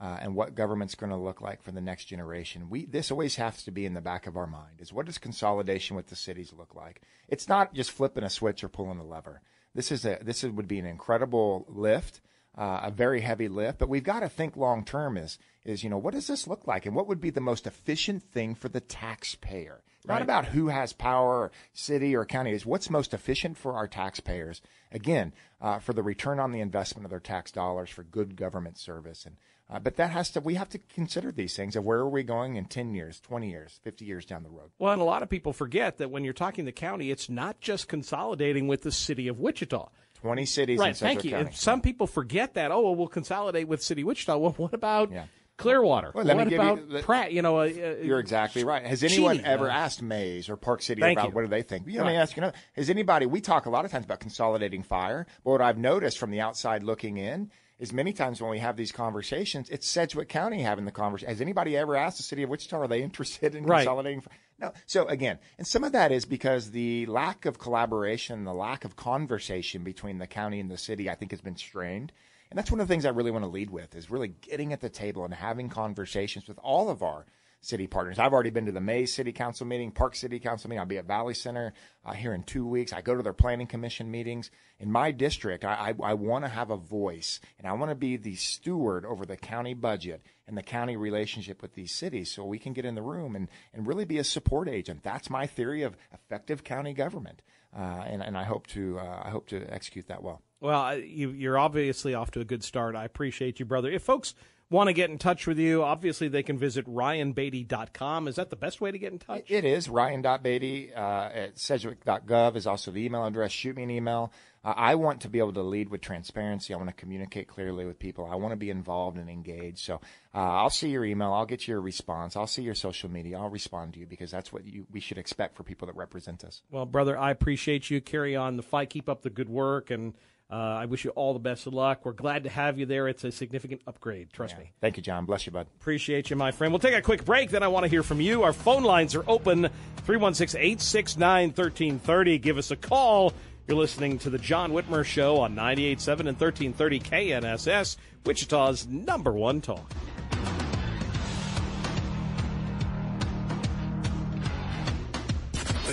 uh, 0.00 0.18
and 0.20 0.34
what 0.34 0.54
government's 0.54 0.94
going 0.94 1.10
to 1.10 1.16
look 1.16 1.40
like 1.40 1.62
for 1.62 1.72
the 1.72 1.80
next 1.80 2.06
generation, 2.06 2.68
we 2.68 2.84
this 2.84 3.10
always 3.10 3.36
has 3.36 3.62
to 3.64 3.70
be 3.70 3.86
in 3.86 3.94
the 3.94 4.00
back 4.00 4.26
of 4.26 4.36
our 4.36 4.46
mind: 4.46 4.80
is 4.80 4.92
what 4.92 5.06
does 5.06 5.18
consolidation 5.18 5.96
with 5.96 6.08
the 6.08 6.16
cities 6.16 6.52
look 6.52 6.74
like? 6.74 7.00
It's 7.28 7.48
not 7.48 7.72
just 7.72 7.90
flipping 7.90 8.24
a 8.24 8.30
switch 8.30 8.62
or 8.62 8.68
pulling 8.68 8.98
a 8.98 9.04
lever. 9.04 9.40
This 9.74 9.90
is 9.90 10.04
a 10.04 10.18
this 10.20 10.44
is, 10.44 10.50
would 10.50 10.68
be 10.68 10.78
an 10.78 10.86
incredible 10.86 11.64
lift. 11.68 12.20
Uh, 12.56 12.80
a 12.84 12.90
very 12.90 13.20
heavy 13.20 13.48
lift, 13.48 13.78
but 13.78 13.88
we've 13.88 14.02
got 14.02 14.20
to 14.20 14.30
think 14.30 14.56
long 14.56 14.82
term. 14.82 15.18
Is 15.18 15.38
is 15.64 15.84
you 15.84 15.90
know 15.90 15.98
what 15.98 16.14
does 16.14 16.26
this 16.26 16.46
look 16.46 16.66
like, 16.66 16.86
and 16.86 16.96
what 16.96 17.06
would 17.06 17.20
be 17.20 17.28
the 17.28 17.40
most 17.40 17.66
efficient 17.66 18.22
thing 18.22 18.54
for 18.54 18.70
the 18.70 18.80
taxpayer? 18.80 19.82
Not 20.06 20.22
about 20.22 20.46
who 20.46 20.68
has 20.68 20.92
power, 20.92 21.50
city 21.72 22.14
or 22.14 22.24
county. 22.24 22.52
Is 22.52 22.64
what's 22.64 22.88
most 22.88 23.12
efficient 23.12 23.58
for 23.58 23.74
our 23.74 23.88
taxpayers. 23.88 24.62
Again, 24.92 25.32
uh, 25.60 25.80
for 25.80 25.92
the 25.92 26.02
return 26.02 26.38
on 26.38 26.52
the 26.52 26.60
investment 26.60 27.04
of 27.04 27.10
their 27.10 27.20
tax 27.20 27.50
dollars 27.50 27.90
for 27.90 28.04
good 28.04 28.36
government 28.36 28.78
service. 28.78 29.26
And 29.26 29.36
uh, 29.68 29.80
but 29.80 29.96
that 29.96 30.10
has 30.10 30.30
to 30.30 30.40
we 30.40 30.54
have 30.54 30.68
to 30.70 30.78
consider 30.78 31.32
these 31.32 31.56
things 31.56 31.74
of 31.74 31.84
where 31.84 31.98
are 31.98 32.08
we 32.08 32.22
going 32.22 32.54
in 32.54 32.66
ten 32.66 32.94
years, 32.94 33.20
twenty 33.20 33.50
years, 33.50 33.80
fifty 33.82 34.04
years 34.04 34.24
down 34.24 34.44
the 34.44 34.48
road. 34.48 34.70
Well, 34.78 34.92
and 34.92 35.02
a 35.02 35.04
lot 35.04 35.24
of 35.24 35.28
people 35.28 35.52
forget 35.52 35.98
that 35.98 36.10
when 36.10 36.22
you're 36.22 36.32
talking 36.32 36.64
the 36.64 36.72
county, 36.72 37.10
it's 37.10 37.28
not 37.28 37.60
just 37.60 37.88
consolidating 37.88 38.68
with 38.68 38.82
the 38.82 38.92
city 38.92 39.26
of 39.26 39.40
Wichita. 39.40 39.90
Twenty 40.20 40.46
cities 40.46 40.78
right, 40.78 40.88
in 40.88 40.94
Central 40.94 41.14
thank 41.14 41.24
you. 41.24 41.30
County. 41.32 41.50
Some 41.54 41.80
people 41.80 42.06
forget 42.06 42.54
that. 42.54 42.70
Oh, 42.72 42.80
well, 42.80 42.94
we'll 42.94 43.08
consolidate 43.08 43.68
with 43.68 43.82
City 43.82 44.02
of 44.02 44.08
Wichita. 44.08 44.36
Well, 44.36 44.52
what 44.56 44.74
about 44.74 45.10
Clearwater? 45.56 46.10
Well, 46.14 46.24
let 46.24 46.36
me 46.36 46.42
what 46.44 46.50
give 46.50 46.62
you 46.62 46.68
about 46.72 46.88
the- 46.90 47.02
Pratt? 47.02 47.32
You 47.32 47.40
know, 47.42 47.58
uh, 47.58 47.62
uh, 47.62 47.66
You're 48.02 48.18
exactly 48.18 48.62
right. 48.64 48.84
Has 48.84 49.02
anyone 49.02 49.36
Cheney, 49.36 49.48
ever 49.48 49.70
uh, 49.70 49.74
asked 49.74 50.02
Maize 50.02 50.48
or 50.50 50.56
Park 50.56 50.82
City 50.82 51.00
about 51.00 51.28
you. 51.28 51.34
what 51.34 51.42
do 51.42 51.48
they 51.48 51.62
think? 51.62 51.86
You 51.86 51.98
know, 51.98 52.04
Let 52.04 52.10
me 52.12 52.16
ask 52.16 52.36
you 52.36 52.42
another. 52.42 52.56
Has 52.74 52.90
anybody? 52.90 53.24
We 53.26 53.40
talk 53.40 53.64
a 53.66 53.70
lot 53.70 53.84
of 53.86 53.90
times 53.90 54.04
about 54.04 54.20
consolidating 54.20 54.82
fire, 54.82 55.26
but 55.44 55.50
what 55.52 55.62
I've 55.62 55.78
noticed 55.78 56.18
from 56.18 56.30
the 56.30 56.40
outside 56.40 56.82
looking 56.82 57.16
in 57.16 57.50
is 57.78 57.92
many 57.92 58.12
times 58.12 58.40
when 58.40 58.50
we 58.50 58.58
have 58.58 58.76
these 58.76 58.92
conversations, 58.92 59.68
it's 59.70 59.86
Sedgwick 59.86 60.28
County 60.28 60.62
having 60.62 60.84
the 60.86 60.90
conversation. 60.90 61.28
Has 61.30 61.40
anybody 61.40 61.76
ever 61.76 61.94
asked 61.96 62.16
the 62.18 62.22
city 62.22 62.42
of 62.42 62.50
Wichita 62.50 62.76
are 62.78 62.88
they 62.88 63.02
interested 63.02 63.54
in 63.54 63.64
Right. 63.64 63.80
consolidating? 63.80 64.22
fi- 64.22 64.30
No. 64.58 64.72
So 64.86 65.06
again, 65.06 65.38
and 65.58 65.66
some 65.66 65.84
of 65.84 65.92
that 65.92 66.12
is 66.12 66.24
because 66.24 66.70
the 66.70 67.04
lack 67.06 67.44
of 67.44 67.58
collaboration, 67.58 68.44
the 68.44 68.54
lack 68.54 68.84
of 68.84 68.96
conversation 68.96 69.84
between 69.84 70.18
the 70.18 70.26
county 70.26 70.60
and 70.60 70.70
the 70.70 70.78
city, 70.78 71.10
I 71.10 71.14
think, 71.14 71.30
has 71.32 71.42
been 71.42 71.56
strained. 71.56 72.12
And 72.50 72.56
that's 72.56 72.70
one 72.70 72.80
of 72.80 72.88
the 72.88 72.92
things 72.92 73.04
I 73.04 73.10
really 73.10 73.30
want 73.30 73.44
to 73.44 73.50
lead 73.50 73.70
with 73.70 73.94
is 73.94 74.10
really 74.10 74.28
getting 74.28 74.72
at 74.72 74.80
the 74.80 74.88
table 74.88 75.24
and 75.24 75.34
having 75.34 75.68
conversations 75.68 76.48
with 76.48 76.58
all 76.62 76.88
of 76.88 77.02
our 77.02 77.26
city 77.60 77.86
partners. 77.86 78.18
I've 78.18 78.32
already 78.32 78.50
been 78.50 78.66
to 78.66 78.72
the 78.72 78.80
Maize 78.80 79.12
City 79.12 79.32
Council 79.32 79.66
meeting, 79.66 79.90
Park 79.90 80.14
City 80.14 80.38
Council 80.38 80.68
meeting. 80.68 80.80
I'll 80.80 80.86
be 80.86 80.98
at 80.98 81.06
Valley 81.06 81.34
Center 81.34 81.72
uh, 82.04 82.12
here 82.12 82.32
in 82.32 82.42
two 82.44 82.66
weeks. 82.66 82.92
I 82.92 83.00
go 83.00 83.14
to 83.14 83.22
their 83.22 83.32
planning 83.32 83.66
commission 83.66 84.10
meetings. 84.10 84.50
In 84.78 84.90
my 84.90 85.10
district, 85.10 85.64
I, 85.64 85.94
I, 86.02 86.10
I 86.10 86.14
want 86.14 86.44
to 86.44 86.48
have 86.48 86.70
a 86.70 86.76
voice 86.76 87.40
and 87.58 87.66
I 87.66 87.72
want 87.72 87.90
to 87.90 87.96
be 87.96 88.16
the 88.16 88.34
steward 88.36 89.04
over 89.04 89.26
the 89.26 89.36
county 89.36 89.74
budget 89.74 90.22
and 90.46 90.56
the 90.56 90.62
county 90.62 90.96
relationship 90.96 91.62
with 91.62 91.74
these 91.74 91.92
cities 91.92 92.30
so 92.30 92.44
we 92.44 92.58
can 92.58 92.72
get 92.72 92.84
in 92.84 92.94
the 92.94 93.02
room 93.02 93.34
and, 93.34 93.48
and 93.74 93.86
really 93.86 94.04
be 94.04 94.18
a 94.18 94.24
support 94.24 94.68
agent. 94.68 95.02
That's 95.02 95.28
my 95.30 95.46
theory 95.46 95.82
of 95.82 95.96
effective 96.12 96.62
county 96.62 96.92
government. 96.92 97.42
Uh, 97.76 98.04
and, 98.06 98.22
and 98.22 98.38
I 98.38 98.44
hope 98.44 98.66
to 98.68 98.98
uh, 98.98 99.22
I 99.24 99.28
hope 99.28 99.48
to 99.48 99.66
execute 99.70 100.06
that 100.08 100.22
well. 100.22 100.40
Well, 100.60 100.98
you, 100.98 101.30
you're 101.30 101.58
obviously 101.58 102.14
off 102.14 102.30
to 102.32 102.40
a 102.40 102.44
good 102.44 102.64
start. 102.64 102.96
I 102.96 103.04
appreciate 103.04 103.60
you, 103.60 103.66
brother. 103.66 103.90
If 103.90 104.02
folks 104.02 104.34
want 104.70 104.88
to 104.88 104.92
get 104.92 105.10
in 105.10 105.18
touch 105.18 105.46
with 105.46 105.58
you, 105.58 105.82
obviously 105.82 106.28
they 106.28 106.42
can 106.42 106.58
visit 106.58 106.86
ryanbaty.com. 106.86 108.28
Is 108.28 108.36
that 108.36 108.50
the 108.50 108.56
best 108.56 108.80
way 108.80 108.90
to 108.90 108.98
get 108.98 109.12
in 109.12 109.18
touch? 109.18 109.44
It 109.48 109.64
is 109.64 109.88
ryan.baty 109.88 110.92
uh, 110.94 111.28
at 111.28 111.58
sedgwick.gov 111.58 112.56
is 112.56 112.66
also 112.66 112.90
the 112.90 113.04
email 113.04 113.24
address. 113.24 113.52
Shoot 113.52 113.76
me 113.76 113.84
an 113.84 113.90
email. 113.90 114.32
Uh, 114.64 114.74
I 114.76 114.96
want 114.96 115.20
to 115.20 115.28
be 115.28 115.38
able 115.38 115.52
to 115.52 115.62
lead 115.62 115.90
with 115.90 116.00
transparency. 116.00 116.74
I 116.74 116.76
want 116.76 116.88
to 116.88 116.94
communicate 116.94 117.46
clearly 117.46 117.84
with 117.84 118.00
people. 118.00 118.28
I 118.30 118.34
want 118.34 118.50
to 118.50 118.56
be 118.56 118.70
involved 118.70 119.16
and 119.16 119.30
engaged. 119.30 119.78
So 119.78 120.00
uh, 120.34 120.38
I'll 120.38 120.70
see 120.70 120.88
your 120.88 121.04
email. 121.04 121.32
I'll 121.32 121.46
get 121.46 121.68
your 121.68 121.80
response. 121.80 122.34
I'll 122.34 122.48
see 122.48 122.62
your 122.62 122.74
social 122.74 123.08
media. 123.08 123.38
I'll 123.38 123.48
respond 123.48 123.94
to 123.94 124.00
you 124.00 124.06
because 124.06 124.32
that's 124.32 124.52
what 124.52 124.66
you, 124.66 124.84
we 124.90 124.98
should 124.98 125.18
expect 125.18 125.56
for 125.56 125.62
people 125.62 125.86
that 125.86 125.94
represent 125.94 126.42
us. 126.42 126.62
Well, 126.72 126.86
brother, 126.86 127.16
I 127.16 127.30
appreciate 127.30 127.90
you. 127.90 128.00
Carry 128.00 128.34
on 128.34 128.56
the 128.56 128.64
fight. 128.64 128.90
Keep 128.90 129.08
up 129.08 129.22
the 129.22 129.30
good 129.30 129.48
work. 129.48 129.92
And 129.92 130.14
uh, 130.50 130.54
I 130.54 130.84
wish 130.86 131.04
you 131.04 131.10
all 131.10 131.32
the 131.32 131.40
best 131.40 131.66
of 131.66 131.74
luck. 131.74 132.04
We're 132.04 132.12
glad 132.12 132.44
to 132.44 132.50
have 132.50 132.78
you 132.78 132.86
there. 132.86 133.08
It's 133.08 133.24
a 133.24 133.32
significant 133.32 133.82
upgrade. 133.86 134.32
Trust 134.32 134.56
me. 134.58 134.72
Thank 134.80 134.96
you, 134.96 135.02
John. 135.02 135.24
Bless 135.24 135.44
you, 135.44 135.52
bud. 135.52 135.66
Appreciate 135.80 136.30
you, 136.30 136.36
my 136.36 136.52
friend. 136.52 136.72
We'll 136.72 136.78
take 136.78 136.94
a 136.94 137.02
quick 137.02 137.24
break. 137.24 137.50
Then 137.50 137.64
I 137.64 137.68
want 137.68 137.84
to 137.84 137.88
hear 137.88 138.04
from 138.04 138.20
you. 138.20 138.44
Our 138.44 138.52
phone 138.52 138.84
lines 138.84 139.16
are 139.16 139.24
open 139.26 139.68
316 140.04 140.60
869 140.60 141.48
1330. 141.48 142.38
Give 142.38 142.58
us 142.58 142.70
a 142.70 142.76
call. 142.76 143.32
You're 143.66 143.76
listening 143.76 144.20
to 144.20 144.30
The 144.30 144.38
John 144.38 144.70
Whitmer 144.70 145.04
Show 145.04 145.38
on 145.40 145.56
98.7 145.56 146.20
and 146.20 146.38
1330 146.38 147.00
KNSS, 147.00 147.96
Wichita's 148.24 148.86
number 148.86 149.32
one 149.32 149.60
talk. 149.60 149.90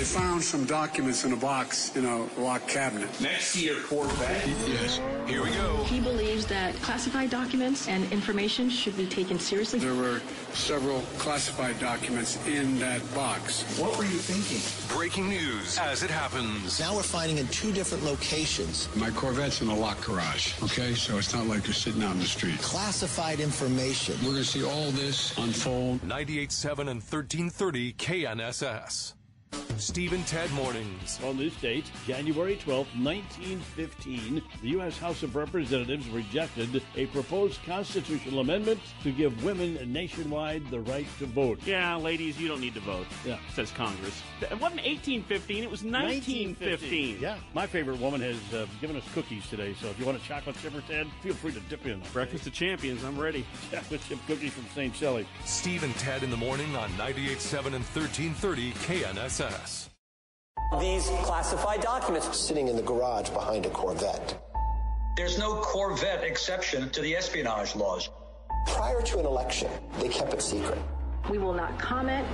They 0.04 0.10
found 0.10 0.44
some 0.44 0.66
documents 0.66 1.24
in 1.24 1.32
a 1.32 1.38
box 1.38 1.96
in 1.96 2.04
a 2.04 2.26
locked 2.38 2.68
cabinet. 2.68 3.08
Next 3.22 3.54
to 3.54 3.64
your 3.64 3.80
Corvette? 3.84 4.46
Yes. 4.68 5.00
Here 5.28 5.42
we 5.42 5.50
go. 5.52 5.82
He 5.86 6.02
believes 6.02 6.46
that 6.48 6.76
classified 6.82 7.30
documents 7.30 7.88
and 7.88 8.12
information 8.12 8.70
should 8.70 8.98
be 8.98 9.06
taken 9.06 9.40
seriously. 9.40 9.80
There 9.80 9.96
were 9.96 10.22
several 10.52 11.04
classified 11.20 11.80
documents 11.80 12.38
in 12.46 12.78
that 12.80 13.02
box. 13.16 13.64
What 13.80 13.98
were 13.98 14.04
you 14.04 14.18
thinking? 14.18 14.60
Breaking 14.94 15.30
news 15.30 15.80
as 15.80 16.04
it 16.04 16.10
happens. 16.10 16.82
Now 16.82 16.94
we're 16.94 17.04
finding 17.04 17.38
in 17.38 17.48
two 17.48 17.72
different 17.72 18.04
locations. 18.04 18.94
My 18.98 19.10
Corvette's 19.10 19.62
in 19.62 19.70
a 19.70 19.76
locked 19.76 20.04
garage, 20.04 20.62
okay? 20.64 20.96
So 20.96 21.18
it's 21.18 21.34
not 21.34 21.48
like 21.48 21.66
you're 21.66 21.74
sitting 21.74 22.04
out 22.04 22.12
in 22.12 22.20
the 22.20 22.26
street. 22.26 22.60
Classified 22.60 23.40
information. 23.40 24.18
We're 24.18 24.32
going 24.32 24.44
to 24.44 24.50
see 24.50 24.66
all 24.66 24.92
this 24.92 25.38
unfold. 25.38 26.02
98.7 26.02 26.72
and 26.80 27.00
1330 27.00 27.94
KNSS. 27.94 29.14
Steve 29.78 30.14
and 30.14 30.26
Ted 30.26 30.50
Mornings. 30.54 31.20
On 31.26 31.36
this 31.36 31.54
date, 31.58 31.86
January 32.08 32.56
12, 32.56 32.88
1915, 33.04 34.42
the 34.62 34.70
U.S. 34.70 34.98
House 34.98 35.24
of 35.24 35.36
Representatives 35.36 36.08
rejected 36.08 36.82
a 36.96 37.06
proposed 37.08 37.62
constitutional 37.66 38.40
amendment 38.40 38.80
to 39.04 39.12
give 39.12 39.44
women 39.44 39.78
nationwide 39.92 40.66
the 40.72 40.80
right 40.80 41.06
to 41.20 41.26
vote. 41.26 41.60
Yeah, 41.66 41.98
ladies, 41.98 42.40
you 42.40 42.48
don't 42.48 42.62
need 42.62 42.76
to 42.76 42.80
vote. 42.80 43.08
Yeah. 43.26 43.40
Says 43.54 43.72
Congress. 43.72 44.22
It 44.42 44.52
wasn't 44.52 44.86
1815, 44.86 45.64
it 45.64 45.70
was 45.70 45.84
1915. 45.84 47.20
Yeah. 47.20 47.38
My 47.54 47.68
favorite 47.68 48.00
woman 48.00 48.22
has 48.22 48.54
uh, 48.54 48.66
given 48.80 48.96
us 48.96 49.04
cookies 49.14 49.48
today, 49.50 49.76
so 49.82 49.88
if 49.88 50.00
you 50.00 50.06
want 50.06 50.18
a 50.18 50.26
chocolate 50.26 50.56
chip 50.62 50.76
or 50.76 50.82
Ted, 50.82 51.08
feel 51.22 51.34
free 51.34 51.52
to 51.52 51.60
dip 51.62 51.86
in. 51.86 52.02
Breakfast 52.14 52.48
of 52.48 52.54
Champions, 52.54 53.04
I'm 53.04 53.20
ready. 53.20 53.46
Chocolate 53.72 54.02
chip 54.08 54.20
cookies 54.28 54.54
from 54.54 54.66
St. 54.74 54.96
Shelley. 54.96 55.28
Steve 55.44 55.84
and 55.84 55.94
Ted 55.96 56.24
in 56.24 56.30
the 56.30 56.38
morning 56.38 56.74
on 56.76 56.90
98.7 56.92 57.66
and 57.66 57.84
1330 57.84 58.72
KNSS. 58.72 59.43
These 60.80 61.08
classified 61.24 61.82
documents? 61.82 62.38
Sitting 62.38 62.68
in 62.68 62.76
the 62.76 62.82
garage 62.82 63.30
behind 63.30 63.66
a 63.66 63.70
Corvette. 63.70 64.40
There's 65.16 65.38
no 65.38 65.56
Corvette 65.56 66.24
exception 66.24 66.90
to 66.90 67.02
the 67.02 67.16
espionage 67.16 67.76
laws. 67.76 68.10
Prior 68.68 69.02
to 69.02 69.20
an 69.20 69.26
election, 69.26 69.70
they 70.00 70.10
kept 70.10 70.34
it 70.34 70.42
secret. 70.42 70.80
We 71.30 71.38
will 71.38 71.54
not 71.54 71.78
comment. 71.80 72.28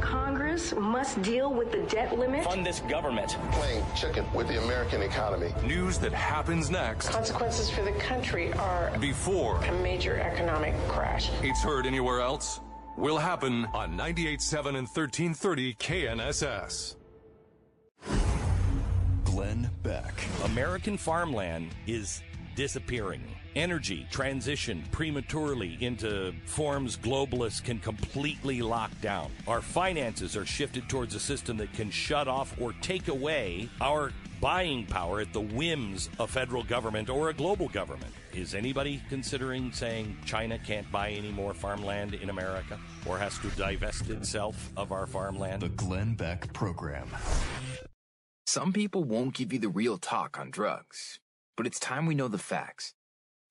Congress 0.00 0.72
must 0.74 1.20
deal 1.22 1.52
with 1.52 1.72
the 1.72 1.82
debt 1.82 2.16
limit. 2.16 2.44
Fund 2.44 2.64
this 2.64 2.80
government. 2.80 3.36
Playing 3.52 3.84
chicken 3.96 4.24
with 4.32 4.46
the 4.48 4.62
American 4.62 5.02
economy. 5.02 5.52
News 5.64 5.98
that 5.98 6.12
happens 6.12 6.70
next. 6.70 7.08
Consequences 7.08 7.68
for 7.68 7.82
the 7.82 7.92
country 7.92 8.52
are 8.54 8.92
Before 9.00 9.56
a 9.64 9.72
major 9.82 10.20
economic 10.20 10.74
crash. 10.88 11.30
it's 11.42 11.62
heard 11.62 11.84
anywhere 11.86 12.20
else 12.20 12.60
will 12.98 13.18
happen 13.18 13.64
on 13.72 13.96
98.7 13.96 14.66
and 14.66 14.88
1330 14.88 15.74
KNSS. 15.74 16.96
Glenn 19.24 19.70
Beck. 19.82 20.14
American 20.44 20.98
farmland 20.98 21.70
is 21.86 22.22
disappearing. 22.56 23.22
Energy 23.54 24.06
transitioned 24.10 24.90
prematurely 24.90 25.78
into 25.80 26.34
forms 26.44 26.96
globalists 26.96 27.62
can 27.62 27.78
completely 27.78 28.62
lock 28.62 28.90
down. 29.00 29.30
Our 29.46 29.62
finances 29.62 30.36
are 30.36 30.44
shifted 30.44 30.88
towards 30.88 31.14
a 31.14 31.20
system 31.20 31.56
that 31.58 31.72
can 31.72 31.90
shut 31.90 32.26
off 32.26 32.54
or 32.60 32.72
take 32.80 33.06
away 33.06 33.68
our 33.80 34.12
buying 34.40 34.86
power 34.86 35.20
at 35.20 35.32
the 35.32 35.40
whims 35.40 36.08
of 36.18 36.30
federal 36.30 36.62
government 36.62 37.10
or 37.10 37.30
a 37.30 37.34
global 37.34 37.68
government. 37.68 38.12
Is 38.32 38.54
anybody 38.54 39.02
considering 39.08 39.72
saying 39.72 40.16
China 40.24 40.58
can't 40.58 40.90
buy 40.92 41.10
any 41.10 41.30
more 41.30 41.54
farmland 41.54 42.14
in 42.14 42.30
America 42.30 42.78
or 43.06 43.18
has 43.18 43.38
to 43.38 43.48
divest 43.50 44.10
itself 44.10 44.70
of 44.76 44.92
our 44.92 45.06
farmland? 45.06 45.62
The 45.62 45.70
Glenn 45.70 46.14
Beck 46.14 46.52
Program. 46.52 47.08
Some 48.46 48.72
people 48.72 49.04
won't 49.04 49.34
give 49.34 49.52
you 49.52 49.58
the 49.58 49.68
real 49.68 49.98
talk 49.98 50.38
on 50.38 50.50
drugs, 50.50 51.20
but 51.56 51.66
it's 51.66 51.80
time 51.80 52.06
we 52.06 52.14
know 52.14 52.28
the 52.28 52.38
facts. 52.38 52.94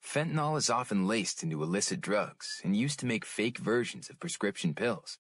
Fentanyl 0.03 0.57
is 0.57 0.69
often 0.69 1.05
laced 1.05 1.43
into 1.43 1.61
illicit 1.61 1.99
drugs 1.99 2.61
and 2.63 2.75
used 2.75 2.99
to 2.99 3.05
make 3.05 3.25
fake 3.25 3.57
versions 3.57 4.09
of 4.09 4.19
prescription 4.19 4.73
pills. 4.73 5.17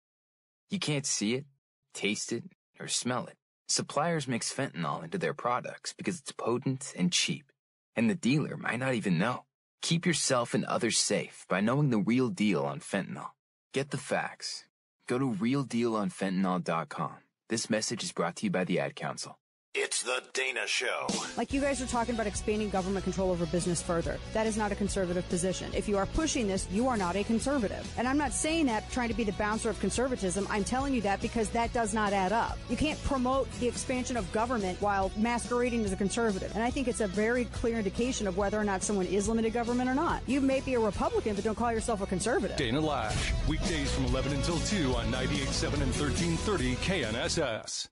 You 0.69 0.79
can't 0.79 1.05
see 1.05 1.33
it, 1.33 1.45
taste 1.93 2.31
it, 2.31 2.45
or 2.79 2.87
smell 2.87 3.25
it. 3.25 3.37
Suppliers 3.69 4.29
mix 4.29 4.53
fentanyl 4.53 5.03
into 5.03 5.17
their 5.17 5.33
products 5.33 5.93
because 5.93 6.19
it's 6.19 6.31
potent 6.31 6.93
and 6.97 7.11
cheap, 7.11 7.51
and 7.97 8.09
the 8.09 8.15
dealer 8.15 8.55
might 8.55 8.79
not 8.79 8.93
even 8.93 9.19
know. 9.19 9.43
Keep 9.81 10.05
yourself 10.05 10.53
and 10.53 10.63
others 10.65 10.97
safe 10.97 11.45
by 11.49 11.59
knowing 11.59 11.89
the 11.89 11.97
real 11.97 12.29
deal 12.29 12.63
on 12.63 12.79
fentanyl. 12.79 13.31
Get 13.73 13.91
the 13.91 13.97
facts. 13.97 14.63
Go 15.07 15.19
to 15.19 15.31
realdealonfentanyl.com. 15.31 17.15
This 17.49 17.69
message 17.69 18.03
is 18.03 18.13
brought 18.13 18.37
to 18.37 18.45
you 18.45 18.51
by 18.51 18.63
the 18.63 18.79
Ad 18.79 18.95
Council. 18.95 19.37
It's 19.79 20.01
the 20.01 20.23
Dana 20.33 20.65
Show. 20.65 21.07
Like 21.37 21.53
you 21.53 21.61
guys 21.61 21.81
are 21.83 21.85
talking 21.85 22.15
about 22.15 22.25
expanding 22.25 22.69
government 22.69 23.03
control 23.03 23.29
over 23.29 23.45
business 23.45 23.79
further. 23.79 24.17
That 24.33 24.47
is 24.47 24.57
not 24.57 24.71
a 24.71 24.75
conservative 24.75 25.29
position. 25.29 25.71
If 25.73 25.87
you 25.87 25.97
are 25.97 26.07
pushing 26.07 26.47
this, 26.47 26.67
you 26.71 26.87
are 26.87 26.97
not 26.97 27.15
a 27.15 27.23
conservative. 27.23 27.87
And 27.95 28.07
I'm 28.07 28.17
not 28.17 28.33
saying 28.33 28.65
that 28.65 28.89
trying 28.91 29.09
to 29.09 29.13
be 29.13 29.23
the 29.23 29.33
bouncer 29.33 29.69
of 29.69 29.79
conservatism. 29.79 30.47
I'm 30.49 30.63
telling 30.63 30.95
you 30.95 31.01
that 31.01 31.21
because 31.21 31.49
that 31.49 31.73
does 31.73 31.93
not 31.93 32.11
add 32.11 32.33
up. 32.33 32.57
You 32.69 32.75
can't 32.75 33.01
promote 33.03 33.51
the 33.59 33.67
expansion 33.67 34.17
of 34.17 34.31
government 34.31 34.81
while 34.81 35.11
masquerading 35.15 35.85
as 35.85 35.93
a 35.93 35.95
conservative. 35.95 36.51
And 36.55 36.63
I 36.63 36.71
think 36.71 36.87
it's 36.87 37.01
a 37.01 37.07
very 37.07 37.45
clear 37.45 37.77
indication 37.77 38.27
of 38.27 38.35
whether 38.35 38.59
or 38.59 38.63
not 38.63 38.81
someone 38.81 39.05
is 39.05 39.29
limited 39.29 39.53
government 39.53 39.89
or 39.89 39.95
not. 39.95 40.21
You 40.25 40.41
may 40.41 40.59
be 40.59 40.73
a 40.73 40.79
Republican, 40.79 41.35
but 41.35 41.43
don't 41.43 41.57
call 41.57 41.71
yourself 41.71 42.01
a 42.01 42.07
conservative. 42.07 42.57
Dana 42.57 42.81
Loesch, 42.81 43.47
weekdays 43.47 43.91
from 43.91 44.05
11 44.05 44.33
until 44.33 44.57
2 44.57 44.95
on 44.95 45.05
98.7 45.11 45.73
and 45.73 45.93
1330 45.93 46.75
KNSS. 46.77 47.87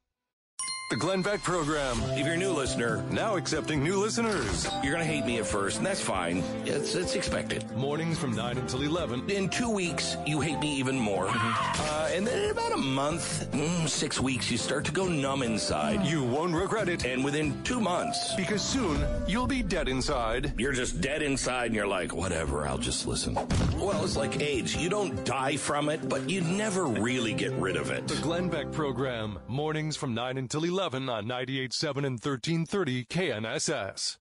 The 0.91 0.95
Glenn 0.95 1.23
Beck 1.23 1.41
Program. 1.41 1.97
If 2.11 2.27
you're 2.27 2.35
a 2.35 2.37
new 2.37 2.51
listener, 2.51 3.03
Now 3.09 3.37
accepting 3.37 3.83
new 3.83 3.95
listeners. 3.99 4.67
you're 4.83 4.93
going 4.93 5.03
to 5.05 5.11
hate 5.11 5.25
me 5.25 5.39
at 5.39 5.47
first, 5.47 5.77
and 5.77 5.85
that's 5.85 5.99
fine. 5.99 6.43
It's, 6.63 6.93
it's 6.93 7.15
expected. 7.15 7.69
Mornings 7.71 8.19
from 8.19 8.35
9 8.35 8.59
until 8.59 8.83
11. 8.83 9.27
In 9.31 9.49
two 9.49 9.67
weeks, 9.71 10.15
you 10.27 10.41
hate 10.41 10.59
me 10.59 10.75
even 10.75 10.95
more. 10.99 11.27
Uh, 11.29 12.09
and 12.13 12.25
then 12.27 12.37
in 12.43 12.51
about 12.51 12.71
a 12.73 12.77
month, 12.77 13.51
mm, 13.51 13.89
six 13.89 14.19
weeks, 14.19 14.51
you 14.51 14.59
start 14.59 14.85
to 14.85 14.91
go 14.91 15.07
numb 15.07 15.41
inside. 15.41 16.05
You 16.05 16.23
won't 16.23 16.53
regret 16.53 16.87
it. 16.87 17.03
And 17.03 17.25
within 17.25 17.63
two 17.63 17.79
months, 17.81 18.35
Because 18.35 18.61
soon, 18.61 19.03
you'll 19.27 19.47
be 19.47 19.63
dead 19.63 19.89
inside. 19.89 20.53
you're 20.55 20.71
just 20.71 21.01
dead 21.01 21.23
inside 21.23 21.65
and 21.67 21.75
you're 21.75 21.87
like, 21.87 22.13
whatever, 22.13 22.67
I'll 22.67 22.77
just 22.77 23.07
listen. 23.07 23.33
Well, 23.79 24.03
it's 24.05 24.15
like 24.15 24.39
AIDS. 24.39 24.75
You 24.75 24.89
don't 24.89 25.25
die 25.25 25.57
from 25.57 25.89
it, 25.89 26.07
but 26.07 26.29
you 26.29 26.41
never 26.41 26.85
really 26.85 27.33
get 27.33 27.53
rid 27.53 27.75
of 27.75 27.89
it. 27.89 28.07
The 28.07 28.21
Glenn 28.21 28.49
Beck 28.49 28.71
Program. 28.71 29.39
Mornings 29.47 29.97
from 29.97 30.13
9 30.13 30.37
until 30.37 30.63
11 30.63 30.74
on 30.79 31.25
98.7 31.25 31.97
and 31.97 32.19
1330 32.19 33.05
KNSS. 33.05 34.17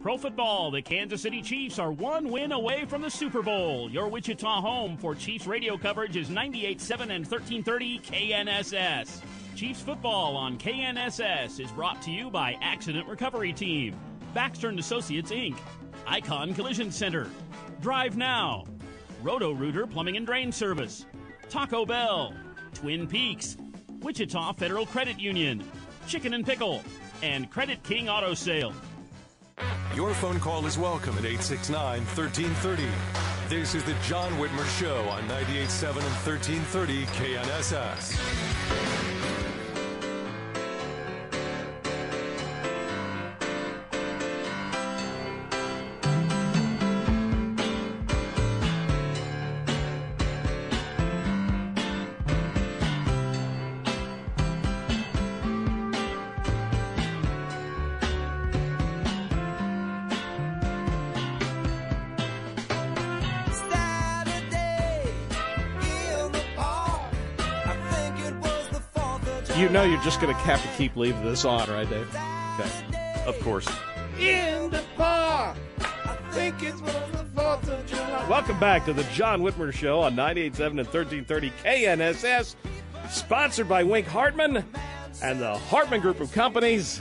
Pro 0.00 0.16
football, 0.16 0.70
the 0.70 0.80
Kansas 0.80 1.20
City 1.20 1.42
Chiefs 1.42 1.78
are 1.78 1.92
one 1.92 2.30
win 2.30 2.52
away 2.52 2.86
from 2.86 3.02
the 3.02 3.10
Super 3.10 3.42
Bowl. 3.42 3.90
Your 3.90 4.08
Wichita 4.08 4.60
home 4.62 4.96
for 4.96 5.14
Chiefs 5.14 5.46
radio 5.46 5.76
coverage 5.76 6.16
is 6.16 6.30
98.7 6.30 7.00
and 7.00 7.26
1330 7.26 7.98
KNSS. 8.00 9.20
Chiefs 9.54 9.82
football 9.82 10.36
on 10.36 10.56
KNSS 10.56 11.60
is 11.60 11.70
brought 11.72 12.00
to 12.02 12.10
you 12.10 12.30
by 12.30 12.56
Accident 12.62 13.06
Recovery 13.06 13.52
Team, 13.52 13.94
Baxter 14.32 14.68
and 14.68 14.78
Associates 14.78 15.30
Inc., 15.30 15.58
Icon 16.06 16.54
Collision 16.54 16.90
Center, 16.90 17.28
Drive 17.82 18.16
Now, 18.16 18.64
Roto 19.22 19.52
Rooter 19.52 19.86
Plumbing 19.86 20.16
and 20.16 20.26
Drain 20.26 20.50
Service, 20.50 21.04
Taco 21.50 21.84
Bell, 21.84 22.32
Twin 22.72 23.06
Peaks, 23.06 23.58
Wichita 24.00 24.54
Federal 24.54 24.86
Credit 24.86 25.20
Union, 25.20 25.62
Chicken 26.10 26.34
and 26.34 26.44
Pickle, 26.44 26.82
and 27.22 27.48
Credit 27.52 27.80
King 27.84 28.08
Auto 28.08 28.34
Sale. 28.34 28.74
Your 29.94 30.12
phone 30.14 30.40
call 30.40 30.66
is 30.66 30.76
welcome 30.76 31.16
at 31.16 31.24
869 31.24 32.00
1330. 32.04 32.82
This 33.48 33.76
is 33.76 33.84
the 33.84 33.94
John 34.02 34.32
Whitmer 34.32 34.66
Show 34.80 35.08
on 35.08 35.22
98.7 35.28 35.90
and 35.90 36.26
1330 36.26 37.06
KNSS. 37.06 38.89
You're 70.00 70.06
just 70.06 70.20
going 70.22 70.34
to 70.34 70.40
have 70.40 70.62
to 70.62 70.78
keep 70.78 70.96
leaving 70.96 71.22
this 71.22 71.44
on, 71.44 71.68
right, 71.68 71.86
Dave? 71.86 72.08
Okay. 72.58 73.22
Of 73.26 73.38
course. 73.40 73.68
In 74.18 74.70
the 74.70 74.82
park. 74.96 75.58
I 75.78 76.16
think 76.30 76.62
it's 76.62 76.80
the 76.80 77.26
4th 77.34 77.68
of 77.68 77.86
July. 77.86 78.26
Welcome 78.26 78.58
back 78.58 78.86
to 78.86 78.94
the 78.94 79.04
John 79.12 79.42
Whitmer 79.42 79.74
Show 79.74 80.00
on 80.00 80.16
98.7 80.16 80.68
and 80.68 80.76
1330 80.78 81.52
KNSS. 81.62 82.54
Sponsored 83.10 83.68
by 83.68 83.82
Wink 83.84 84.06
Hartman 84.06 84.64
and 85.22 85.38
the 85.38 85.58
Hartman 85.58 86.00
Group 86.00 86.20
of 86.20 86.32
Companies. 86.32 86.98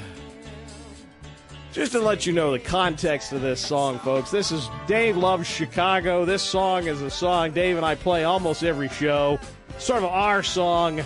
Just 1.71 1.93
to 1.93 2.01
let 2.01 2.25
you 2.25 2.33
know 2.33 2.51
the 2.51 2.59
context 2.59 3.31
of 3.31 3.41
this 3.41 3.61
song, 3.61 3.97
folks, 3.99 4.29
this 4.29 4.51
is 4.51 4.69
Dave 4.87 5.15
Loves 5.15 5.47
Chicago. 5.47 6.25
This 6.25 6.43
song 6.43 6.87
is 6.87 7.01
a 7.01 7.09
song 7.09 7.51
Dave 7.51 7.77
and 7.77 7.85
I 7.85 7.95
play 7.95 8.25
almost 8.25 8.61
every 8.61 8.89
show. 8.89 9.39
Sort 9.77 10.03
of 10.03 10.09
our 10.09 10.43
song. 10.43 11.01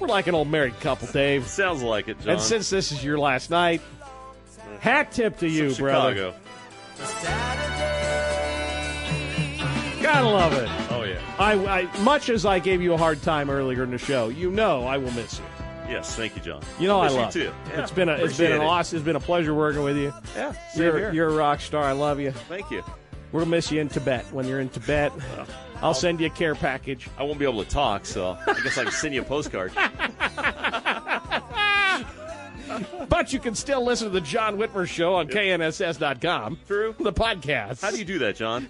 We're 0.00 0.08
like 0.08 0.26
an 0.26 0.34
old 0.34 0.48
married 0.48 0.78
couple, 0.80 1.06
Dave. 1.08 1.46
Sounds 1.46 1.82
like 1.82 2.08
it, 2.08 2.18
John. 2.20 2.30
And 2.30 2.40
since 2.40 2.70
this 2.70 2.90
is 2.90 3.04
your 3.04 3.18
last 3.18 3.50
night, 3.50 3.82
hat 4.80 5.12
tip 5.12 5.38
to 5.38 5.48
you, 5.48 5.74
brother. 5.74 6.14
Chicago. 6.14 6.34
Gotta 10.02 10.26
love 10.26 10.54
it. 10.54 10.68
Oh 10.90 11.04
yeah. 11.04 11.20
I, 11.38 11.80
I 11.80 11.98
much 12.00 12.30
as 12.30 12.46
I 12.46 12.58
gave 12.58 12.80
you 12.82 12.94
a 12.94 12.96
hard 12.96 13.22
time 13.22 13.50
earlier 13.50 13.84
in 13.84 13.90
the 13.90 13.98
show, 13.98 14.28
you 14.28 14.50
know 14.50 14.86
I 14.86 14.96
will 14.96 15.12
miss 15.12 15.38
you. 15.38 15.44
Yes, 15.88 16.14
thank 16.14 16.36
you, 16.36 16.42
John. 16.42 16.62
You 16.78 16.88
know 16.88 17.02
Miss 17.02 17.12
I 17.12 17.16
love 17.16 17.36
you 17.36 17.42
too. 17.42 17.52
Yeah, 17.68 17.82
it's 17.82 17.90
been 17.90 18.08
a 18.08 18.14
it's 18.14 18.38
been 18.38 18.52
an 18.52 18.62
it. 18.62 18.64
awesome. 18.64 18.96
It's 18.96 19.04
been 19.04 19.16
a 19.16 19.20
pleasure 19.20 19.52
working 19.54 19.82
with 19.82 19.96
you. 19.96 20.14
Yeah, 20.34 20.52
same 20.72 20.82
you're 20.82 20.98
here. 20.98 21.12
you're 21.12 21.28
a 21.28 21.34
rock 21.34 21.60
star. 21.60 21.82
I 21.82 21.92
love 21.92 22.20
you. 22.20 22.30
Thank 22.30 22.70
you. 22.70 22.82
We'll 23.32 23.46
miss 23.46 23.70
you 23.70 23.80
in 23.80 23.88
Tibet 23.88 24.24
when 24.32 24.46
you're 24.46 24.60
in 24.60 24.68
Tibet. 24.68 25.12
I'll 25.82 25.94
send 25.94 26.20
you 26.20 26.26
a 26.26 26.30
care 26.30 26.54
package. 26.54 27.08
I 27.18 27.22
won't 27.22 27.38
be 27.38 27.44
able 27.44 27.64
to 27.64 27.70
talk, 27.70 28.04
so 28.04 28.36
I 28.46 28.60
guess 28.62 28.76
I 28.78 28.84
can 28.84 28.92
send 28.92 29.14
you 29.14 29.22
a 29.22 29.24
postcard. 29.24 29.72
But 33.08 33.32
you 33.32 33.40
can 33.40 33.54
still 33.54 33.84
listen 33.84 34.06
to 34.06 34.12
the 34.12 34.20
John 34.20 34.56
Whitmer 34.56 34.86
Show 34.86 35.14
on 35.16 35.28
KNSS.com. 35.28 36.58
True. 36.66 36.94
The 36.98 37.12
podcast. 37.12 37.82
How 37.82 37.90
do 37.90 37.98
you 37.98 38.04
do 38.04 38.20
that, 38.20 38.36
John? 38.36 38.68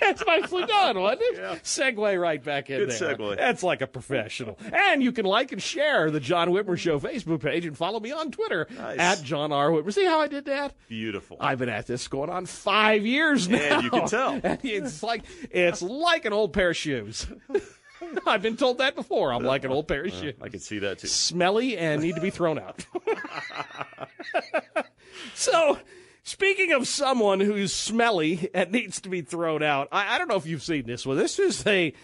That's 0.00 0.24
nicely 0.26 0.64
done, 0.66 0.98
wasn't 1.00 1.22
it? 1.22 1.38
Segue 1.62 2.20
right 2.20 2.42
back 2.42 2.70
in 2.70 2.78
Good 2.80 2.90
there. 2.90 3.16
segue. 3.16 3.36
That's 3.36 3.62
like 3.62 3.80
a 3.80 3.86
professional. 3.86 4.58
And 4.72 5.02
you 5.02 5.12
can 5.12 5.24
like 5.24 5.52
and 5.52 5.62
share 5.62 6.10
the 6.10 6.20
John 6.20 6.48
Whitmer 6.48 6.76
Show 6.78 7.00
Facebook 7.00 7.40
page 7.40 7.64
and 7.64 7.76
follow 7.76 8.00
me 8.00 8.12
on 8.12 8.30
Twitter 8.30 8.66
Nice. 8.76 8.98
at 8.98 9.22
John 9.22 9.52
R. 9.52 9.70
Whitmer. 9.70 9.92
See 9.92 10.04
how 10.04 10.20
I 10.20 10.28
did 10.28 10.44
that? 10.46 10.74
Beautiful. 10.88 11.36
I've 11.40 11.58
been 11.58 11.68
at 11.68 11.86
this 11.86 12.08
going 12.08 12.30
on 12.30 12.46
five 12.46 13.06
years 13.06 13.48
now. 13.48 13.58
And 13.76 13.82
you 13.84 13.90
can 13.90 14.06
tell. 14.06 14.40
And 14.42 14.60
it's 14.62 15.02
like 15.02 15.22
it's 15.50 15.82
like 15.82 16.24
an 16.24 16.32
old 16.32 16.52
pair 16.52 16.70
of 16.70 16.76
shoes. 16.76 17.26
I've 18.26 18.42
been 18.42 18.56
told 18.56 18.78
that 18.78 18.94
before. 18.94 19.32
I'm 19.32 19.42
like 19.42 19.64
an 19.64 19.70
old 19.70 19.88
pair 19.88 20.04
of 20.04 20.12
uh, 20.12 20.16
shoes. 20.20 20.34
I 20.40 20.48
can 20.48 20.60
see 20.60 20.80
that 20.80 20.98
too. 20.98 21.06
Smelly 21.08 21.76
and 21.78 22.02
need 22.02 22.14
to 22.16 22.20
be 22.20 22.30
thrown 22.30 22.58
out. 22.58 22.84
so, 25.34 25.78
speaking 26.26 26.72
of 26.72 26.88
someone 26.88 27.40
who's 27.40 27.72
smelly 27.72 28.50
and 28.52 28.70
needs 28.72 29.00
to 29.00 29.08
be 29.08 29.22
thrown 29.22 29.62
out, 29.62 29.88
I, 29.90 30.14
I 30.14 30.18
don't 30.18 30.28
know 30.28 30.36
if 30.36 30.46
you've 30.46 30.62
seen 30.62 30.86
this 30.86 31.06
one. 31.06 31.16
This 31.16 31.38
is 31.38 31.66
a. 31.66 31.94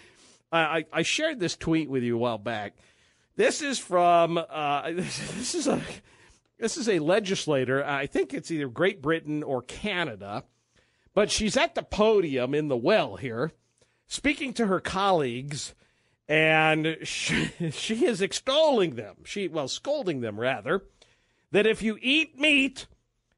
I, 0.51 0.85
I 0.93 1.01
shared 1.01 1.39
this 1.39 1.55
tweet 1.55 1.89
with 1.89 2.03
you 2.03 2.15
a 2.15 2.19
while 2.19 2.37
back. 2.37 2.73
This 3.35 3.61
is 3.61 3.77
from. 3.77 4.37
Uh, 4.37 4.91
this 4.91 5.53
is 5.53 5.67
a. 5.67 5.79
This 6.57 6.77
is 6.77 6.87
a 6.87 6.99
legislator. 6.99 7.83
I 7.83 8.07
think 8.07 8.33
it's 8.33 8.49
either 8.49 8.69
Great 8.69 9.01
Britain 9.01 9.43
or 9.43 9.61
Canada, 9.61 10.43
but 11.13 11.29
she's 11.29 11.57
at 11.57 11.75
the 11.75 11.83
podium 11.83 12.53
in 12.55 12.69
the 12.69 12.77
well 12.77 13.17
here, 13.17 13.51
speaking 14.07 14.53
to 14.53 14.67
her 14.67 14.79
colleagues, 14.79 15.73
and 16.29 16.97
she, 17.03 17.49
she 17.71 18.05
is 18.05 18.21
extolling 18.21 18.95
them. 18.95 19.17
She 19.25 19.47
well, 19.49 19.67
scolding 19.67 20.21
them 20.21 20.39
rather, 20.39 20.83
that 21.51 21.65
if 21.65 21.81
you 21.81 21.97
eat 22.01 22.39
meat, 22.39 22.85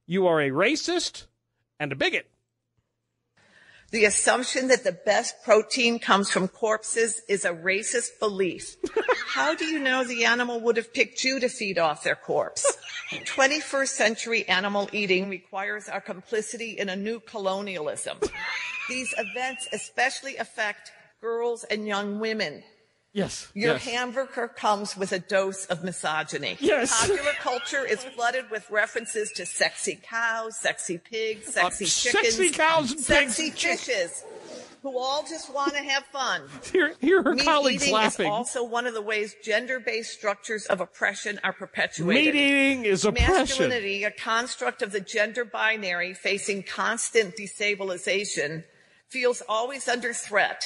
you 0.06 0.28
are 0.28 0.42
a 0.42 0.50
racist 0.50 1.26
and 1.80 1.92
a 1.92 1.96
bigot. 1.96 2.30
The 3.92 4.06
assumption 4.06 4.68
that 4.70 4.84
the 4.84 4.92
best 4.92 5.44
protein 5.44 6.00
comes 6.00 6.30
from 6.30 6.48
corpses 6.48 7.22
is 7.30 7.46
a 7.46 7.54
racist 7.54 8.20
belief. 8.20 8.76
How 9.28 9.54
do 9.56 9.66
you 9.66 9.80
know 9.80 10.04
the 10.04 10.26
animal 10.26 10.60
would 10.62 10.78
have 10.78 10.94
picked 10.94 11.24
you 11.24 11.40
to 11.40 11.48
feed 11.50 11.78
off 11.78 12.04
their 12.04 12.16
corpse? 12.16 12.78
21st 13.12 13.88
century 13.88 14.48
animal 14.50 14.90
eating 14.92 15.30
requires 15.30 15.88
our 15.88 16.02
complicity 16.02 16.72
in 16.72 16.90
a 16.90 16.96
new 16.96 17.20
colonialism. 17.20 18.18
These 18.90 19.14
events 19.18 19.68
especially 19.72 20.38
affect 20.38 20.92
girls 21.22 21.64
and 21.64 21.88
young 21.88 22.20
women. 22.20 22.64
Yes. 23.16 23.48
Your 23.54 23.76
yes. 23.76 23.86
hamburger 23.86 24.50
comes 24.50 24.98
with 24.98 25.14
a 25.14 25.20
dose 25.20 25.66
of 25.68 25.86
misogyny. 25.86 26.58
Yes. 26.60 27.08
Popular 27.08 27.32
culture 27.40 27.86
is 27.86 28.04
flooded 28.04 28.52
with 28.52 28.70
references 28.70 29.32
to 29.38 29.46
sexy 29.46 29.98
cows, 30.04 30.58
sexy 30.58 30.98
pigs, 30.98 31.54
sexy 31.54 31.86
Uh, 31.86 31.88
chickens, 31.88 32.36
sexy 32.36 32.50
cows 32.50 32.92
and 32.92 33.00
sexy 33.00 33.52
pigs. 33.52 33.86
fishes, 33.86 34.24
who 34.82 35.00
all 35.00 35.24
just 35.24 35.52
want 35.54 35.72
to 35.76 35.80
have 35.82 36.04
fun. 36.08 36.42
Hear, 36.74 36.94
hear 37.00 37.24
her 37.24 37.36
Meat 37.36 37.46
colleagues 37.46 37.84
eating 37.84 37.94
laughing. 37.96 38.26
is 38.26 38.32
also 38.32 38.66
one 38.66 38.86
of 38.86 38.94
the 38.94 39.02
ways 39.02 39.34
gender-based 39.42 40.12
structures 40.12 40.66
of 40.66 40.82
oppression 40.82 41.40
are 41.42 41.54
perpetuated. 41.54 42.34
Meat 42.34 42.36
eating 42.36 42.86
is 42.86 43.06
oppression. 43.06 43.34
Masculinity, 43.38 44.04
a 44.04 44.12
construct 44.12 44.82
of 44.82 44.92
the 44.92 45.00
gender 45.00 45.46
binary 45.46 46.14
facing 46.14 46.64
constant 46.64 47.38
destabilization, 47.38 48.66
feels 49.08 49.42
always 49.48 49.88
under 49.88 50.12
threat. 50.14 50.66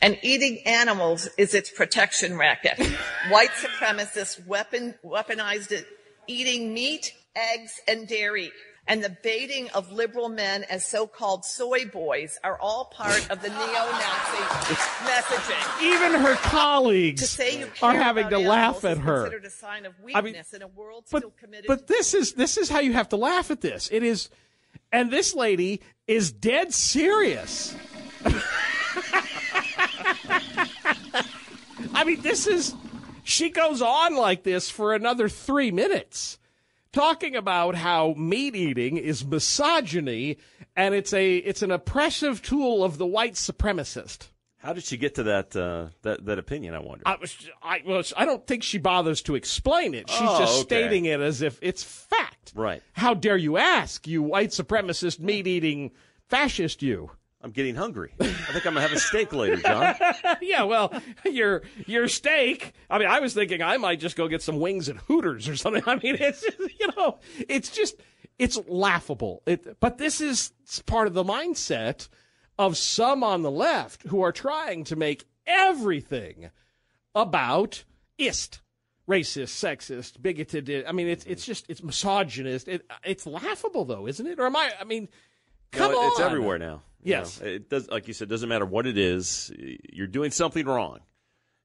And 0.00 0.18
eating 0.22 0.60
animals 0.64 1.28
is 1.36 1.54
its 1.54 1.70
protection 1.70 2.36
racket. 2.36 2.78
White 3.30 3.50
supremacists 3.50 4.44
weapon, 4.46 4.94
weaponized 5.04 5.72
it, 5.72 5.86
eating 6.26 6.72
meat, 6.72 7.12
eggs, 7.34 7.80
and 7.88 8.06
dairy. 8.06 8.52
And 8.86 9.04
the 9.04 9.14
baiting 9.22 9.68
of 9.70 9.92
liberal 9.92 10.30
men 10.30 10.64
as 10.64 10.86
so-called 10.86 11.44
soy 11.44 11.84
boys 11.84 12.38
are 12.42 12.58
all 12.58 12.86
part 12.86 13.28
of 13.30 13.42
the 13.42 13.50
neo-Nazi 13.50 14.42
messaging. 15.04 15.82
Even 15.82 16.20
her 16.20 16.36
colleagues 16.36 17.38
are 17.82 17.94
having 17.94 18.30
to 18.30 18.38
laugh 18.38 18.86
at 18.86 18.96
her. 18.96 19.26
a 19.26 19.50
sign 19.50 19.84
of 19.84 19.92
I 20.14 20.22
mean, 20.22 20.36
in 20.54 20.62
a 20.62 20.68
world 20.68 21.04
but 21.10 21.18
still 21.18 21.34
committed 21.38 21.66
but 21.66 21.86
this 21.86 22.14
is 22.14 22.32
this 22.32 22.56
is 22.56 22.70
how 22.70 22.80
you 22.80 22.94
have 22.94 23.10
to 23.10 23.16
laugh 23.16 23.50
at 23.50 23.60
this. 23.60 23.90
It 23.92 24.02
is, 24.02 24.30
and 24.90 25.10
this 25.10 25.34
lady 25.34 25.82
is 26.06 26.32
dead 26.32 26.72
serious. 26.72 27.76
I 31.98 32.04
mean, 32.04 32.20
this 32.20 32.46
is. 32.46 32.74
She 33.24 33.50
goes 33.50 33.82
on 33.82 34.16
like 34.16 34.42
this 34.42 34.70
for 34.70 34.94
another 34.94 35.28
three 35.28 35.70
minutes, 35.70 36.38
talking 36.92 37.36
about 37.36 37.74
how 37.74 38.14
meat 38.16 38.54
eating 38.56 38.96
is 38.96 39.24
misogyny 39.26 40.38
and 40.74 40.94
it's 40.94 41.12
a 41.12 41.36
it's 41.36 41.60
an 41.62 41.70
oppressive 41.70 42.40
tool 42.40 42.82
of 42.84 42.96
the 42.98 43.04
white 43.06 43.34
supremacist. 43.34 44.28
How 44.58 44.72
did 44.72 44.84
she 44.84 44.96
get 44.96 45.14
to 45.16 45.24
that 45.24 45.54
uh, 45.56 45.88
that 46.02 46.24
that 46.24 46.38
opinion? 46.38 46.74
I 46.74 46.78
wonder. 46.78 47.02
I 47.06 47.16
was, 47.16 47.36
I 47.62 47.82
was, 47.84 48.12
I 48.16 48.24
don't 48.24 48.46
think 48.46 48.62
she 48.62 48.78
bothers 48.78 49.20
to 49.22 49.34
explain 49.34 49.92
it. 49.94 50.08
She's 50.08 50.20
Oh, 50.22 50.38
just 50.38 50.52
okay. 50.60 50.62
stating 50.82 51.04
it 51.04 51.20
as 51.20 51.42
if 51.42 51.58
it's 51.60 51.82
fact. 51.82 52.52
Right. 52.54 52.82
How 52.94 53.12
dare 53.14 53.36
you 53.36 53.56
ask, 53.58 54.06
you 54.08 54.22
white 54.22 54.50
supremacist, 54.50 55.20
meat 55.20 55.46
eating 55.46 55.90
fascist, 56.28 56.82
you? 56.82 57.10
I'm 57.40 57.52
getting 57.52 57.76
hungry. 57.76 58.12
I 58.20 58.24
think 58.24 58.66
I'm 58.66 58.74
gonna 58.74 58.80
have 58.80 58.92
a 58.92 58.98
steak 58.98 59.32
later, 59.32 59.56
John. 59.56 59.94
yeah, 60.42 60.64
well, 60.64 60.92
your 61.24 61.62
your 61.86 62.08
steak. 62.08 62.74
I 62.90 62.98
mean, 62.98 63.08
I 63.08 63.20
was 63.20 63.32
thinking 63.32 63.62
I 63.62 63.76
might 63.76 64.00
just 64.00 64.16
go 64.16 64.26
get 64.26 64.42
some 64.42 64.58
wings 64.58 64.88
at 64.88 64.96
Hooters 64.96 65.48
or 65.48 65.54
something. 65.56 65.82
I 65.86 65.94
mean, 65.96 66.16
it's 66.18 66.44
you 66.58 66.88
know, 66.96 67.20
it's 67.48 67.70
just 67.70 68.00
it's 68.38 68.58
laughable. 68.66 69.42
It, 69.46 69.78
but 69.78 69.98
this 69.98 70.20
is 70.20 70.52
part 70.86 71.06
of 71.06 71.14
the 71.14 71.24
mindset 71.24 72.08
of 72.58 72.76
some 72.76 73.22
on 73.22 73.42
the 73.42 73.50
left 73.50 74.02
who 74.08 74.20
are 74.22 74.32
trying 74.32 74.82
to 74.84 74.96
make 74.96 75.24
everything 75.46 76.50
about 77.14 77.84
ist, 78.18 78.60
racist, 79.08 79.54
sexist, 79.54 80.20
bigoted. 80.20 80.84
I 80.86 80.90
mean, 80.90 81.06
it's 81.06 81.24
it's 81.24 81.46
just 81.46 81.66
it's 81.68 81.84
misogynist. 81.84 82.66
It, 82.66 82.84
it's 83.04 83.26
laughable 83.26 83.84
though, 83.84 84.08
isn't 84.08 84.26
it? 84.26 84.40
Or 84.40 84.46
am 84.46 84.56
I? 84.56 84.72
I 84.80 84.84
mean, 84.84 85.08
come 85.72 85.92
No, 85.92 85.98
on, 85.98 86.10
it's 86.10 86.20
everywhere 86.20 86.58
now. 86.58 86.82
You 87.02 87.10
Yes. 87.12 87.40
know, 87.40 87.46
it 87.46 87.68
does. 87.70 87.88
Like 87.88 88.08
you 88.08 88.14
said, 88.14 88.28
doesn't 88.28 88.48
matter 88.48 88.66
what 88.66 88.86
it 88.86 88.98
is. 88.98 89.52
You're 89.92 90.06
doing 90.06 90.30
something 90.30 90.66
wrong. 90.66 91.00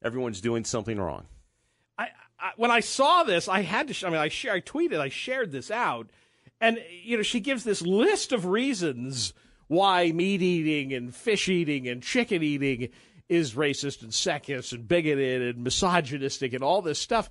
Everyone's 0.03 0.41
doing 0.41 0.63
something 0.65 0.99
wrong. 0.99 1.25
I, 1.97 2.51
when 2.57 2.71
I 2.71 2.81
saw 2.81 3.23
this, 3.23 3.47
I 3.47 3.61
had 3.61 3.87
to. 3.87 3.93
Sh- 3.93 4.03
I 4.03 4.09
mean, 4.09 4.19
I 4.19 4.27
share, 4.27 4.53
I 4.53 4.59
tweeted, 4.59 4.99
I 4.99 5.07
shared 5.07 5.51
this 5.53 5.71
out, 5.71 6.09
and 6.59 6.77
you 7.01 7.15
know, 7.15 7.23
she 7.23 7.39
gives 7.39 7.63
this 7.63 7.81
list 7.81 8.33
of 8.33 8.45
reasons 8.45 9.33
why 9.67 10.11
meat 10.11 10.41
eating 10.41 10.91
and 10.93 11.15
fish 11.15 11.47
eating 11.47 11.87
and 11.87 12.03
chicken 12.03 12.43
eating 12.43 12.89
is 13.29 13.53
racist 13.53 14.01
and 14.01 14.11
sexist 14.11 14.73
and 14.73 14.85
bigoted 14.89 15.55
and 15.55 15.63
misogynistic 15.63 16.51
and 16.51 16.63
all 16.65 16.81
this 16.81 16.99
stuff. 16.99 17.29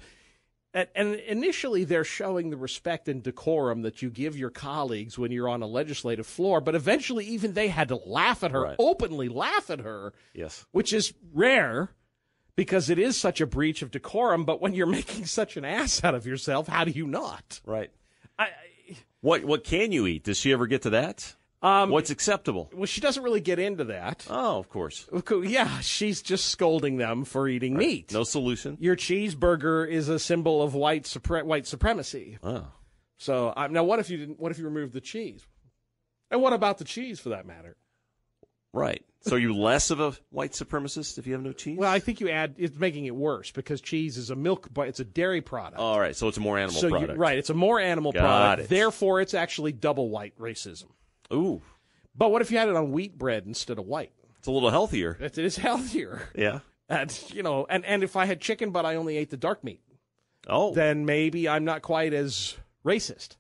And, 0.75 0.89
and 0.95 1.15
initially, 1.17 1.85
they're 1.85 2.03
showing 2.05 2.49
the 2.49 2.57
respect 2.57 3.07
and 3.09 3.23
decorum 3.23 3.83
that 3.83 4.01
you 4.01 4.09
give 4.09 4.37
your 4.39 4.49
colleagues 4.49 5.19
when 5.19 5.31
you're 5.31 5.49
on 5.49 5.61
a 5.63 5.67
legislative 5.67 6.27
floor. 6.27 6.63
But 6.63 6.75
eventually, 6.75 7.27
even 7.27 7.53
they 7.53 7.69
had 7.69 7.89
to 7.89 7.97
laugh 7.97 8.43
at 8.43 8.53
her, 8.53 8.63
Right. 8.63 8.77
openly 8.79 9.29
laugh 9.29 9.69
at 9.69 9.81
her 9.81 10.15
Yes. 10.33 10.65
which 10.73 10.93
is 10.95 11.13
rare 11.35 11.91
because 12.57 12.89
it 12.89 12.99
is 12.99 13.19
such 13.19 13.41
a 13.43 13.47
breach 13.47 13.83
of 13.83 13.91
decorum. 13.91 14.45
But 14.47 14.63
when 14.63 14.73
you're 14.73 14.87
making 15.01 15.27
such 15.27 15.59
an 15.59 15.65
ass 15.67 16.03
out 16.03 16.15
of 16.15 16.27
yourself, 16.27 16.69
how 16.69 16.85
do 16.85 16.91
you 16.91 17.07
not? 17.07 17.61
Right. 17.67 17.91
what 19.21 19.45
what 19.45 19.65
can 19.65 19.93
you 19.93 20.07
eat? 20.07 20.25
Does 20.25 20.39
she 20.39 20.53
ever 20.53 20.67
get 20.67 20.83
to 20.83 20.91
that? 20.91 21.37
Um, 21.63 21.91
What's 21.91 22.11
acceptable? 22.11 22.71
Well, 22.75 22.87
she 22.87 23.01
doesn't 23.01 23.23
really 23.23 23.41
get 23.41 23.61
into 23.61 23.85
that. 23.85 24.27
Oh, 24.29 24.59
of 24.59 24.69
course. 24.69 25.09
Yeah, 25.45 25.79
she's 25.81 26.21
just 26.21 26.47
scolding 26.47 26.97
them 26.97 27.25
for 27.25 27.47
eating 27.49 27.77
meat. 27.77 28.13
No 28.13 28.25
solution. 28.25 28.77
Your 28.81 28.97
cheeseburger 28.97 29.89
is 29.89 30.09
a 30.09 30.19
symbol 30.19 30.61
of 30.61 30.75
white 30.75 31.05
supre- 31.05 31.45
white 31.45 31.67
supremacy. 31.69 32.39
Oh. 32.43 32.67
So 33.19 33.53
um, 33.57 33.73
now, 33.73 33.85
what 33.85 34.01
if 34.01 34.11
you 34.11 34.17
didn't? 34.19 34.41
What 34.41 34.51
if 34.51 34.59
you 34.59 34.65
removed 34.65 34.93
the 34.93 35.01
cheese? 35.01 35.47
And 36.33 36.43
what 36.43 36.53
about 36.53 36.79
the 36.79 36.85
cheese, 36.85 37.21
for 37.21 37.29
that 37.29 37.47
matter? 37.47 37.77
Right. 38.75 39.05
So 39.21 39.37
are 39.37 39.39
you 39.39 39.55
less 39.55 39.91
of 39.91 40.01
a 40.01 40.15
white 40.31 40.53
supremacist 40.53 41.19
if 41.19 41.27
you 41.29 41.35
have 41.35 41.43
no 41.43 41.53
cheese? 41.53 41.79
Well, 41.79 41.93
I 41.93 42.01
think 42.01 42.21
you 42.21 42.29
add 42.31 42.55
it's 42.59 42.77
making 42.77 43.05
it 43.05 43.15
worse 43.15 43.53
because 43.53 43.81
cheese 43.81 44.17
is 44.17 44.31
a 44.31 44.35
milk, 44.35 44.69
but 44.73 44.89
it's 44.89 44.99
a 44.99 45.05
dairy 45.05 45.43
product. 45.43 45.79
All 45.79 46.01
right. 46.01 46.17
So 46.17 46.27
it's 46.27 46.39
a 46.39 46.41
more 46.41 46.59
animal 46.59 46.81
so 46.81 46.89
you- 46.89 46.97
product. 46.97 47.19
right, 47.19 47.39
it's 47.39 47.51
a 47.51 47.55
more 47.55 47.79
animal 47.79 48.11
Got 48.11 48.21
product. 48.21 48.63
it. 48.63 48.69
Therefore, 48.75 49.21
it's 49.21 49.35
actually 49.35 49.71
double 49.73 50.09
white 50.11 50.37
racism. 50.39 50.87
Ooh. 51.33 51.61
But 52.15 52.31
what 52.31 52.43
if 52.43 52.51
you 52.51 52.59
had 52.59 52.69
it 52.69 52.77
on 52.77 52.93
wheat 52.93 53.17
bread 53.19 53.45
instead 53.47 53.79
of 53.79 53.87
white? 53.87 54.13
It's 54.39 54.47
a 54.49 54.51
little 54.51 54.71
healthier. 54.71 55.17
It 55.21 55.39
is 55.39 55.57
healthier. 55.57 56.29
Yeah. 56.35 56.61
And 56.89 57.17
you 57.33 57.43
know, 57.43 57.67
and, 57.71 57.85
and 57.87 58.03
if 58.03 58.17
I 58.17 58.27
had 58.27 58.41
chicken 58.41 58.71
but 58.71 58.85
I 58.85 58.97
only 58.97 59.17
ate 59.17 59.31
the 59.31 59.37
dark 59.39 59.65
meat, 59.65 59.81
Oh. 60.49 60.75
then 60.75 61.07
maybe 61.07 61.49
I'm 61.49 61.65
not 61.65 61.81
quite 61.81 62.13
as 62.13 62.55
racist. 62.85 63.37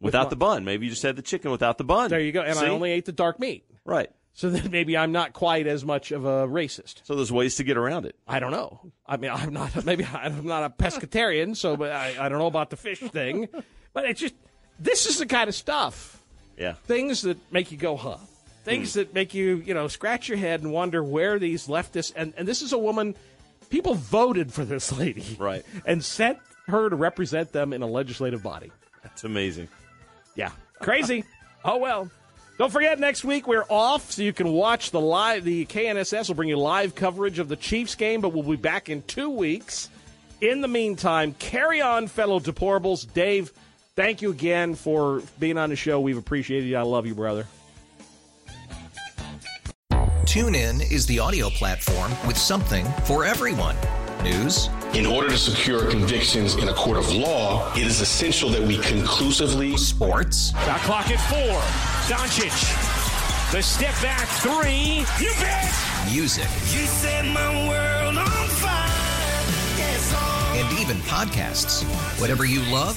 Without 0.00 0.24
my- 0.24 0.30
the 0.30 0.36
bun. 0.36 0.64
Maybe 0.64 0.84
you 0.86 0.90
just 0.90 1.02
had 1.02 1.16
the 1.16 1.22
chicken 1.22 1.50
without 1.50 1.78
the 1.78 1.84
bun. 1.84 2.10
There 2.10 2.20
you 2.20 2.30
go. 2.32 2.42
And 2.42 2.58
I 2.58 2.68
only 2.68 2.90
ate 2.92 3.06
the 3.06 3.12
dark 3.12 3.40
meat. 3.40 3.64
Right. 3.84 4.10
So 4.34 4.50
then 4.50 4.70
maybe 4.70 4.96
I'm 4.98 5.12
not 5.12 5.32
quite 5.32 5.66
as 5.66 5.82
much 5.84 6.12
of 6.12 6.26
a 6.26 6.46
racist. 6.46 6.96
So 7.04 7.14
there's 7.16 7.32
ways 7.32 7.56
to 7.56 7.64
get 7.64 7.78
around 7.78 8.04
it. 8.04 8.14
I 8.28 8.38
don't 8.38 8.50
know. 8.52 8.92
I 9.06 9.16
mean, 9.16 9.30
I'm 9.30 9.54
not. 9.54 9.82
Maybe 9.86 10.04
I'm 10.04 10.44
not 10.46 10.62
a 10.62 10.68
pescatarian, 10.68 11.56
so 11.56 11.74
but 11.78 11.90
I, 11.90 12.16
I 12.20 12.28
don't 12.28 12.38
know 12.38 12.46
about 12.46 12.68
the 12.68 12.76
fish 12.76 13.00
thing. 13.00 13.48
But 13.94 14.04
it's 14.04 14.20
just 14.20 14.34
this 14.78 15.06
is 15.06 15.16
the 15.18 15.24
kind 15.24 15.48
of 15.48 15.54
stuff, 15.54 16.15
Yeah. 16.56 16.72
things 16.84 17.22
that 17.22 17.38
make 17.52 17.70
you 17.70 17.78
go, 17.78 17.96
huh? 17.96 18.16
things 18.66 18.94
hmm. 18.94 19.00
that 19.00 19.14
make 19.14 19.32
you, 19.32 19.62
you 19.64 19.72
know, 19.72 19.88
scratch 19.88 20.28
your 20.28 20.36
head 20.36 20.62
and 20.62 20.72
wonder 20.72 21.02
where 21.02 21.38
these 21.38 21.66
leftists 21.68 22.12
and, 22.14 22.34
and 22.36 22.46
this 22.46 22.60
is 22.60 22.72
a 22.72 22.78
woman 22.78 23.14
people 23.70 23.94
voted 23.94 24.52
for 24.52 24.64
this 24.64 24.92
lady. 24.98 25.36
Right. 25.38 25.64
And 25.86 26.04
sent 26.04 26.38
her 26.66 26.90
to 26.90 26.96
represent 26.96 27.52
them 27.52 27.72
in 27.72 27.80
a 27.82 27.86
legislative 27.86 28.42
body. 28.42 28.70
That's 29.02 29.24
amazing. 29.24 29.68
Yeah. 30.34 30.50
Crazy. 30.80 31.24
oh 31.64 31.78
well. 31.78 32.10
Don't 32.58 32.72
forget 32.72 32.98
next 32.98 33.22
week 33.22 33.46
we're 33.46 33.66
off, 33.68 34.12
so 34.12 34.22
you 34.22 34.32
can 34.32 34.48
watch 34.48 34.90
the 34.90 35.00
live 35.00 35.44
the 35.44 35.66
KNSS 35.66 36.28
will 36.28 36.36
bring 36.36 36.48
you 36.48 36.56
live 36.56 36.94
coverage 36.94 37.38
of 37.38 37.48
the 37.48 37.56
Chiefs 37.56 37.94
game, 37.94 38.22
but 38.22 38.30
we'll 38.30 38.42
be 38.42 38.56
back 38.56 38.88
in 38.88 39.02
two 39.02 39.28
weeks. 39.28 39.90
In 40.40 40.62
the 40.62 40.68
meantime, 40.68 41.34
carry 41.38 41.82
on, 41.82 42.08
fellow 42.08 42.40
deplorables. 42.40 43.12
Dave, 43.12 43.52
thank 43.96 44.22
you 44.22 44.30
again 44.30 44.74
for 44.74 45.22
being 45.40 45.58
on 45.58 45.70
the 45.70 45.76
show. 45.76 46.00
We've 46.00 46.18
appreciated 46.18 46.66
you. 46.66 46.76
I 46.76 46.82
love 46.82 47.06
you, 47.06 47.14
brother. 47.14 47.46
TuneIn 49.90 50.92
is 50.92 51.06
the 51.06 51.18
audio 51.18 51.48
platform 51.48 52.10
with 52.26 52.36
something 52.36 52.84
for 53.04 53.24
everyone. 53.24 53.76
News. 54.22 54.68
In 54.92 55.06
order 55.06 55.28
to 55.28 55.38
secure 55.38 55.88
convictions 55.90 56.56
in 56.56 56.68
a 56.68 56.74
court 56.74 56.96
of 56.98 57.10
law, 57.12 57.72
it 57.74 57.86
is 57.86 58.00
essential 58.00 58.48
that 58.50 58.62
we 58.62 58.78
conclusively. 58.78 59.76
Sports. 59.76 60.52
Got 60.52 60.80
clock 60.80 61.10
at 61.10 61.20
four. 61.30 61.60
Doncic. 62.08 62.50
The 63.52 63.62
step 63.62 63.94
back 64.02 64.26
three. 64.40 65.04
You 65.24 65.32
bet. 65.40 65.72
Music. 66.10 66.48
You 66.72 66.86
set 66.86 67.24
my 67.26 67.68
world 67.68 68.18
on 68.18 68.48
fire. 68.48 68.88
Yes, 69.78 70.14
And 70.56 70.78
even 70.80 70.96
podcasts. 71.02 71.84
Whatever 72.20 72.44
you 72.44 72.60
love, 72.72 72.96